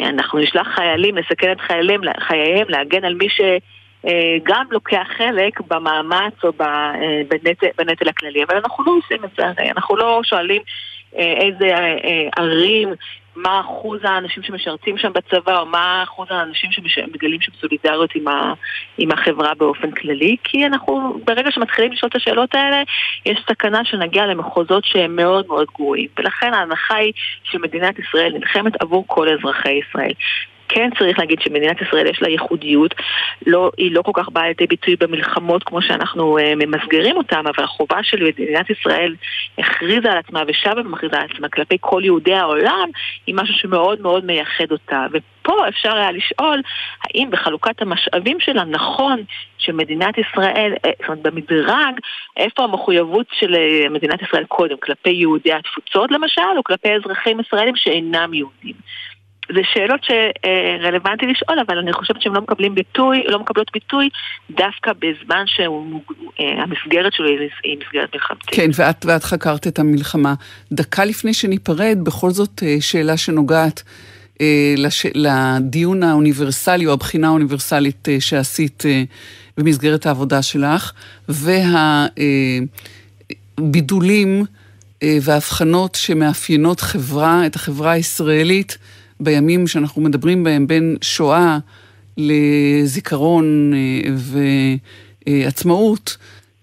אנחנו 0.04 0.38
נשלח 0.38 0.68
חיילים 0.74 1.16
לסכן 1.16 1.52
את 1.52 1.60
חיילים, 1.60 2.00
חייהם, 2.20 2.66
להגן 2.68 3.04
על 3.04 3.14
מי 3.14 3.28
ש... 3.28 3.40
גם 4.42 4.66
לוקח 4.70 5.06
חלק 5.16 5.60
במאמץ 5.60 6.44
או 6.44 6.52
בנטל, 7.28 7.66
בנטל 7.78 8.08
הכללי, 8.08 8.44
אבל 8.44 8.56
אנחנו 8.56 8.84
לא 8.84 8.92
עושים 8.92 9.24
את 9.24 9.30
זה, 9.36 9.70
אנחנו 9.76 9.96
לא 9.96 10.20
שואלים 10.24 10.62
איזה 11.16 11.66
ערים, 12.36 12.88
מה 13.36 13.60
אחוז 13.60 14.00
האנשים 14.04 14.42
שמשרתים 14.42 14.98
שם 14.98 15.12
בצבא, 15.12 15.58
או 15.58 15.66
מה 15.66 16.02
אחוז 16.02 16.28
האנשים 16.30 16.70
שמגלים 16.72 17.40
שם 17.40 17.52
סולידריות 17.60 18.10
עם, 18.14 18.24
עם 18.98 19.12
החברה 19.12 19.54
באופן 19.54 19.90
כללי, 19.90 20.36
כי 20.44 20.66
אנחנו, 20.66 21.20
ברגע 21.24 21.50
שמתחילים 21.50 21.92
לשאול 21.92 22.08
את 22.08 22.16
השאלות 22.16 22.54
האלה, 22.54 22.82
יש 23.26 23.38
סכנה 23.50 23.84
שנגיע 23.84 24.26
למחוזות 24.26 24.84
שהם 24.84 25.16
מאוד 25.16 25.46
מאוד 25.46 25.66
גרועים. 25.74 26.08
ולכן 26.18 26.54
ההנחה 26.54 26.94
היא 26.94 27.12
שמדינת 27.44 27.98
ישראל 27.98 28.32
נלחמת 28.32 28.82
עבור 28.82 29.04
כל 29.06 29.28
אזרחי 29.28 29.72
ישראל. 29.72 30.12
כן 30.74 30.90
צריך 30.98 31.18
להגיד 31.18 31.40
שמדינת 31.40 31.82
ישראל 31.82 32.06
יש 32.06 32.22
לה 32.22 32.28
ייחודיות, 32.28 32.94
לא, 33.46 33.70
היא 33.76 33.94
לא 33.94 34.02
כל 34.02 34.12
כך 34.14 34.28
באה 34.28 34.48
לידי 34.48 34.66
ביטוי 34.66 34.96
במלחמות 34.96 35.64
כמו 35.64 35.82
שאנחנו 35.82 36.38
uh, 36.38 36.42
ממסגרים 36.56 37.16
אותם, 37.16 37.44
אבל 37.46 37.64
החובה 37.64 37.98
של 38.02 38.24
מדינת 38.24 38.70
ישראל 38.70 39.14
הכריזה 39.58 40.12
על 40.12 40.18
עצמה 40.18 40.42
ושבה 40.46 40.80
ומכריזה 40.80 41.16
על 41.16 41.26
עצמה 41.32 41.48
כלפי 41.48 41.76
כל 41.80 42.02
יהודי 42.04 42.34
העולם, 42.34 42.88
היא 43.26 43.34
משהו 43.34 43.54
שמאוד 43.54 44.00
מאוד 44.00 44.24
מייחד 44.24 44.70
אותה. 44.70 45.06
ופה 45.12 45.68
אפשר 45.68 45.96
היה 45.96 46.12
לשאול, 46.12 46.62
האם 47.04 47.30
בחלוקת 47.30 47.82
המשאבים 47.82 48.40
שלה 48.40 48.64
נכון 48.64 49.20
שמדינת 49.58 50.14
ישראל, 50.18 50.72
זאת 50.82 51.08
אומרת 51.08 51.22
במדרג, 51.22 51.94
איפה 52.36 52.64
המחויבות 52.64 53.26
של 53.32 53.56
מדינת 53.90 54.22
ישראל 54.22 54.44
קודם, 54.44 54.76
כלפי 54.82 55.10
יהודי 55.10 55.52
התפוצות 55.52 56.10
למשל, 56.10 56.56
או 56.56 56.64
כלפי 56.64 56.88
אזרחים 56.94 57.40
ישראלים 57.40 57.76
שאינם 57.76 58.34
יהודים. 58.34 58.74
זה 59.48 59.60
שאלות 59.74 60.00
שרלוונטי 60.04 61.26
לשאול, 61.26 61.58
אבל 61.66 61.78
אני 61.78 61.92
חושבת 61.92 62.22
שהן 62.22 62.32
לא 62.32 62.40
ביטוי, 62.74 63.22
לא 63.28 63.38
מקבלות 63.38 63.70
ביטוי 63.72 64.08
דווקא 64.50 64.92
בזמן 64.92 65.44
שהמסגרת 65.46 67.12
שלו 67.12 67.26
היא 67.64 67.78
מסגרת 67.86 68.14
מלחמתית. 68.14 68.50
כן, 68.50 68.70
ואת, 68.74 69.04
ואת 69.04 69.24
חקרת 69.24 69.66
את 69.66 69.78
המלחמה. 69.78 70.34
דקה 70.72 71.04
לפני 71.04 71.34
שניפרד, 71.34 71.98
בכל 72.02 72.30
זאת 72.30 72.62
שאלה 72.80 73.16
שנוגעת 73.16 73.82
לש... 74.76 75.06
לדיון 75.14 76.02
האוניברסלי 76.02 76.86
או 76.86 76.92
הבחינה 76.92 77.26
האוניברסלית 77.26 78.08
שעשית 78.20 78.82
במסגרת 79.58 80.06
העבודה 80.06 80.42
שלך, 80.42 80.92
והבידולים 83.58 84.44
וההבחנות 85.04 85.94
שמאפיינות 85.94 86.80
חברה, 86.80 87.46
את 87.46 87.54
החברה 87.56 87.92
הישראלית, 87.92 88.78
בימים 89.24 89.66
שאנחנו 89.66 90.02
מדברים 90.02 90.44
בהם 90.44 90.66
בין 90.66 90.96
שואה 91.00 91.58
לזיכרון 92.16 93.72
ועצמאות, 95.26 96.16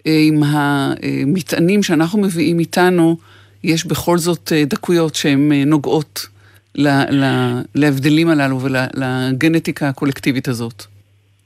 עם 0.04 0.42
המטענים 0.42 1.82
שאנחנו 1.82 2.20
מביאים 2.20 2.58
איתנו, 2.58 3.16
יש 3.64 3.86
בכל 3.86 4.18
זאת 4.18 4.52
דקויות 4.66 5.14
שהן 5.14 5.52
נוגעות 5.52 6.26
להבדלים 7.74 8.28
הללו 8.28 8.60
ולגנטיקה 8.60 9.88
הקולקטיבית 9.88 10.48
הזאת. 10.48 10.86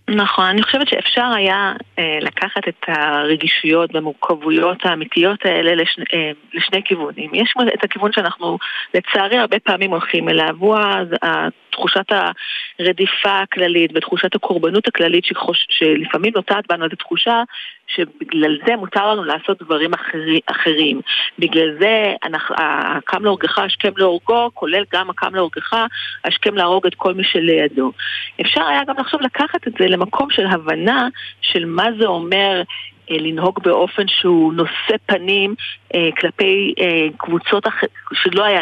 נכון, 0.08 0.44
אני 0.44 0.62
חושבת 0.62 0.88
שאפשר 0.88 1.26
היה 1.36 1.72
אה, 1.98 2.18
לקחת 2.20 2.68
את 2.68 2.84
הרגישויות 2.88 3.94
והמורכבויות 3.94 4.86
האמיתיות 4.86 5.44
האלה 5.44 5.74
לשני, 5.74 6.04
אה, 6.14 6.30
לשני 6.54 6.82
כיוונים. 6.84 7.30
יש 7.34 7.54
את 7.74 7.84
הכיוון 7.84 8.12
שאנחנו 8.12 8.58
לצערי 8.94 9.38
הרבה 9.38 9.58
פעמים 9.58 9.90
הולכים 9.90 10.28
אליו, 10.28 10.56
הוא 10.58 10.76
תחושת 11.70 12.06
הרדיפה 12.78 13.40
הכללית 13.40 13.90
ותחושת 13.94 14.34
הקורבנות 14.34 14.88
הכללית 14.88 15.24
שחוש, 15.24 15.66
שלפעמים 15.70 16.32
נוטעת 16.36 16.64
בנו 16.68 16.84
איזו 16.84 16.96
תחושה 16.96 17.42
שבגלל 17.86 18.58
זה 18.66 18.76
מותר 18.76 19.12
לנו 19.12 19.24
לעשות 19.24 19.62
דברים 19.62 19.94
אחרי, 19.94 20.40
אחרים. 20.46 21.00
בגלל 21.38 21.76
זה 21.80 22.14
הקם 22.56 23.24
להורגך 23.24 23.58
השכם 23.58 23.92
להורגו, 23.96 24.50
כולל 24.54 24.84
גם 24.92 25.10
הקם 25.10 25.34
להורגך 25.34 25.74
השכם 26.24 26.54
להרוג 26.54 26.86
את 26.86 26.94
כל 26.94 27.14
מי 27.14 27.24
שלידו. 27.24 27.92
אפשר 28.40 28.62
היה 28.62 28.84
גם 28.84 28.94
לחשוב 28.98 29.22
לקחת 29.22 29.68
את 29.68 29.72
זה 29.78 29.86
למקום 29.86 30.30
של 30.30 30.46
הבנה 30.46 31.08
של 31.40 31.64
מה 31.64 31.86
זה 31.98 32.06
אומר 32.06 32.62
לנהוג 33.10 33.58
באופן 33.62 34.08
שהוא 34.08 34.52
נושא 34.52 34.96
פנים 35.06 35.54
אה, 35.94 36.08
כלפי 36.20 36.74
אה, 36.80 37.06
קבוצות 37.16 37.66
אח... 37.66 37.74
שלא 38.14 38.44
אה, 38.44 38.56
אה, 38.56 38.60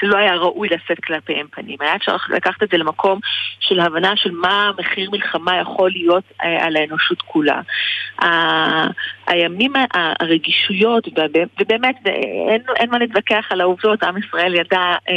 שלא 0.00 0.16
היה 0.16 0.34
ראוי 0.34 0.68
לשאת 0.68 1.04
כלפיהם 1.04 1.46
פנים. 1.50 1.76
היה 1.80 1.96
אפשר 1.96 2.16
לקחת 2.30 2.62
את 2.62 2.68
זה 2.70 2.76
למקום 2.76 3.20
של 3.60 3.80
הבנה 3.80 4.16
של 4.16 4.30
מה 4.30 4.70
מחיר 4.78 5.10
מלחמה 5.10 5.60
יכול 5.60 5.90
להיות 5.90 6.24
אה, 6.44 6.66
על 6.66 6.76
האנושות 6.76 7.22
כולה. 7.22 7.60
ה- 8.22 8.86
הימים, 9.26 9.72
הרגישויות, 9.94 11.08
ובאמת, 11.60 11.96
אה, 12.06 12.12
אין, 12.48 12.62
אין 12.76 12.90
מה 12.90 12.98
להתווכח 12.98 13.46
על 13.50 13.60
העובדות, 13.60 14.02
עם 14.02 14.16
ישראל 14.18 14.54
ידע 14.54 14.94
אה, 15.08 15.14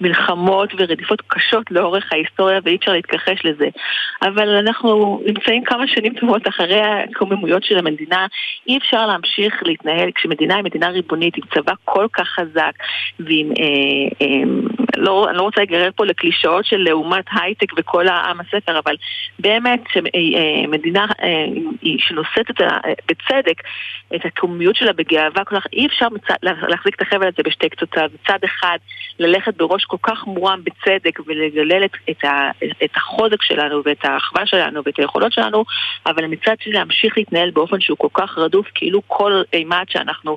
מלחמות 0.00 0.72
ורדיפות 0.78 1.22
קשות 1.26 1.70
לאורך 1.70 2.12
ההיסטוריה 2.12 2.60
ואי 2.64 2.76
אפשר 2.76 2.92
להתכחש 2.92 3.44
לזה. 3.44 3.68
אבל 4.22 4.48
אנחנו 4.48 5.20
נמצאים 5.26 5.64
כמה 5.64 5.84
שנים 5.86 6.14
טובות 6.14 6.48
אחרי 6.48 6.80
הקוממויות 7.28 7.64
של 7.64 7.78
המדינה, 7.78 8.26
אי 8.68 8.78
אפשר 8.78 9.06
להמשיך 9.06 9.62
להתנהל 9.62 10.10
כשמדינה 10.14 10.56
היא 10.56 10.64
מדינה 10.64 10.88
ריבונית 10.88 11.36
עם 11.36 11.42
צבא 11.54 11.72
כל 11.84 12.06
כך 12.12 12.28
חזק 12.28 12.72
ועם, 13.20 13.52
אה, 13.60 14.26
אה, 14.26 14.42
לא, 14.96 15.28
אני 15.28 15.36
לא 15.36 15.42
רוצה 15.42 15.60
להיגרר 15.60 15.90
פה 15.96 16.06
לקלישאות 16.06 16.64
של 16.64 16.76
לעומת 16.76 17.24
הייטק 17.32 17.72
וכל 17.76 18.08
העם 18.08 18.40
הספר, 18.40 18.78
אבל 18.78 18.94
באמת 19.38 19.80
שמדינה 19.92 21.06
אה, 21.22 21.46
שנושאת 21.98 22.50
את 22.50 22.60
ה, 22.60 22.68
בצדק 23.08 23.62
את 24.14 24.24
הקוממיות 24.24 24.76
שלה 24.76 24.92
בגאווה 24.92 25.44
כל 25.44 25.56
כך, 25.56 25.66
אי 25.72 25.86
אפשר 25.86 26.06
להחזיק 26.42 26.94
את 26.94 27.02
החבל 27.02 27.26
הזה 27.26 27.42
בשתי 27.44 27.68
קצותיו. 27.68 28.08
מצד 28.14 28.38
אחד, 28.44 28.78
ללכת 29.18 29.56
בראש 29.56 29.84
כל 29.84 29.96
כך 30.02 30.26
מורם 30.26 30.60
בצדק 30.64 31.20
ולגלל 31.26 31.84
את, 31.84 31.90
את, 32.10 32.24
ה, 32.24 32.50
את 32.84 32.90
החוזק 32.96 33.42
שלנו 33.42 33.82
ואת 33.84 34.04
האחווה 34.04 34.46
שלנו 34.46 34.80
ואת 34.84 34.98
היכולות 34.98 35.32
שלנו, 35.32 35.64
אבל 36.06 36.26
מצד 36.26 36.54
שני 36.60 36.72
להמשיך 36.72 37.17
להתנהל 37.18 37.50
באופן 37.50 37.80
שהוא 37.80 37.98
כל 37.98 38.08
כך 38.14 38.38
רדוף, 38.38 38.66
כאילו 38.74 39.02
כל 39.06 39.42
אימת 39.52 39.90
שאנחנו 39.90 40.36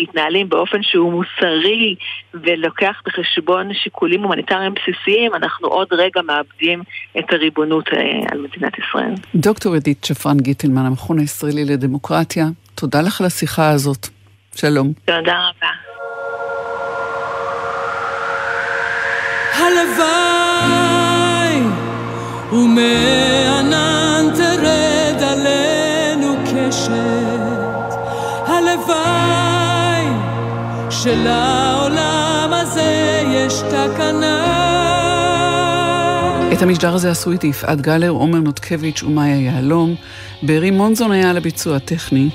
מתנהלים 0.00 0.48
באופן 0.48 0.82
שהוא 0.82 1.12
מוסרי 1.12 1.94
ולוקח 2.34 3.02
בחשבון 3.06 3.74
שיקולים 3.74 4.22
הומניטריים 4.22 4.74
בסיסיים, 4.74 5.34
אנחנו 5.34 5.68
עוד 5.68 5.88
רגע 5.92 6.22
מאבדים 6.22 6.82
את 7.18 7.32
הריבונות 7.32 7.88
אה, 7.92 7.98
על 8.32 8.38
מדינת 8.40 8.72
ישראל. 8.78 9.14
דוקטור 9.34 9.74
עדית 9.74 10.04
שפרן 10.04 10.36
גיטלמן, 10.40 10.86
המכון 10.86 11.18
הישראלי 11.18 11.64
לדמוקרטיה, 11.64 12.46
תודה 12.74 13.02
לך 13.02 13.20
על 13.20 13.26
השיחה 13.26 13.70
הזאת. 13.70 14.06
שלום. 14.54 14.92
תודה 15.04 15.48
רבה. 15.48 15.68
הלוואי 19.54 20.78
ומענן 22.52 23.97
קשת 26.88 27.94
הלוואי 28.46 30.06
שלעולם 30.90 32.50
הזה 32.52 33.22
יש 33.28 33.54
תקנה 33.70 34.44
את 36.52 36.62
המשדר 36.62 36.94
הזה 36.94 37.10
עשו 37.10 37.30
איתי 37.30 37.46
יפעת 37.46 37.80
גלר, 37.80 38.08
עומר 38.08 38.38
נותקביץ' 38.38 39.02
ומאיה 39.02 39.40
יהלום. 39.40 39.94
בארי 40.42 40.70
מונזון 40.70 41.12
היה 41.12 41.30
על 41.30 41.36
הביצוע 41.36 41.76
הטכני. 41.76 42.28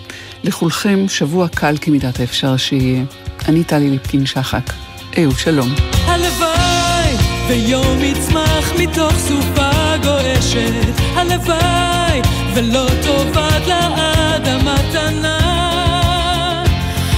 לכולכם 0.43 1.05
שבוע 1.07 1.47
קל 1.47 1.75
כמידת 1.81 2.19
האפשר 2.19 2.57
שיהיה. 2.57 3.03
אני 3.47 3.63
טלי 3.63 3.89
ליפקין 3.89 4.25
שחק. 4.25 4.73
אהו, 5.17 5.31
שלום. 5.31 5.69
הלוואי 6.05 7.15
ויום 7.47 7.99
יצמח 8.03 8.71
מתוך 8.79 9.13
סופה 9.17 9.72
גועשת 9.97 11.01
הלוואי 11.15 12.21
ולא 12.53 12.85
תאבד 13.01 13.61
לעד 13.67 14.47
המתנה 14.47 15.39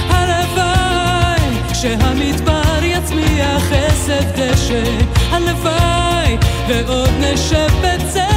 הלוואי 0.08 1.74
שהמדבר 1.74 2.78
יצמיח 2.82 3.72
עשב 3.72 4.24
דשא 4.36 4.84
הלוואי 5.30 6.36
ועוד 6.68 7.10
נשב 7.20 7.68
בצל 7.80 8.35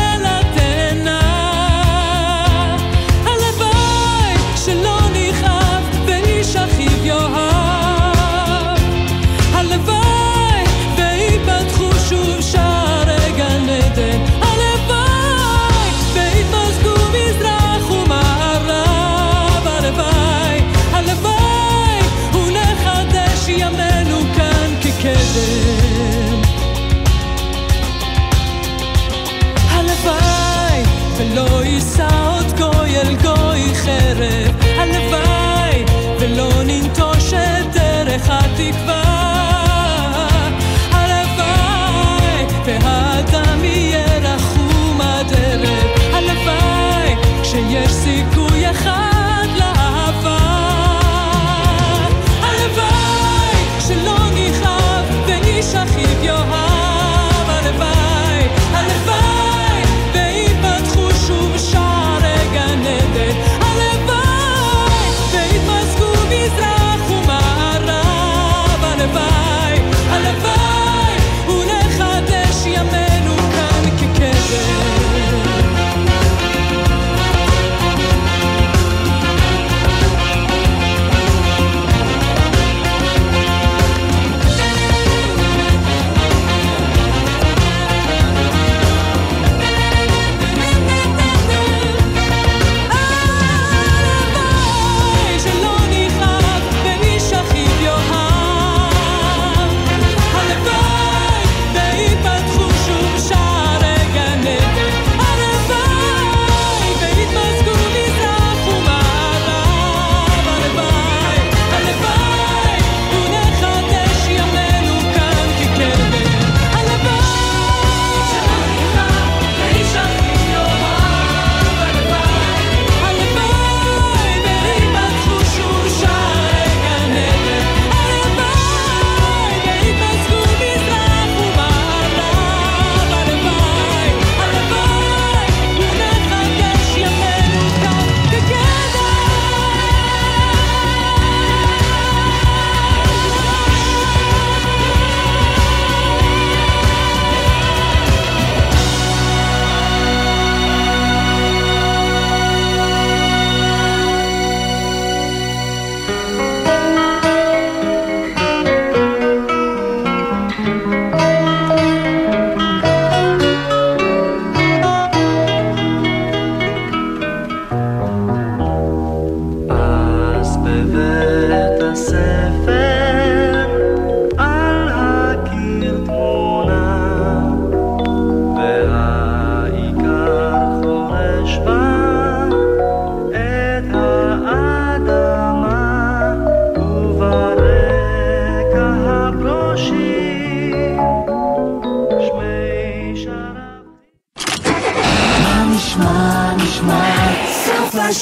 quieres. 34.15 34.38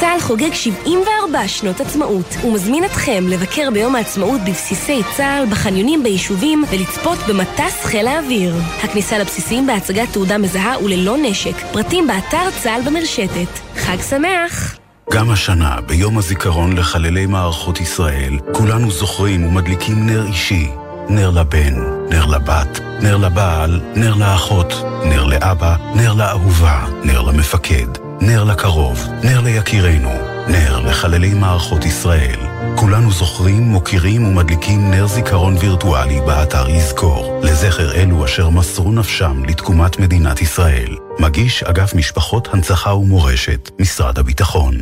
צה"ל 0.00 0.20
חוגג 0.20 0.52
74 0.52 1.48
שנות 1.48 1.80
עצמאות 1.80 2.36
ומזמין 2.44 2.84
אתכם 2.84 3.24
לבקר 3.28 3.70
ביום 3.72 3.94
העצמאות 3.94 4.40
בבסיסי 4.40 5.00
צה"ל, 5.16 5.46
בחניונים 5.50 6.02
ביישובים 6.02 6.64
ולצפות 6.70 7.18
במטס 7.28 7.84
חיל 7.84 8.06
האוויר. 8.06 8.54
הכניסה 8.82 9.18
לבסיסים 9.18 9.66
בהצגת 9.66 10.08
תעודה 10.12 10.38
מזהה 10.38 10.84
וללא 10.84 11.16
נשק. 11.22 11.56
פרטים 11.72 12.06
באתר 12.06 12.50
צה"ל 12.62 12.82
במרשתת. 12.82 13.48
חג 13.76 13.96
שמח! 14.10 14.83
גם 15.10 15.30
השנה, 15.30 15.76
ביום 15.86 16.18
הזיכרון 16.18 16.76
לחללי 16.76 17.26
מערכות 17.26 17.80
ישראל, 17.80 18.38
כולנו 18.52 18.90
זוכרים 18.90 19.46
ומדליקים 19.46 20.06
נר 20.06 20.26
אישי. 20.26 20.70
נר 21.08 21.30
לבן, 21.30 21.74
נר 22.10 22.26
לבת, 22.26 22.80
נר 23.00 23.16
לבעל, 23.16 23.80
נר 23.96 24.14
לאחות, 24.14 24.72
נר 25.04 25.24
לאבא, 25.24 25.76
נר 25.94 26.12
לאהובה, 26.12 26.86
נר 27.04 27.22
למפקד, 27.22 27.86
נר 28.20 28.44
לקרוב, 28.44 29.06
נר 29.22 29.40
ליקירנו, 29.40 30.12
נר 30.48 30.80
לחללי 30.80 31.34
מערכות 31.34 31.84
ישראל. 31.84 32.53
כולנו 32.76 33.12
זוכרים, 33.12 33.62
מוקירים 33.62 34.24
ומדליקים 34.26 34.90
נר 34.90 35.06
זיכרון 35.06 35.56
וירטואלי 35.60 36.20
באתר 36.20 36.68
יזכור, 36.68 37.40
לזכר 37.42 37.94
אלו 37.94 38.24
אשר 38.24 38.50
מסרו 38.50 38.92
נפשם 38.92 39.44
לתקומת 39.44 40.00
מדינת 40.00 40.42
ישראל. 40.42 40.96
מגיש 41.18 41.62
אגף 41.62 41.94
משפחות 41.94 42.48
הנצחה 42.52 42.94
ומורשת, 42.94 43.70
משרד 43.80 44.18
הביטחון. 44.18 44.80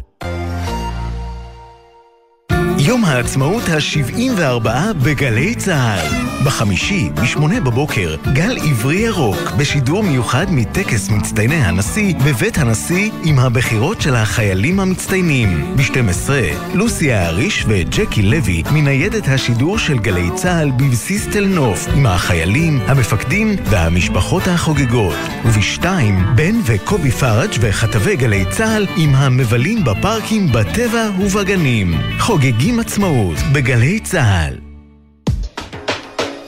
יום 2.85 3.05
העצמאות 3.05 3.63
ה-74 3.69 4.69
בגלי 5.03 5.55
צה"ל. 5.55 6.33
בחמישי, 6.45 7.11
ב-8 7.15 7.61
בבוקר, 7.65 8.17
גל 8.33 8.57
עברי 8.71 8.97
ירוק, 8.97 9.51
בשידור 9.59 10.03
מיוחד 10.03 10.47
מטקס 10.51 11.09
מצטייני 11.11 11.55
הנשיא 11.55 12.15
בבית 12.25 12.59
הנשיא 12.59 13.11
עם 13.25 13.39
הבחירות 13.39 14.01
של 14.01 14.15
החיילים 14.15 14.81
המצטיינים. 14.81 15.77
ב-12, 15.77 16.31
לוסי 16.75 17.13
האריש 17.13 17.65
וג'קי 17.69 18.23
לוי 18.23 18.63
מניידת 18.73 19.29
השידור 19.29 19.79
של 19.79 19.99
גלי 19.99 20.31
צה"ל 20.35 20.71
בבסיס 20.71 21.29
תל 21.29 21.47
נוף 21.47 21.87
עם 21.97 22.07
החיילים, 22.07 22.81
המפקדים 22.87 23.57
והמשפחות 23.65 24.43
החוגגות. 24.49 25.17
וב-2, 25.45 25.87
בן 26.35 26.55
וקובי 26.65 27.11
פראג' 27.11 27.51
וכתבי 27.61 28.17
גלי 28.17 28.45
צה"ל 28.51 28.87
עם 28.97 29.15
המבלים 29.15 29.85
בפארקים 29.85 30.53
בטבע 30.53 31.11
ובגנים. 31.21 31.95
חוגגים 32.19 32.72
עצמאות 32.81 33.39
בגלי 33.55 34.01
צה"ל. 34.01 34.59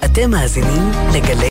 אתם 0.05 0.31
מאזינים 0.31 0.91
לגלי... 1.15 1.49